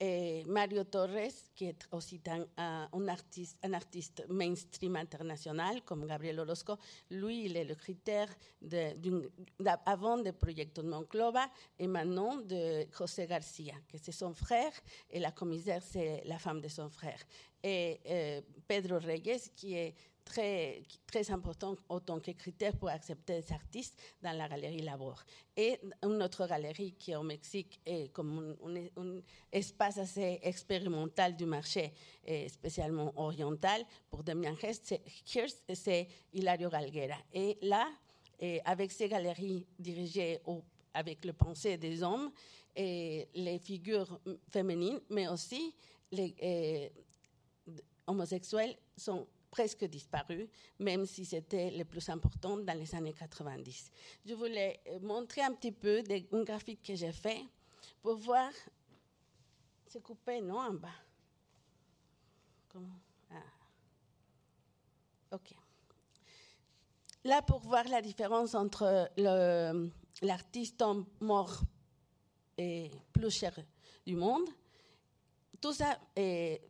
et 0.00 0.44
Mario 0.46 0.84
Torres, 0.84 1.32
qui 1.54 1.66
est 1.66 1.88
aussi 1.92 2.20
un, 2.56 3.08
artiste, 3.08 4.24
mainstream 4.28 4.96
international 4.96 5.82
comme 5.82 6.06
Gabriel 6.06 6.40
Orozco, 6.40 6.76
lui, 7.10 7.46
il 7.46 7.56
est 7.56 7.64
le 7.64 7.74
critère 7.74 8.28
de, 8.60 8.96
de, 8.98 9.30
avant 9.86 10.18
de 10.18 10.30
Proyecto 10.30 10.82
Monclova 10.82 11.48
et 11.78 11.86
maintenant 11.86 12.36
de 12.36 12.86
José 12.96 13.26
Garcia, 13.26 13.74
que 13.88 13.98
c'est 13.98 14.12
son 14.12 14.34
frère, 14.34 14.72
et 15.10 15.20
la 15.20 15.30
commissaire, 15.30 15.82
c'est 15.82 16.22
la 16.26 16.38
femme 16.38 16.60
de 16.60 16.68
son 16.68 16.88
frère. 16.88 17.20
Et 17.62 18.00
euh, 18.06 18.40
Pedro 18.68 18.98
Reyes, 18.98 19.50
qui 19.56 19.74
est 19.74 19.94
très, 20.24 20.82
très 21.06 21.30
important 21.30 21.76
autant 21.88 22.18
que 22.20 22.30
critère 22.32 22.76
pour 22.76 22.88
accepter 22.88 23.40
des 23.40 23.52
artistes 23.52 24.00
dans 24.22 24.36
la 24.36 24.48
galerie 24.48 24.82
Labor. 24.82 25.22
Et 25.56 25.78
une 26.02 26.22
autre 26.22 26.46
galerie 26.46 26.94
qui 26.98 27.12
est 27.12 27.16
au 27.16 27.22
Mexique 27.22 27.80
est 27.84 28.12
comme 28.12 28.56
un, 28.64 29.02
un, 29.02 29.20
espace 29.52 29.98
assez 29.98 30.40
expérimental 30.42 31.36
du 31.36 31.46
marché, 31.46 31.92
et 32.24 32.48
spécialement 32.48 33.12
oriental, 33.16 33.84
pour 34.10 34.22
Damien 34.22 34.54
Hirst, 34.62 34.94
c'est 35.74 36.08
Hilario 36.32 36.68
Galguera. 36.68 37.18
Et 37.32 37.58
là, 37.62 37.86
et 38.40 38.60
avec 38.64 38.90
ces 38.90 39.08
galeries 39.08 39.66
dirigées 39.78 40.40
au, 40.46 40.62
avec 40.92 41.24
le 41.24 41.32
pensée 41.32 41.76
des 41.76 42.02
hommes, 42.02 42.32
et 42.76 43.28
les 43.34 43.58
figures 43.58 44.18
féminines, 44.48 45.00
mais 45.10 45.28
aussi 45.28 45.74
les 46.10 46.90
homosexuels 48.06 48.76
sont 48.96 49.26
presque 49.54 49.84
disparu, 49.84 50.48
même 50.80 51.06
si 51.06 51.24
c'était 51.24 51.70
le 51.70 51.84
plus 51.84 52.08
important 52.08 52.56
dans 52.56 52.76
les 52.76 52.92
années 52.92 53.12
90. 53.12 53.92
Je 54.26 54.34
voulais 54.34 54.80
euh, 54.88 54.98
montrer 54.98 55.42
un 55.42 55.52
petit 55.52 55.70
peu 55.70 56.02
un 56.32 56.42
graphique 56.42 56.82
que 56.82 56.96
j'ai 56.96 57.12
fait 57.12 57.40
pour 58.02 58.16
voir. 58.16 58.50
C'est 59.86 60.02
coupé, 60.02 60.40
non, 60.40 60.58
en 60.58 60.72
bas? 60.72 60.88
Ah. 63.30 63.36
Ok. 65.30 65.54
Là, 67.22 67.40
pour 67.42 67.60
voir 67.60 67.84
la 67.84 68.02
différence 68.02 68.56
entre 68.56 69.08
l'artiste 70.20 70.82
mort 71.20 71.60
et 72.58 72.90
plus 73.12 73.30
cher 73.30 73.54
du 74.04 74.16
monde, 74.16 74.48
tout 75.60 75.72
ça 75.72 75.96
est 76.16 76.60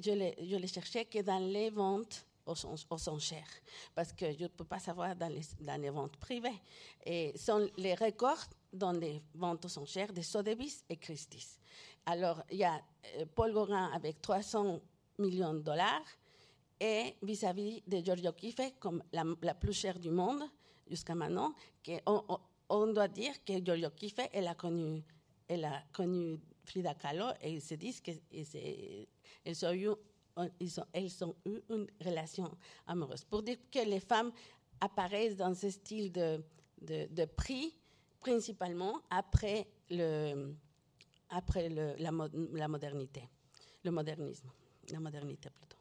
je 0.00 0.12
les, 0.12 0.34
je 0.40 0.56
les 0.56 0.66
cherchais 0.66 1.04
que 1.04 1.20
dans 1.22 1.38
les 1.38 1.70
ventes 1.70 2.26
aux, 2.46 3.08
enchères, 3.08 3.48
parce 3.94 4.12
que 4.12 4.32
je 4.32 4.42
ne 4.42 4.48
peux 4.48 4.64
pas 4.64 4.78
savoir 4.78 5.16
dans 5.16 5.32
les, 5.32 5.90
ventes 5.90 6.16
privées. 6.16 6.60
Et 7.04 7.36
sont 7.36 7.68
les 7.76 7.94
records 7.94 8.44
dans 8.72 8.92
les 8.92 9.22
ventes 9.34 9.64
aux 9.64 9.78
enchères 9.78 10.12
de 10.12 10.22
Sotheby's 10.22 10.84
et 10.88 10.96
Christie's. 10.96 11.58
Alors, 12.06 12.42
il 12.50 12.58
y 12.58 12.64
a 12.64 12.80
euh, 13.16 13.24
Paul 13.34 13.52
Gauguin 13.52 13.90
avec 13.94 14.20
300 14.20 14.80
millions 15.18 15.54
de 15.54 15.60
dollars 15.60 16.04
et 16.80 17.14
vis-à-vis 17.22 17.80
-vis 17.80 17.88
de 17.88 18.04
Giorgio 18.04 18.32
Kife 18.32 18.78
comme 18.78 19.02
la, 19.12 19.54
plus 19.54 19.72
chère 19.72 19.98
du 19.98 20.10
monde 20.10 20.42
jusqu'à 20.86 21.14
maintenant, 21.14 21.54
on, 22.06 22.40
on, 22.68 22.86
doit 22.92 23.08
dire 23.08 23.32
que 23.44 23.64
Giorgio 23.64 23.90
Kife, 23.90 24.20
elle 24.32 24.48
a 24.48 24.54
connu, 24.54 25.02
elle 25.48 25.64
a 25.64 25.82
connu 25.92 26.38
Frida 26.64 26.94
Kahlo 26.94 27.26
et 27.40 27.52
ils 27.52 27.62
se 27.62 27.74
disent 27.74 28.00
que 28.00 28.10
elles 29.44 29.66
ont 29.66 29.72
eu, 29.72 29.90
ils 30.60 30.80
ont, 30.80 30.86
elles 30.92 31.24
ont 31.24 31.36
eu 31.44 31.60
une 31.70 31.86
relation 32.04 32.50
amoureuse. 32.86 33.24
Pour 33.24 33.42
dire 33.42 33.58
que 33.70 33.80
les 33.80 34.00
femmes 34.00 34.32
apparaissent 34.80 35.36
dans 35.36 35.54
ce 35.54 35.70
style 35.70 36.10
de, 36.12 37.24
prix, 37.36 37.74
principalement 38.20 39.00
après, 39.10 39.66
le, 39.90 40.54
après 41.30 41.68
le, 41.68 41.94
la, 41.98 42.68
modernité, 42.68 43.28
le 43.84 43.90
modernisme, 43.90 44.50
la 44.90 45.00
modernité 45.00 45.50
plutôt. 45.50 45.76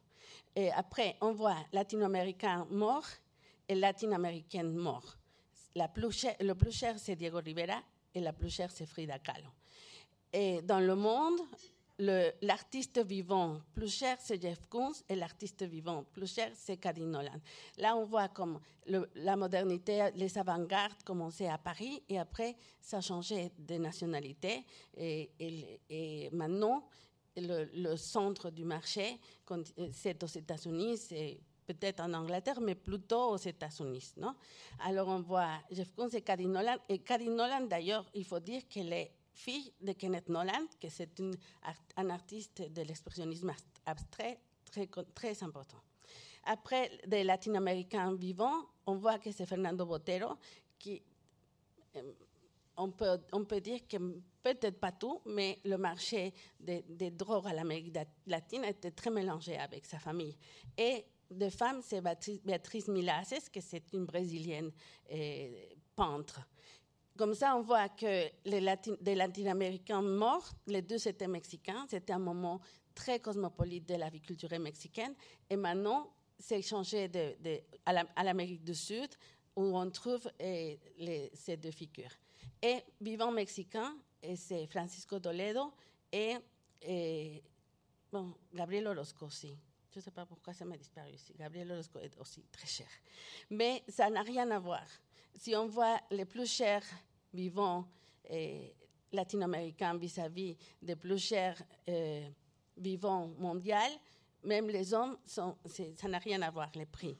Et 0.55 0.71
après, 0.71 1.17
on 1.21 1.33
voit 1.33 1.57
latino-américain 1.71 2.67
mort 2.69 3.05
et 3.67 3.75
latino-américaine 3.75 4.75
mort. 4.75 5.17
La 5.75 5.87
plus 5.87 6.11
chère, 6.11 6.35
le 6.39 6.53
plus 6.53 6.71
cher, 6.71 6.99
c'est 6.99 7.15
Diego 7.15 7.39
Rivera 7.43 7.81
et 8.13 8.19
la 8.19 8.33
plus 8.33 8.49
chère, 8.49 8.69
c'est 8.71 8.85
Frida 8.85 9.17
Kahlo. 9.17 9.49
Et 10.33 10.63
dans 10.63 10.79
le 10.79 10.95
monde, 10.95 11.39
l'artiste 12.41 13.05
vivant 13.05 13.61
plus 13.75 13.93
cher, 13.93 14.17
c'est 14.19 14.41
Jeff 14.41 14.65
Koons, 14.67 14.93
et 15.07 15.15
l'artiste 15.15 15.63
vivant 15.63 16.03
plus 16.11 16.33
cher, 16.33 16.51
c'est 16.55 16.77
Caddy 16.77 17.05
Nolan. 17.05 17.39
Là, 17.77 17.95
on 17.95 18.03
voit 18.03 18.29
comme 18.29 18.59
la 18.87 19.35
modernité, 19.35 20.09
les 20.15 20.37
avant-gardes 20.37 21.03
commençaient 21.05 21.49
à 21.49 21.59
Paris, 21.59 22.01
et 22.09 22.17
après, 22.17 22.55
ça 22.81 22.99
changé 22.99 23.51
de 23.59 23.75
nationalité. 23.75 24.65
Et, 24.97 26.29
maintenant, 26.33 26.83
le, 27.37 27.95
centre 27.95 28.49
du 28.49 28.65
marché, 28.65 29.19
c'est 29.91 30.23
aux 30.23 30.27
États-Unis, 30.27 30.97
c'est 30.97 31.39
peut-être 31.67 32.01
en 32.01 32.13
Angleterre, 32.13 32.59
mais 32.59 32.75
plutôt 32.75 33.29
aux 33.33 33.37
États-Unis. 33.37 34.15
Alors, 34.79 35.07
on 35.07 35.21
voit 35.21 35.59
Jeff 35.71 35.93
Koons 35.93 36.09
et 36.09 36.21
Caddy 36.21 36.47
Nolan. 36.47 36.77
Et 36.89 36.99
Caddy 36.99 37.29
Nolan, 37.29 37.67
d'ailleurs, 37.67 38.05
il 38.15 38.25
faut 38.25 38.39
dire 38.39 38.67
qu'elle 38.67 38.91
est 38.91 39.11
fille 39.33 39.73
de 39.81 39.93
Kenneth 39.93 40.29
Nolan, 40.29 40.67
que 40.79 40.89
c'est 40.89 41.21
un 41.97 42.09
artiste 42.09 42.61
de 42.71 42.81
l'expressionnisme 42.83 43.51
abstrait 43.85 44.39
très, 44.65 44.87
très 45.13 45.43
important. 45.43 45.81
Après, 46.45 46.91
des 47.07 47.23
latino-américains 47.23 48.13
vivants, 48.15 48.67
on 48.85 48.95
voit 48.95 49.17
que 49.19 49.31
c'est 49.31 49.45
Fernando 49.45 49.85
Botero, 49.85 50.37
qui, 50.77 51.01
euh, 51.95 52.13
on 52.75 52.91
peut, 52.91 53.19
on 53.31 53.45
peut 53.45 53.61
dire 53.61 53.87
que 53.87 53.97
peut-être 54.41 54.79
pas 54.79 54.91
tout, 54.91 55.21
mais 55.25 55.59
le 55.63 55.77
marché 55.77 56.33
des, 56.59 56.81
des 56.83 57.11
drogues 57.11 57.47
à 57.47 57.53
l'Amérique 57.53 57.97
latine 58.27 58.65
était 58.65 58.91
très 58.91 59.09
mélangé 59.09 59.57
avec 59.57 59.85
sa 59.85 59.99
famille. 59.99 60.35
Et 60.77 61.05
de 61.31 61.49
femmes, 61.49 61.81
c'est 61.81 62.01
Béatrice 62.43 62.87
Milases, 62.87 63.49
que 63.49 63.61
c'est 63.61 63.93
une 63.93 64.05
brésilienne 64.05 64.71
euh, 65.11 65.65
peintre. 65.95 66.41
Comme 67.17 67.35
ça, 67.35 67.55
on 67.55 67.61
voit 67.61 67.89
que 67.89 68.29
les 68.45 68.75
des 69.01 69.15
latino-américains 69.15 70.01
morts, 70.01 70.49
les 70.65 70.81
deux 70.81 71.07
étaient 71.07 71.27
mexicains. 71.27 71.85
C'était 71.89 72.13
un 72.13 72.19
moment 72.19 72.59
très 72.95 73.19
cosmopolite 73.19 73.87
de 73.87 73.95
la 73.95 74.09
vie 74.09 74.21
culturelle 74.21 74.61
mexicaine. 74.61 75.13
Et 75.49 75.55
maintenant, 75.55 76.11
c'est 76.39 76.61
changé 76.61 77.09
à 77.85 78.23
l'Amérique 78.23 78.63
du 78.63 78.75
Sud, 78.75 79.09
où 79.55 79.77
on 79.77 79.89
trouve 79.91 80.29
les, 80.39 81.31
ces 81.33 81.57
deux 81.57 81.71
figures. 81.71 82.11
Et 82.61 82.83
vivant 82.99 83.31
mexicain, 83.31 83.95
c'est 84.35 84.65
Francisco 84.67 85.19
Toledo 85.19 85.71
et, 86.11 86.37
bon, 88.11 88.33
Gabriel 88.53 88.87
Orozco 88.87 89.25
aussi. 89.25 89.55
Je 89.91 89.99
ne 89.99 90.03
sais 90.03 90.11
pas 90.11 90.25
pourquoi 90.25 90.53
ça 90.53 90.65
m'a 90.65 90.77
disparu 90.77 91.11
ici. 91.11 91.33
Gabriel 91.37 91.71
Orozco 91.71 91.99
est 91.99 92.17
aussi 92.17 92.43
très 92.51 92.67
cher. 92.67 92.87
Mais 93.49 93.83
ça 93.87 94.09
n'a 94.09 94.23
rien 94.23 94.49
à 94.49 94.57
voir. 94.57 94.85
Si 95.35 95.55
on 95.55 95.67
voit 95.67 95.99
les 96.11 96.25
plus 96.25 96.49
chers 96.49 96.83
vivants 97.33 97.85
eh, 98.29 98.73
latino-américains 99.11 99.97
vis-à-vis 99.97 100.57
des 100.81 100.95
plus 100.95 101.19
chers 101.19 101.61
eh, 101.87 102.23
vivants 102.77 103.31
mondiaux, 103.37 103.75
même 104.43 104.67
les 104.67 104.93
hommes, 104.93 105.17
ça 105.25 105.55
n'a 106.07 106.19
rien 106.19 106.41
à 106.41 106.51
voir, 106.51 106.69
les 106.75 106.85
prix. 106.85 107.17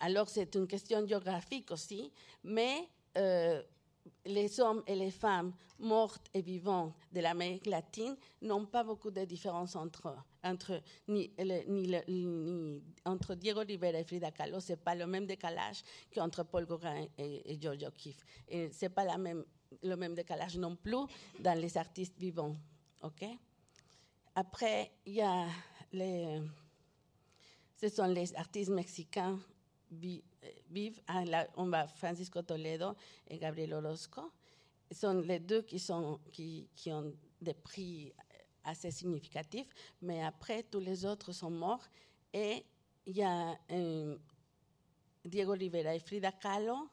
Alors, 0.00 0.28
c'est 0.28 0.54
une 0.54 0.68
question 0.68 1.06
géographique 1.06 1.70
aussi, 1.70 2.12
mais 2.44 2.88
euh, 3.16 3.62
les 4.24 4.60
hommes 4.60 4.82
et 4.86 4.94
les 4.94 5.10
femmes 5.10 5.52
mortes 5.78 6.28
et 6.32 6.42
vivantes 6.42 6.94
de 7.12 7.20
l'Amérique 7.20 7.66
latine 7.66 8.16
n'ont 8.40 8.66
pas 8.66 8.84
beaucoup 8.84 9.10
de 9.10 9.24
différence 9.24 9.74
entre, 9.76 10.16
entre, 10.42 10.80
ni, 11.08 11.30
entre 13.04 13.34
Diego 13.34 13.60
Rivera 13.60 13.98
et 13.98 14.04
Frida 14.04 14.30
Kahlo. 14.30 14.60
Ce 14.60 14.72
n'est 14.72 14.76
pas 14.76 14.94
le 14.94 15.06
même 15.06 15.26
décalage 15.26 15.82
qu'entre 16.14 16.44
Paul 16.44 16.66
Gauguin 16.66 17.06
et, 17.18 17.52
et 17.52 17.68
O'Keeffe. 17.68 18.24
Et 18.48 18.70
ce 18.70 18.84
n'est 18.84 18.90
pas 18.90 19.16
même, 19.18 19.44
le 19.82 19.96
même 19.96 20.14
décalage 20.14 20.56
non 20.56 20.76
plus 20.76 21.06
dans 21.40 21.58
les 21.58 21.76
artistes 21.76 22.18
vivants. 22.18 22.56
Après, 24.34 24.92
il 25.04 25.14
y 25.14 25.20
a 25.20 25.46
les, 25.92 26.40
ce 27.76 27.88
sont 27.88 28.06
les 28.06 28.34
artistes 28.36 28.70
mexicains 28.70 29.38
vivent. 29.92 31.00
Ah, 31.06 31.24
on 31.56 31.66
va 31.66 31.86
Francisco 31.86 32.42
Toledo 32.42 32.94
et 33.28 33.38
Gabriel 33.38 33.74
Orozco. 33.74 34.32
Sont 34.90 35.20
les 35.20 35.38
deux 35.38 35.62
qui, 35.62 35.78
sont, 35.78 36.20
qui, 36.30 36.68
qui 36.74 36.92
ont 36.92 37.14
des 37.40 37.54
prix 37.54 38.12
assez 38.64 38.90
significatifs, 38.90 39.68
mais 40.00 40.22
après, 40.22 40.62
tous 40.64 40.80
les 40.80 41.04
autres 41.04 41.32
sont 41.32 41.50
morts. 41.50 41.84
Et 42.32 42.64
il 43.06 43.16
y 43.16 43.22
a 43.22 43.58
euh, 43.70 44.16
Diego 45.24 45.52
Rivera 45.52 45.94
et 45.94 45.98
Frida 45.98 46.32
Kahlo 46.32 46.88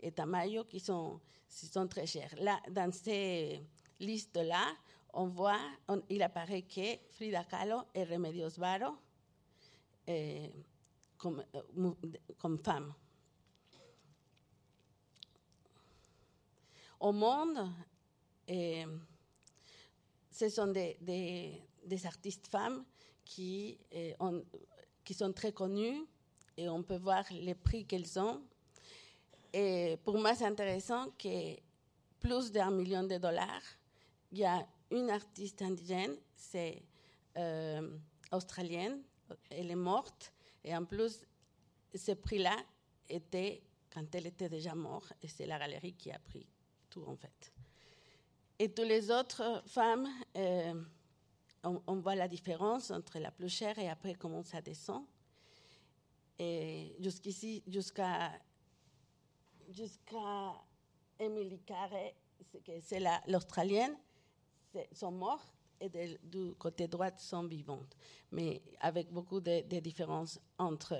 et 0.00 0.10
Tamayo 0.12 0.64
qui 0.64 0.80
sont, 0.80 1.20
qui 1.48 1.66
sont 1.66 1.86
très 1.86 2.06
chers. 2.06 2.34
Là, 2.40 2.60
dans 2.70 2.92
ces 2.92 3.62
listes-là, 4.00 4.74
on 5.12 5.26
voit, 5.26 5.60
il 6.08 6.22
apparaît 6.22 6.62
que 6.62 6.96
Frida 7.10 7.44
Kahlo 7.44 7.82
et 7.94 8.04
Remedios 8.04 8.58
Varo 8.58 8.96
eh, 10.06 10.50
comme, 11.22 11.44
euh, 11.54 11.92
comme 12.36 12.58
femme. 12.58 12.92
Au 16.98 17.12
monde, 17.12 17.70
eh, 18.48 18.84
ce 20.30 20.48
sont 20.48 20.66
des, 20.66 21.62
artistes 22.04 22.48
femmes 22.48 22.84
qui, 23.24 23.78
ont, 24.18 24.44
qui 25.04 25.14
sont 25.14 25.32
très 25.32 25.52
connues 25.52 26.04
et 26.56 26.68
on 26.68 26.82
peut 26.82 26.96
voir 26.96 27.24
les 27.30 27.54
prix 27.54 27.86
qu'elles 27.86 28.18
ont. 28.18 28.42
Et 29.52 29.96
pour 30.04 30.18
moi, 30.18 30.34
c'est 30.34 30.46
intéressant 30.46 31.10
que 31.18 31.56
plus 32.18 32.50
d'un 32.50 32.70
million 32.72 33.04
de 33.04 33.18
dollars, 33.18 33.62
il 34.32 34.38
y 34.38 34.44
a 34.44 34.66
une 34.90 35.10
artiste 35.10 35.62
indigène, 35.62 36.16
c'est 36.34 36.82
euh, 37.36 37.96
australienne, 38.32 39.02
elle 39.50 39.70
est 39.70 39.76
morte, 39.76 40.32
et 40.64 40.76
en 40.76 40.84
plus, 40.84 41.24
ce 41.94 42.12
prix-là 42.12 42.56
était 43.08 43.62
quand 43.92 44.14
elle 44.14 44.26
était 44.26 44.48
déjà 44.48 44.74
morte, 44.74 45.12
et 45.22 45.28
c'est 45.28 45.46
la 45.46 45.58
galerie 45.58 45.94
qui 45.94 46.10
a 46.10 46.18
pris 46.18 46.46
tout 46.88 47.04
en 47.06 47.16
fait. 47.16 47.52
Et 48.58 48.72
toutes 48.72 48.86
les 48.86 49.10
autres 49.10 49.62
femmes, 49.66 50.08
euh, 50.36 50.82
on, 51.64 51.96
voit 51.96 52.14
la 52.14 52.28
différence 52.28 52.90
entre 52.90 53.18
la 53.18 53.30
plus 53.30 53.48
chère 53.48 53.78
et 53.78 53.88
après 53.88 54.14
comment 54.14 54.42
ça 54.42 54.60
descend. 54.60 55.04
Et 56.38 56.94
jusqu'ici, 57.00 57.62
jusqu'à 57.66 58.32
jusqu'à 59.68 60.54
Emily 61.18 61.60
Carré, 61.60 62.14
c'est 62.80 63.00
l'australienne, 63.26 63.96
sont 64.92 65.12
mortes 65.12 65.52
et 65.82 65.88
de, 65.88 66.18
du 66.22 66.54
côté 66.54 66.86
droit 66.86 67.10
sont 67.18 67.44
vivantes, 67.44 67.96
mais 68.30 68.62
avec 68.80 69.10
beaucoup 69.12 69.40
de, 69.40 69.62
de 69.68 69.80
différences 69.80 70.38
entre 70.58 70.96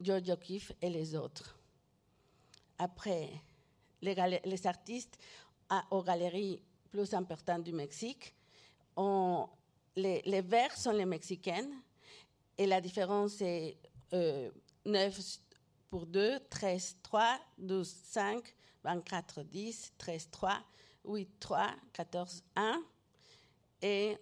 George 0.00 0.30
O'Keeffe 0.30 0.72
et 0.80 0.90
les 0.90 1.14
autres. 1.14 1.58
Après, 2.78 3.30
les, 4.00 4.40
les 4.44 4.66
artistes 4.66 5.18
à, 5.68 5.84
aux 5.90 6.02
galeries 6.02 6.60
plus 6.90 7.12
importantes 7.14 7.64
du 7.64 7.72
Mexique, 7.72 8.34
on, 8.96 9.48
les, 9.96 10.22
les 10.24 10.40
verts 10.40 10.76
sont 10.76 10.92
les 10.92 11.04
mexicaines 11.04 11.74
et 12.56 12.66
la 12.66 12.80
différence 12.80 13.40
est 13.40 13.76
euh, 14.12 14.50
9 14.86 15.38
pour 15.90 16.06
2, 16.06 16.40
13, 16.48 16.96
3, 17.02 17.38
12, 17.58 17.88
5, 17.88 18.54
24, 18.82 19.42
10, 19.42 19.92
13, 19.98 20.30
3, 20.30 20.60
8, 21.04 21.28
3, 21.40 21.70
14, 21.92 22.42
1. 22.56 22.82
Et 23.84 24.16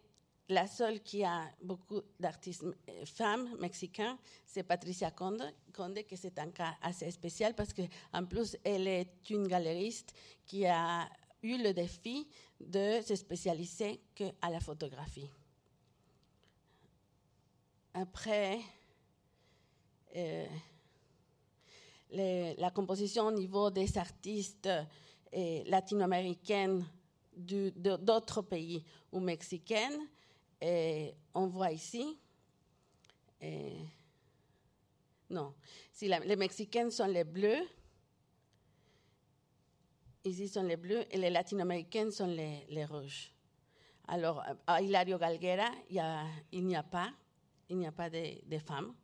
la 0.49 0.67
seule 0.67 1.01
qui 1.05 1.23
a 1.23 1.49
beaucoup 1.63 2.01
d'artistes 2.19 2.65
euh, 2.65 3.07
femmes 3.07 3.49
mexicains, 3.61 4.19
c'est 4.45 4.65
Patricia 4.65 5.13
Conde, 5.13 5.55
Conde 5.73 6.03
que 6.03 6.17
c'est 6.17 6.37
un 6.41 6.51
cas 6.51 6.75
assez 6.83 7.09
spécial 7.13 7.55
parce 7.55 7.73
qu'en 7.73 8.25
plus, 8.25 8.57
elle 8.65 8.89
est 8.89 9.31
une 9.31 9.47
galeriste 9.47 10.15
qui 10.45 10.67
a 10.67 11.09
eu 11.45 11.59
le 11.63 11.73
défi 11.73 12.27
de 12.59 13.01
se 13.03 13.15
spécialiser 13.15 14.01
qu'à 14.17 14.51
la 14.51 14.59
photographie. 14.59 15.31
Après, 17.95 18.59
euh, 20.17 20.47
la 22.11 22.71
composition 22.73 23.27
au 23.29 23.33
niveau 23.33 23.71
des 23.71 23.97
artistes 23.97 24.67
euh, 24.67 25.63
latino-américaines 25.67 26.85
d'autres 27.43 28.43
pays 28.43 28.85
ou 29.11 29.21
mexicaines. 29.21 30.09
Et 30.61 31.15
on 31.35 31.47
voit 31.47 31.73
ici. 31.73 32.19
Non, 35.31 35.55
si 35.93 36.09
les 36.09 36.37
mexicaines 36.37 36.91
sont 36.91 37.07
les 37.07 37.25
bleus, 37.25 37.67
ici 40.25 40.49
sont 40.49 40.63
les 40.63 40.77
bleus, 40.77 41.05
et 41.11 41.17
les 41.17 41.31
latino-américaines 41.31 42.11
sont 42.11 42.27
les, 42.27 42.67
les, 42.69 42.85
rouges. 42.85 43.33
Alors, 44.09 44.43
à 44.67 44.83
Hilario 44.83 45.19
Galguera, 45.19 45.71
il 45.89 46.67
n'y 46.67 46.77
a, 46.77 46.83
pas, 46.83 47.11
il 47.69 47.79
n'y 47.79 47.87
a 47.87 47.93
pas 47.93 48.11
de, 48.11 48.47
de 48.47 48.59
femmes. 48.59 48.95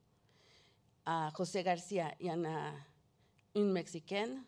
À 1.07 1.31
José 1.37 1.63
Garcia, 1.63 2.13
il 2.21 2.27
y 2.27 2.31
en 2.31 2.45
a 2.45 2.73
une 3.55 3.73
mexicaine. 3.73 4.43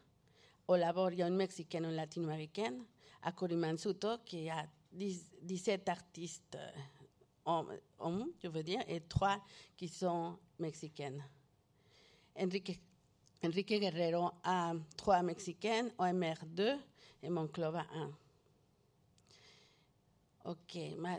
Au 0.69 0.77
Labor, 0.77 1.13
il 1.13 1.19
y 1.19 1.23
a 1.23 1.29
une 1.29 1.37
mexicaine 1.37 1.87
une 1.87 1.97
latino-américaine 1.97 2.85
à 3.23 3.33
Corimansuto, 3.33 4.19
qui 4.25 4.49
a 4.49 4.67
10, 4.93 5.33
17 5.43 5.89
artistes 5.89 6.59
hommes, 7.45 7.79
hommes, 7.99 8.33
je 8.43 8.49
veux 8.49 8.63
dire, 8.63 8.83
et 8.89 9.01
3 9.01 9.41
qui 9.77 9.89
sont 9.89 10.39
mexicaines. 10.59 11.23
Enrique, 12.37 12.81
Enrique 13.45 13.79
Guerrero 13.79 14.31
a 14.43 14.75
3 14.97 15.23
mexicaines, 15.23 15.93
OMR 15.99 16.45
2 16.47 16.79
et 17.23 17.31
Monclova 17.31 17.87
1. 17.95 18.11
Ok, 20.47 20.79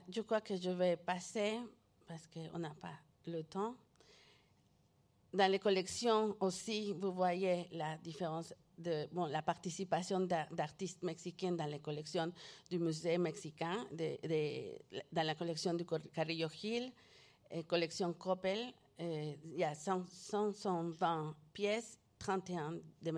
je 0.10 0.22
crois 0.22 0.42
que 0.42 0.56
je 0.56 0.72
vais 0.72 0.98
passer, 0.98 1.60
parce 2.08 2.28
qu'on 2.28 2.58
n'a 2.58 2.74
pas 2.74 2.98
le 3.28 3.44
temps. 3.44 3.76
Dans 5.34 5.50
les 5.50 5.60
collections 5.60 6.36
aussi, 6.40 6.92
vous 6.92 7.14
voyez 7.14 7.68
la 7.72 7.98
différence 7.98 8.54
de 8.78 9.08
bon, 9.12 9.26
la 9.26 9.42
participation 9.42 10.22
d'artistes 10.22 11.04
mexicains 11.04 11.52
dans 11.54 11.66
les 11.66 11.80
collections 11.80 12.32
du 12.70 12.80
musée 12.80 13.18
mexicain, 13.18 13.86
de, 13.92 14.18
de, 14.28 15.02
dans 15.12 15.24
la 15.24 15.36
collection 15.36 15.74
du 15.74 15.86
Carrillo 15.86 16.50
Gil, 16.50 16.92
et 17.52 17.64
collection 17.64 18.14
Coppel, 18.14 18.74
il 19.00 19.58
y 19.58 19.64
a 19.64 19.74
100, 19.74 20.06
120 20.54 21.36
pièces, 21.54 22.00
31 22.20 22.80
de, 23.02 23.12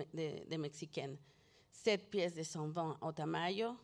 de, 0.48 0.56
mexicaines. 0.56 1.16
7 1.70 2.10
pièces 2.10 2.34
de 2.34 2.42
120 2.42 2.98
au 3.02 3.12
Tamayo. 3.12 3.76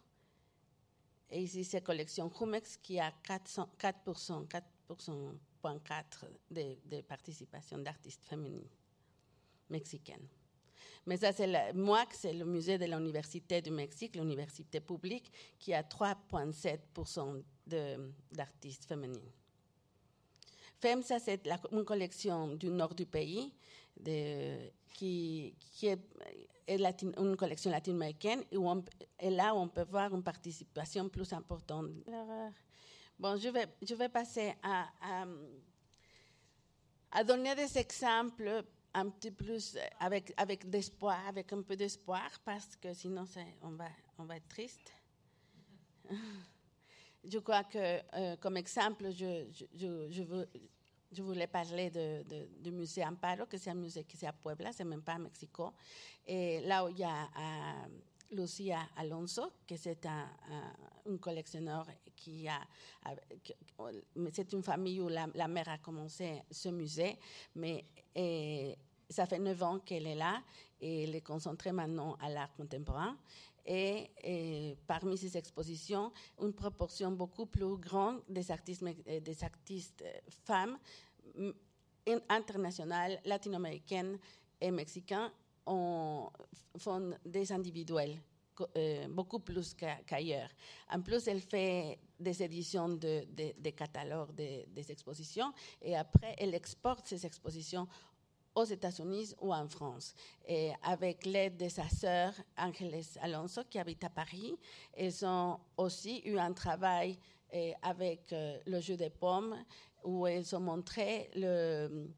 Et 1.31 1.43
ici, 1.43 1.63
c'est 1.65 1.83
collection 1.83 2.31
Humex 2.41 2.79
qui 2.79 2.99
a 2.99 3.11
4%, 3.11 3.69
4%, 3.79 4.49
4,4% 4.49 5.39
de, 6.51 6.79
de 6.87 7.03
participation 7.03 7.79
d'artistes 7.79 8.25
féminines 8.25 8.69
mexicaines. 9.69 10.27
Mais 11.07 11.17
ça, 11.17 11.33
c'est 11.33 11.73
MOAC, 11.75 12.15
c'est 12.15 12.33
le 12.33 12.45
musée 12.45 12.79
de 12.79 12.85
l'Université 12.85 13.61
du 13.63 13.71
Mexique, 13.71 14.17
l'université 14.17 14.81
publique, 14.81 15.33
qui 15.59 15.73
a 15.75 15.83
3,7% 15.83 17.43
d'artistes 18.33 18.85
féminines. 18.85 19.31
FEMSA, 20.81 21.19
c'est 21.19 21.49
une 21.73 21.85
collection 21.85 22.49
du 22.55 22.69
nord 22.69 22.95
du 22.95 23.07
pays 23.07 23.53
de- 23.99 24.71
qui, 24.95 25.55
qui 25.73 25.87
est, 25.89 26.01
est 26.67 26.79
latin- 26.79 27.13
une 27.19 27.37
collection 27.37 27.71
latino-américaine 27.71 28.43
et, 28.51 28.57
on- 28.57 28.85
et 29.19 29.31
là, 29.31 29.55
on 29.55 29.69
peut 29.69 29.85
voir 29.91 30.15
une 30.15 30.23
participation 30.23 31.09
plus 31.09 31.33
importante. 31.33 31.91
Bon, 33.19 33.37
je 33.37 33.49
vais, 33.51 33.67
je 33.83 33.95
vais 33.95 34.09
passer 34.09 34.55
à, 34.63 34.87
à, 35.03 35.27
à 37.13 37.25
donner 37.25 37.55
des 37.55 37.77
exemples 37.77 38.65
un 38.95 39.09
petit 39.11 39.31
plus 39.31 39.77
euh, 39.77 39.81
avec, 39.99 40.33
avec 40.37 40.69
d'espoir, 40.69 41.27
avec 41.27 41.53
un 41.53 41.63
peu 41.63 41.77
d'espoir, 41.77 42.31
parce 42.45 42.77
que 42.77 42.93
sinon, 42.95 43.25
on 43.63 43.71
va, 43.71 43.89
on 44.19 44.25
va 44.25 44.37
être 44.37 44.49
triste. 44.49 44.93
Je 47.23 47.39
crois 47.39 47.65
que, 47.65 48.01
euh, 48.15 48.37
comme 48.37 48.57
exemple, 48.57 49.11
je, 49.13 49.45
je, 49.75 50.25
je, 51.13 51.23
voulais 51.23 51.47
parler 51.47 51.91
de, 51.91 52.23
de- 52.23 52.49
du 52.63 52.73
musée 52.73 53.05
Amparo, 53.05 53.45
que 53.45 53.59
c'est 53.59 53.69
un 53.69 53.75
musée 53.75 54.05
qui 54.05 54.17
est 54.25 54.29
à 54.29 54.33
Puebla, 54.33 54.73
c'est 54.73 54.85
même 54.85 55.03
pas 55.03 55.13
à 55.13 55.19
Mexico. 55.19 55.75
Et 56.27 56.61
là 56.61 56.83
où 56.87 56.89
il 56.89 56.99
y 56.99 57.05
a 57.05 57.29
Lucia 58.33 58.79
Alonso, 58.97 59.53
que 59.67 59.77
c'est 59.77 60.07
un, 60.07 60.29
un, 61.07 61.17
collectionneur 61.19 61.87
qui 62.15 62.47
a. 62.49 62.61
C'est 64.33 64.53
une 64.53 64.63
famille 64.63 65.01
où 65.01 65.09
la, 65.09 65.49
mère 65.49 65.69
a 65.69 65.79
commencé 65.79 66.43
ce 66.51 66.69
musée, 66.69 67.19
mais 67.55 67.85
et, 68.15 68.77
ça 69.09 69.27
fait 69.27 69.39
neuf 69.39 69.63
ans 69.63 69.81
qu'elle 69.81 70.07
est 70.07 70.15
là 70.15 70.43
et 70.81 71.05
elle 71.05 71.15
est 71.15 71.21
concentrée 71.21 71.73
maintenant 71.73 72.17
à 72.21 72.29
l'art 72.29 72.53
contemporain. 72.55 73.17
Et, 73.67 74.11
et 74.23 74.77
parmi 74.87 75.19
ces 75.19 75.37
expositions, 75.37 76.13
une 76.41 76.53
proportion 76.53 77.11
beaucoup 77.11 77.47
plus 77.47 77.77
grande 77.77 78.23
des 78.29 78.51
artistes, 78.51 78.85
euh, 79.09 79.21
des 79.21 79.37
femmes 80.45 80.79
internationales, 82.29 83.21
latino-américaines 83.25 84.19
et 84.61 84.71
mexicaines 84.71 85.31
ont- 85.71 86.31
font 86.79 87.15
des 87.25 87.51
individuels, 87.53 88.17
euh, 88.77 89.09
beaucoup 89.09 89.39
plus 89.41 89.73
qu'a- 89.75 90.03
qu'ailleurs. 90.07 90.51
En 90.91 91.01
plus, 91.01 91.27
elle 91.29 91.41
fait 91.41 91.99
des 92.19 92.43
éditions 92.43 92.89
de, 92.89 93.25
de- 93.57 93.71
catalogues 93.71 94.35
de- 94.35 94.67
des 94.69 94.91
expositions 94.91 95.53
et 95.81 95.97
après, 95.97 96.35
elle 96.39 96.55
exporte 96.55 97.07
ces 97.07 97.25
expositions 97.25 97.87
aux 98.55 98.65
États-Unis 98.65 99.35
ou 99.41 99.55
en 99.55 99.69
France. 99.69 100.13
Et 100.47 100.73
avec 100.83 101.25
l'aide 101.25 101.57
de 101.57 101.69
sa 101.69 101.89
sœur 101.89 102.35
Ángeles 102.57 103.17
Alonso, 103.23 103.63
qui 103.71 103.79
habite 103.79 104.03
à 104.05 104.11
Paris, 104.11 104.57
ils 104.99 105.25
ont 105.25 105.59
aussi 105.77 106.21
eu 106.25 106.37
un 106.37 106.53
travail 106.53 107.17
eh, 107.53 107.75
avec 107.83 108.33
euh, 108.33 108.59
le 108.67 108.81
jeu 108.81 108.97
des 108.97 109.11
pommes, 109.11 109.57
où 110.05 110.27
ils 110.27 110.55
ont 110.57 110.61
montré 110.61 111.31
le- 111.35 112.09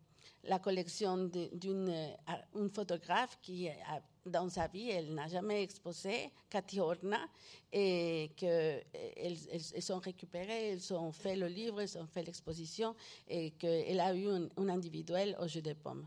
la 0.44 0.58
collection 0.58 1.30
d'une 1.52 1.88
euh, 1.88 2.68
photographe 2.68 3.38
qui, 3.42 3.68
a- 3.68 4.02
dans 4.26 4.48
sa 4.48 4.68
vie, 4.68 4.88
elle 4.90 5.14
n'a 5.14 5.26
jamais 5.28 5.62
exposé, 5.62 6.30
Cathy 6.48 6.78
Horna, 6.80 7.18
et 7.72 8.30
qu'elles 8.36 8.84
elles, 9.16 9.36
elles 9.74 9.92
récupéré, 9.98 10.70
elles 10.70 10.94
ont 10.94 11.12
fait 11.12 11.36
le 11.36 11.46
livre, 11.48 11.80
elles 11.80 11.98
ont 11.98 12.06
fait 12.06 12.22
l'exposition, 12.22 12.94
et 13.28 13.50
qu'elle 13.52 13.98
a 14.00 14.14
eu 14.14 14.28
un, 14.28 14.48
un 14.56 14.68
individuel 14.68 15.36
au 15.40 15.46
jeu 15.48 15.60
des 15.60 15.74
pommes. 15.74 16.06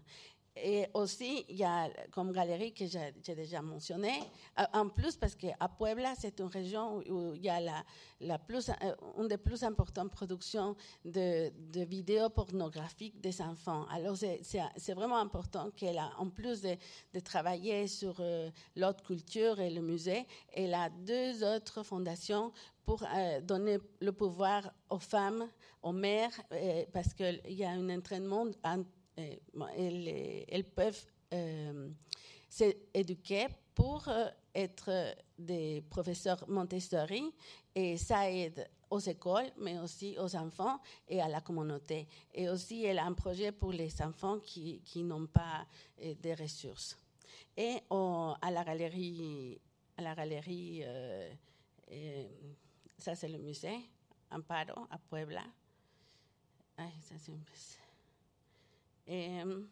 Et 0.58 0.88
aussi, 0.94 1.46
il 1.50 1.58
y 1.58 1.66
a 1.66 1.90
comme 2.12 2.32
galerie 2.32 2.74
que 2.74 2.86
j'ai 2.86 3.36
déjà 3.36 3.62
mentionné, 3.62 4.14
euh, 4.58 4.64
en 4.72 4.88
plus 4.88 5.18
parce 5.18 5.36
qu'à 5.36 5.68
Puebla, 5.78 6.14
c'est 6.18 6.40
une 6.40 6.48
région 6.48 7.04
où, 7.10 7.34
il 7.36 7.44
y 7.44 7.50
a 7.50 7.60
la, 7.60 7.84
euh, 8.22 8.96
une 9.20 9.28
des 9.28 9.38
plus 9.38 9.64
importantes 9.64 10.12
productions 10.12 10.78
de, 11.04 11.52
vidéos 11.84 12.30
pornographiques 12.30 13.20
des 13.20 13.42
enfants. 13.42 13.86
Alors, 13.92 14.16
c'est- 14.16 14.94
vraiment 14.94 15.18
important 15.18 15.72
qu'elle 15.72 15.98
a, 15.98 16.12
en 16.18 16.30
plus 16.30 16.62
de, 16.62 17.20
travailler 17.20 17.88
sur 17.88 18.16
euh, 18.22 18.50
l'autre 18.78 19.04
culture 19.04 19.60
et 19.60 19.70
le 19.70 19.82
musée, 19.82 20.26
elle 20.54 20.74
a 20.74 20.90
deux 20.90 21.44
autres 21.44 21.84
fondations 21.84 22.54
pour 22.86 23.04
donner 23.42 23.80
le 24.00 24.12
pouvoir 24.12 24.72
aux 24.92 25.00
femmes, 25.00 25.50
aux 25.82 25.92
mères, 25.92 26.40
parce 26.94 27.16
qu'il 27.16 27.42
y 27.48 27.64
a 27.64 27.72
un 27.72 27.90
entraînement 27.90 28.46
elles, 29.18 29.40
euh, 30.08 30.44
elles 30.48 30.64
peuvent 30.64 31.06
euh, 31.34 31.90
s'éduquer 32.50 33.48
pour 33.74 34.08
euh, 34.08 34.28
être 34.54 34.90
euh, 34.90 35.14
des 35.38 35.84
professeurs 35.90 36.48
Montessori 36.48 37.34
et 37.74 37.98
ça 37.98 38.32
aide 38.32 38.70
aux 38.90 39.00
écoles, 39.00 39.52
mais 39.58 39.78
aussi 39.80 40.16
aux 40.18 40.36
enfants 40.36 40.80
et 41.08 41.22
à 41.22 41.28
la 41.28 41.42
communauté. 41.42 42.08
Et 42.34 42.50
aussi, 42.50 42.86
elle 42.86 43.00
a 43.00 43.06
un 43.06 43.14
projet 43.14 43.52
pour 43.52 43.72
les 43.72 44.02
enfants 44.02 44.40
qui, 44.40 44.82
n'ont 45.04 45.28
pas 45.28 45.66
euh, 46.02 46.14
des 46.22 46.34
ressources. 46.36 46.98
Et 47.58 47.78
à 47.90 48.52
la 48.52 48.64
galerie, 48.64 49.60
à 49.98 50.02
la 50.02 50.14
galerie 50.14 50.82
euh, 50.84 51.34
euh, 51.92 52.28
ça 52.98 53.16
c'est 53.16 53.30
le 53.30 53.38
musée, 53.38 53.80
Amparo, 54.32 54.88
à 54.90 54.98
Puebla. 54.98 55.44
Ay, 56.78 56.92
ça 57.02 57.16
euh, 59.10 59.64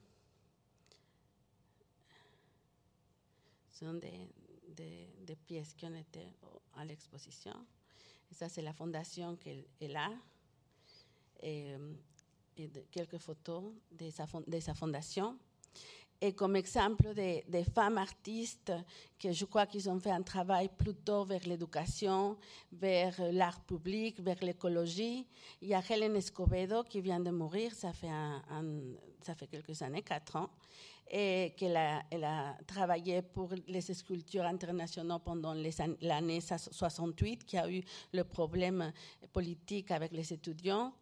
sont 3.71 3.93
des, 3.95 4.29
des, 4.69 5.07
des 5.25 5.35
pièces 5.35 5.73
qui 5.73 5.85
ont 5.85 5.95
été 5.95 6.27
à 6.75 6.85
l'exposition. 6.85 7.53
Ça, 8.31 8.49
c'est 8.49 8.61
la 8.61 8.73
fondation 8.73 9.35
qu'elle 9.37 9.63
elle 9.79 9.95
a. 9.95 10.09
Et, 11.41 11.73
euh, 11.73 11.93
et 12.57 12.67
de- 12.67 12.85
quelques 12.91 13.17
photos 13.17 13.73
de 13.91 14.09
sa, 14.09 14.25
de 14.47 14.59
sa 14.59 14.73
fondation. 14.73 15.37
Et 16.25 16.31
comme 16.31 16.55
exemple 16.55 17.13
des 17.13 17.65
femmes 17.75 17.97
artistes 17.97 18.71
que 19.19 19.33
je 19.33 19.43
crois 19.43 19.65
qu'ils 19.65 19.89
ont 19.89 19.99
fait 19.99 20.11
un 20.11 20.21
travail 20.21 20.69
plutôt 20.69 21.25
vers 21.25 21.45
l'éducation, 21.45 22.37
vers 22.71 23.13
l'art 23.33 23.59
public, 23.59 24.21
vers 24.21 24.41
l'écologie. 24.41 25.27
Il 25.61 25.67
y 25.67 25.73
a 25.73 25.81
Hélène 25.89 26.15
Escobedo 26.15 26.83
qui 26.83 27.01
vient 27.01 27.19
de 27.19 27.29
mourir, 27.29 27.75
ça 27.75 27.91
fait, 27.91 28.07
ça 29.21 29.35
fait 29.35 29.47
quelques 29.47 29.81
années, 29.81 30.01
quatre 30.01 30.37
ans, 30.37 30.49
et 31.11 31.53
qu'elle 31.57 31.75
a, 31.75 31.99
a 31.99 32.55
travaillé 32.65 33.21
pour 33.21 33.49
les 33.67 33.81
sculptures 33.81 34.45
internationaux 34.45 35.19
pendant 35.19 35.53
l'année 35.99 36.39
68, 36.39 37.43
qui 37.43 37.57
a 37.57 37.69
eu 37.69 37.83
le 38.13 38.23
problème 38.23 38.93
politique 39.33 39.91
avec 39.91 40.13
les 40.13 40.31
étudiants, 40.31 40.93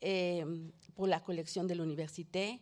et 0.00 0.40
euh, 0.44 0.68
pour 0.94 1.08
la 1.08 1.18
collection 1.18 1.64
de 1.64 1.74
l'université. 1.74 2.60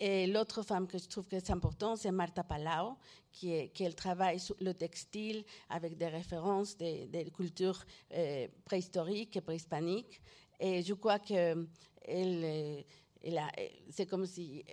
Et 0.00 0.26
l'autre 0.28 0.62
femme 0.62 0.86
que 0.86 0.96
je 0.98 1.08
trouve 1.08 1.26
que 1.26 1.38
c'est 1.40 1.50
important, 1.52 1.96
c'est 1.96 2.12
Marta 2.12 2.44
Palau, 2.44 2.96
qui, 3.32 3.68
qui 3.70 3.92
travaille 3.94 4.38
sur 4.38 4.54
le 4.60 4.72
textile 4.72 5.44
avec 5.68 5.96
des 5.96 6.06
références 6.08 6.76
des, 6.76 7.06
des 7.08 7.30
cultures 7.30 7.82
euh, 8.14 8.46
préhistoriques 8.64 9.36
et 9.36 9.40
préhispaniques. 9.40 10.20
Et 10.60 10.82
je 10.82 10.94
crois 10.94 11.18
que 11.18 11.66
elle, 12.04 12.44
euh, 12.44 13.36
a- 13.36 13.50
c'est 13.90 14.06
comme 14.06 14.24
si 14.26 14.64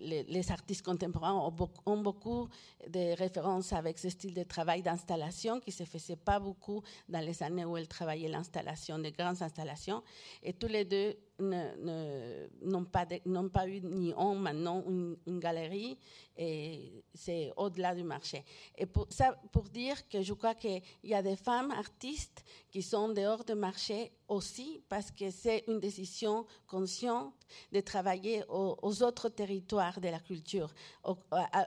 les, 0.00 0.50
artistes 0.50 0.84
contemporains 0.84 1.32
ont 1.34 1.50
beaucoup, 1.50 1.82
ont 1.86 1.98
beaucoup 2.02 2.48
de 2.86 3.16
références 3.16 3.72
avec 3.72 3.98
ce 3.98 4.10
style 4.10 4.34
de 4.34 4.42
travail 4.42 4.82
d'installation 4.82 5.58
qui 5.60 5.72
se 5.72 5.84
faisait 5.84 6.16
pas 6.16 6.38
beaucoup 6.38 6.82
dans 7.08 7.20
les 7.24 7.42
années 7.42 7.64
où 7.64 7.76
elle 7.76 7.88
travaillait 7.88 8.28
l'installation, 8.28 8.98
de 8.98 9.08
grandes 9.08 9.42
installations. 9.42 10.02
Et 10.42 10.52
tous 10.52 10.68
les 10.68 10.84
deux 10.84 11.08
ne- 11.08 11.14
ne- 11.14 11.29
n'ont 11.40 12.84
pas, 12.84 13.06
pas 13.52 13.68
eu 13.68 13.80
ni 13.80 14.12
ont 14.16 14.34
maintenant 14.34 14.84
une, 14.86 15.40
galerie 15.40 15.96
et 16.36 17.04
c'est 17.14 17.52
au-delà 17.56 17.94
du 17.94 18.02
marché. 18.02 18.44
Et 18.76 18.86
pour, 18.86 19.06
ça, 19.10 19.38
pour 19.52 19.64
dire 19.64 20.08
que 20.08 20.22
je 20.22 20.32
crois 20.34 20.54
qu'il 20.54 20.82
y 21.04 21.14
a 21.14 21.22
des 21.22 21.36
femmes 21.36 21.70
artistes 21.70 22.44
qui 22.70 22.82
sont 22.82 23.08
dehors 23.08 23.44
du 23.44 23.54
marché 23.54 24.12
aussi 24.28 24.82
parce 24.88 25.10
que 25.10 25.30
c'est 25.30 25.64
une 25.68 25.80
décision 25.80 26.46
consciente 26.66 27.34
de 27.72 27.80
travailler 27.80 28.42
aux, 28.48 29.02
autres 29.02 29.28
territoires 29.30 30.00
de 30.00 30.08
la 30.08 30.20
culture, 30.20 30.72
au, 31.04 31.16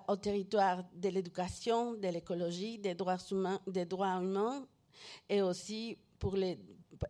au 0.08 0.16
territoire 0.16 0.84
de 0.94 1.10
l'éducation, 1.10 1.94
de 1.94 2.08
l'écologie, 2.08 2.80
des 2.80 2.96
droits 2.96 3.18
humains, 3.32 3.60
des 3.68 3.86
droits 3.86 4.20
humains 4.22 4.66
et 5.30 5.42
aussi 5.42 5.98
pour 6.20 6.36
les, 6.36 6.58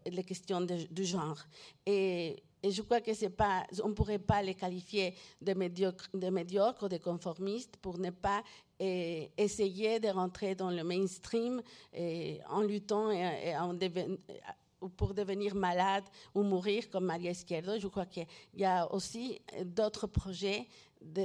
les 0.06 0.24
questions 0.24 0.62
de- 0.62 0.88
du 0.90 1.06
genre. 1.06 1.40
Et 1.86 2.44
et 2.64 2.72
je 2.72 2.82
crois 2.82 3.02
que 3.02 3.14
c'est 3.14 3.30
pas, 3.30 3.66
on 3.84 3.90
ne 3.90 3.94
pourrait 3.94 4.20
pas 4.20 4.42
les 4.42 4.56
qualifier 4.56 5.14
de 5.42 5.54
médiocres, 5.54 6.10
de 6.14 6.30
médiocres 6.30 6.88
de 6.88 6.98
conformistes 6.98 7.76
pour 7.78 8.00
ne 8.00 8.10
pas 8.10 8.42
eh, 8.80 9.30
essayer 9.38 10.00
de 10.00 10.08
rentrer 10.08 10.56
dans 10.56 10.72
le 10.72 10.84
mainstream 10.84 11.62
et 11.94 12.40
en 12.50 12.62
luttant 12.62 13.12
et, 13.12 13.54
ou 14.82 14.90
pour 14.90 15.14
devenir 15.14 15.56
malade 15.56 16.04
ou 16.34 16.44
mourir 16.44 16.90
comme 16.90 17.06
Maria 17.06 17.32
Izquierdo. 17.32 17.80
Je 17.80 17.88
crois 17.88 18.06
qu'il 18.06 18.28
y 18.56 18.66
a 18.66 18.92
aussi 18.94 19.42
d'autres 19.66 20.08
projets 20.08 20.68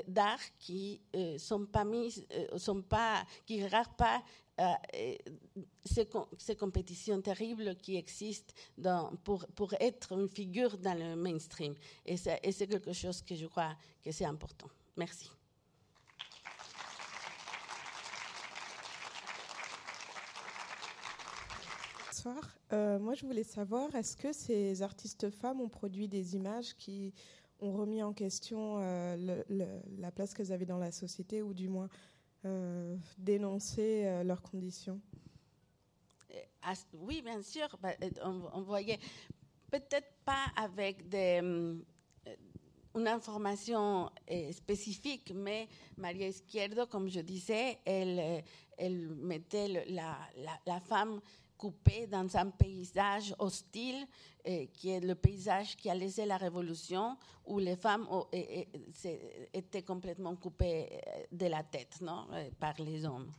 d'art 0.06 0.40
qui 0.58 1.00
ne 1.14 1.38
sont 1.38 1.64
pas 1.66 1.84
mis, 1.84 2.26
euh, 2.32 2.58
sont 2.58 2.82
pas, 2.82 3.24
qui 3.46 3.62
regardent 3.64 3.96
pas 3.96 4.22
euh, 4.60 5.14
ces, 5.84 6.08
ces 6.36 6.56
compétitions 6.56 7.20
terribles 7.22 7.76
qui 7.76 7.96
existent 7.96 8.52
dans- 8.76 9.12
pour, 9.22 9.46
pour 9.54 9.72
être 9.74 10.12
une 10.12 10.28
figure 10.28 10.76
dans 10.78 10.98
le 10.98 11.14
mainstream. 11.14 11.74
Et 12.04 12.16
c'est 12.16 12.40
et 12.42 12.50
c'est 12.52 12.66
quelque 12.66 12.92
chose 12.92 13.22
que 13.22 13.34
je 13.36 13.46
crois 13.46 13.76
que 14.02 14.10
c'est 14.10 14.24
important. 14.24 14.68
Merci. 14.96 15.30
Bonsoir. 22.06 22.58
Euh, 22.72 22.98
moi, 22.98 23.14
je 23.14 23.24
voulais 23.24 23.44
savoir, 23.44 23.94
est-ce 23.94 24.16
que 24.16 24.32
ces 24.32 24.82
artistes 24.82 25.30
femmes 25.30 25.60
ont 25.60 25.68
produit 25.68 26.08
des 26.08 26.34
images 26.34 26.74
qui 26.76 27.14
ont 27.60 27.72
remis 27.72 28.02
en 28.02 28.12
question 28.12 28.78
euh, 28.78 29.42
la 29.98 30.12
place 30.12 30.34
qu'elles 30.34 30.52
avaient 30.52 30.66
dans 30.66 30.78
la 30.78 30.92
société 30.92 31.42
ou 31.42 31.54
du 31.54 31.68
moins 31.68 31.88
euh, 32.44 32.96
dénoncé 33.18 34.04
euh, 34.06 34.22
leurs 34.22 34.42
conditions 34.42 35.00
oui, 36.92 37.22
bien 37.22 37.42
sûr. 37.42 37.66
bah, 37.80 37.94
on, 38.22 38.60
voyait 38.60 38.98
peut-être 39.70 40.12
pas 40.24 40.44
avec 40.54 41.08
des, 41.08 41.38
hum, 41.40 41.82
euh, 42.26 42.34
une 42.94 43.08
information 43.08 44.10
spécifique, 44.52 45.32
mais 45.34 45.66
Maria 45.96 46.28
Izquierdo, 46.28 46.86
comme 46.86 47.08
je 47.08 47.20
disais, 47.20 47.78
elle, 47.86 48.44
mettait 49.16 49.86
la 49.86 50.80
femme 50.80 51.20
coupée 51.58 52.06
dans 52.06 52.34
un 52.36 52.50
paysage 52.50 53.34
hostile, 53.38 54.06
euh, 54.46 54.66
qui 54.72 54.90
est 54.90 55.00
le 55.00 55.14
paysage 55.14 55.76
qui 55.76 55.90
a 55.90 55.94
laissé 55.94 56.24
la 56.24 56.36
révolution, 56.38 57.16
où 57.44 57.58
les 57.58 57.76
femmes 57.76 58.06
ont- 58.10 58.26
et- 58.32 58.60
et- 58.60 58.68
c'est- 58.94 59.50
étaient 59.52 59.82
complètement 59.82 60.34
coupées 60.36 60.88
euh, 60.92 61.24
de 61.32 61.46
la 61.46 61.62
tête 61.64 62.00
non, 62.00 62.28
euh, 62.32 62.48
par 62.58 62.74
les 62.80 63.04
hommes. 63.04 63.30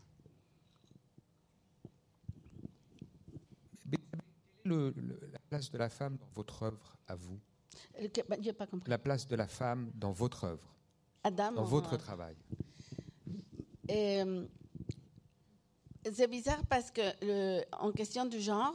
Le- 4.66 4.92
le- 4.92 5.30
la 5.32 5.40
place 5.50 5.72
de 5.72 5.78
la 5.80 5.90
femme 5.90 6.18
dans 6.18 6.30
votre 6.36 6.62
œuvre, 6.64 6.96
à 7.08 7.16
vous? 7.16 7.40
Que- 8.14 8.28
bah, 8.28 8.36
pas 8.54 8.68
compris. 8.68 8.90
La 8.90 9.00
place 9.00 9.26
de 9.28 9.36
la 9.36 9.48
femme 9.48 9.90
dans 9.96 10.12
votre 10.12 10.44
œuvre, 10.44 10.76
Adam, 11.24 11.54
dans 11.54 11.64
votre 11.64 11.98
travail? 11.98 12.36
Euh, 13.90 14.46
c'est 16.12 16.28
bizarre 16.28 16.66
parce 16.70 16.92
que 16.92 17.64
en 17.76 17.92
question 17.92 18.26
du 18.26 18.40
genre, 18.40 18.74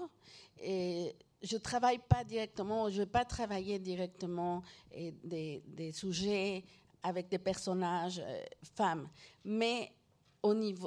euh, 0.67 1.11
je 1.43 1.57
travaille 1.57 1.99
pas 1.99 2.25
directement, 2.25 2.89
je 2.91 3.03
vais 3.03 3.07
pas 3.07 3.25
travailler 3.25 3.79
directement 3.79 4.63
des, 4.93 5.63
sujets 5.93 6.65
avec 7.03 7.29
des 7.29 7.39
personnages 7.39 8.21
euh, 8.25 8.45
femmes, 8.75 9.09
mais 9.45 9.91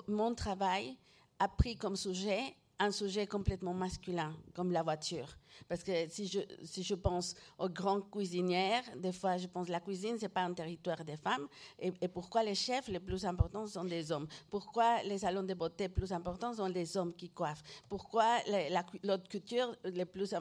mon 0.08 0.34
travail 0.34 0.98
a 1.40 1.48
pris 1.48 1.76
comme 1.76 1.96
sujet 1.96 2.42
un 2.80 2.92
sujet 2.92 3.26
complètement 3.26 3.74
masculin, 3.74 4.36
comme 4.54 4.72
la 4.72 4.84
voiture. 4.84 5.28
Parce 5.68 5.84
que 5.84 5.92
si 6.10 6.28
je, 6.28 6.40
si 6.64 6.84
je 6.84 6.96
pense 6.96 7.36
aux 7.58 7.70
grandes 7.70 8.10
cuisinières, 8.10 8.84
des 8.96 9.12
fois 9.12 9.38
je 9.38 9.48
pense 9.48 9.68
la 9.70 9.80
cuisine, 9.80 10.18
c'est 10.20 10.30
pas 10.30 10.42
un 10.44 10.54
territoire 10.54 11.04
des 11.04 11.18
femmes. 11.18 11.48
Et, 11.80 11.92
pourquoi 12.08 12.44
les 12.44 12.56
chefs 12.56 12.88
les 12.88 13.00
plus 13.00 13.26
importants 13.26 13.68
sont 13.68 13.84
des 13.84 14.12
hommes? 14.12 14.28
Pourquoi 14.50 15.04
les 15.04 15.20
salons 15.20 15.44
de 15.44 15.54
beauté 15.54 15.90
plus 15.90 16.12
importants 16.12 16.54
sont 16.54 16.70
des 16.70 16.98
hommes 16.98 17.14
qui 17.14 17.30
coiffent? 17.30 17.64
Pourquoi 17.90 18.40
les- 18.48 18.70
la 18.70 18.84
cu- 18.84 19.00
l'haute 19.04 19.30
couture, 19.30 19.76
les 19.84 20.06
plus, 20.06 20.34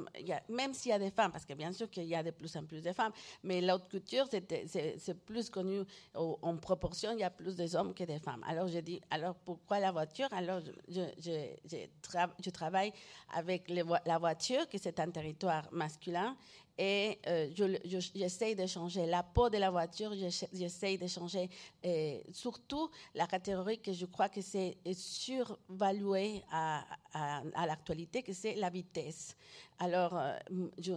même 0.48 0.74
s'il 0.74 0.90
y 0.90 0.94
a 0.94 0.98
des 0.98 1.10
femmes, 1.10 1.32
parce 1.32 1.44
que 1.44 1.54
bien 1.54 1.72
sûr 1.72 1.90
qu'il 1.90 2.04
y 2.04 2.14
a 2.14 2.22
de 2.22 2.30
plus 2.30 2.56
en 2.56 2.64
plus 2.64 2.82
de 2.82 2.92
femmes, 2.92 3.12
mais 3.42 3.60
l'haute 3.60 3.88
couture, 3.90 4.26
c'est 4.30 5.14
plus 5.24 5.50
connu 5.50 5.82
en 6.14 6.56
proportion, 6.56 7.12
il 7.12 7.20
y 7.20 7.24
a 7.24 7.30
plus 7.30 7.56
de 7.56 7.76
hommes 7.76 7.94
que 7.94 8.04
de 8.04 8.18
femmes. 8.18 8.42
Alors 8.46 8.68
j'ai 8.68 8.82
dit, 8.82 9.00
alors 9.10 9.34
pourquoi 9.34 9.78
la 9.80 9.92
voiture? 9.92 10.28
Alors 10.32 10.60
je, 10.60 10.72
je, 10.88 11.00
je- 11.18 11.56
je 11.70 11.76
tra- 12.08 12.30
je 12.44 12.50
travaille 12.50 12.92
avec 13.34 13.68
les 13.68 13.82
la 14.04 14.18
voiture, 14.18 14.68
que 14.68 14.78
c'est 14.78 14.98
territoire 15.12 15.68
masculin, 15.72 16.36
et 16.78 17.18
euh, 17.26 17.48
je- 17.54 17.78
je- 17.88 18.10
j'essaye 18.14 18.54
de 18.54 18.66
changer 18.66 19.06
la 19.06 19.22
peau 19.22 19.48
de 19.48 19.56
la 19.56 19.70
voiture, 19.70 20.12
j'essa- 20.14 20.46
j'essaye 20.52 20.98
de 20.98 21.06
changer 21.06 21.48
euh, 21.84 22.20
surtout 22.32 22.90
la 23.14 23.26
catégorie 23.26 23.78
que 23.78 23.94
je 23.94 24.04
crois 24.04 24.28
que 24.28 24.42
c'est 24.42 24.76
survalué 24.92 26.42
à, 26.52 26.84
à, 27.14 27.42
l'actualité, 27.66 28.22
que 28.22 28.34
c'est 28.34 28.54
la 28.56 28.68
vitesse. 28.68 29.34
Alors, 29.78 30.16
euh, 30.16 30.36
je 30.78 30.92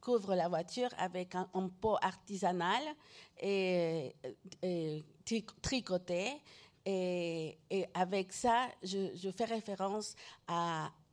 couvre 0.00 0.34
la 0.34 0.48
voiture 0.48 0.90
avec 0.98 1.34
un, 1.34 1.48
un 1.54 1.68
pot 1.68 1.96
artisanal 2.02 2.82
et, 3.40 4.14
et 4.62 5.02
tri- 5.24 5.46
tricoté. 5.62 6.42
Et, 6.84 7.58
et 7.70 7.86
avec 7.94 8.32
ça, 8.32 8.68
je, 8.82 9.30
fais 9.30 9.44
référence 9.44 10.16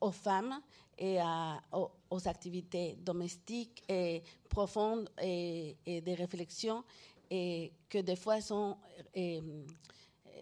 aux 0.01 0.11
femmes 0.11 0.59
et 0.99 1.19
à- 1.19 1.61
aux, 1.71 2.27
activités 2.27 2.95
domestiques 2.99 3.83
et 3.87 4.21
profondes 4.49 5.09
et, 5.21 5.77
et 5.85 6.01
des 6.01 6.13
réflexions 6.13 6.83
et 7.31 7.71
que 7.89 7.99
des 7.99 8.15
fois 8.15 8.41
sont 8.41 8.77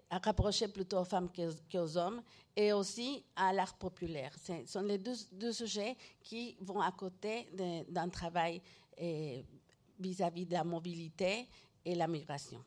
rapprocher 0.10 0.68
plutôt 0.68 1.00
aux 1.00 1.06
femmes 1.06 1.30
qu'aux 1.32 1.98
hommes, 1.98 2.22
et 2.56 2.74
aussi 2.74 3.24
à 3.36 3.54
l'art 3.54 3.76
populaire. 3.78 4.34
Ce 4.40 4.66
sont 4.66 4.82
les 4.82 4.98
deux, 4.98 5.52
sujets 5.52 5.96
qui 6.24 6.56
vont 6.62 6.82
à 6.82 6.92
côté 6.92 7.48
d'un 7.90 8.10
travail 8.10 8.62
vis-à-vis 10.00 10.46
de 10.46 10.54
la 10.54 10.64
mobilité 10.64 11.48
et 11.86 11.96
la 11.96 12.08
migration. 12.08 12.64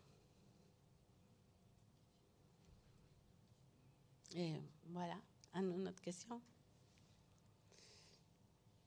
Et 4.37 4.53
voilà, 4.87 5.17
une 5.55 5.89
autre 5.89 6.01
question? 6.01 6.41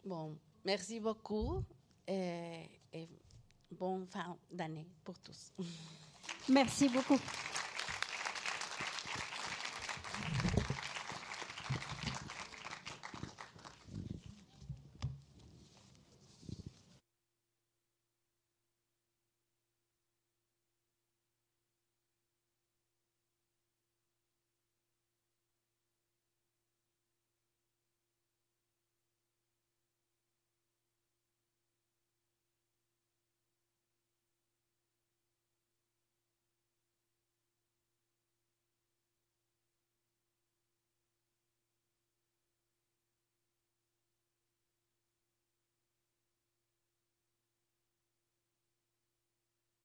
Bon, 0.06 0.38
merci 0.66 1.00
beaucoup 1.00 1.64
et, 2.08 2.70
bonne 3.72 4.06
fin 4.08 4.38
d'année 4.52 4.88
pour 5.04 5.18
tous. 5.20 5.52
Merci 6.50 6.90
beaucoup. 6.90 7.20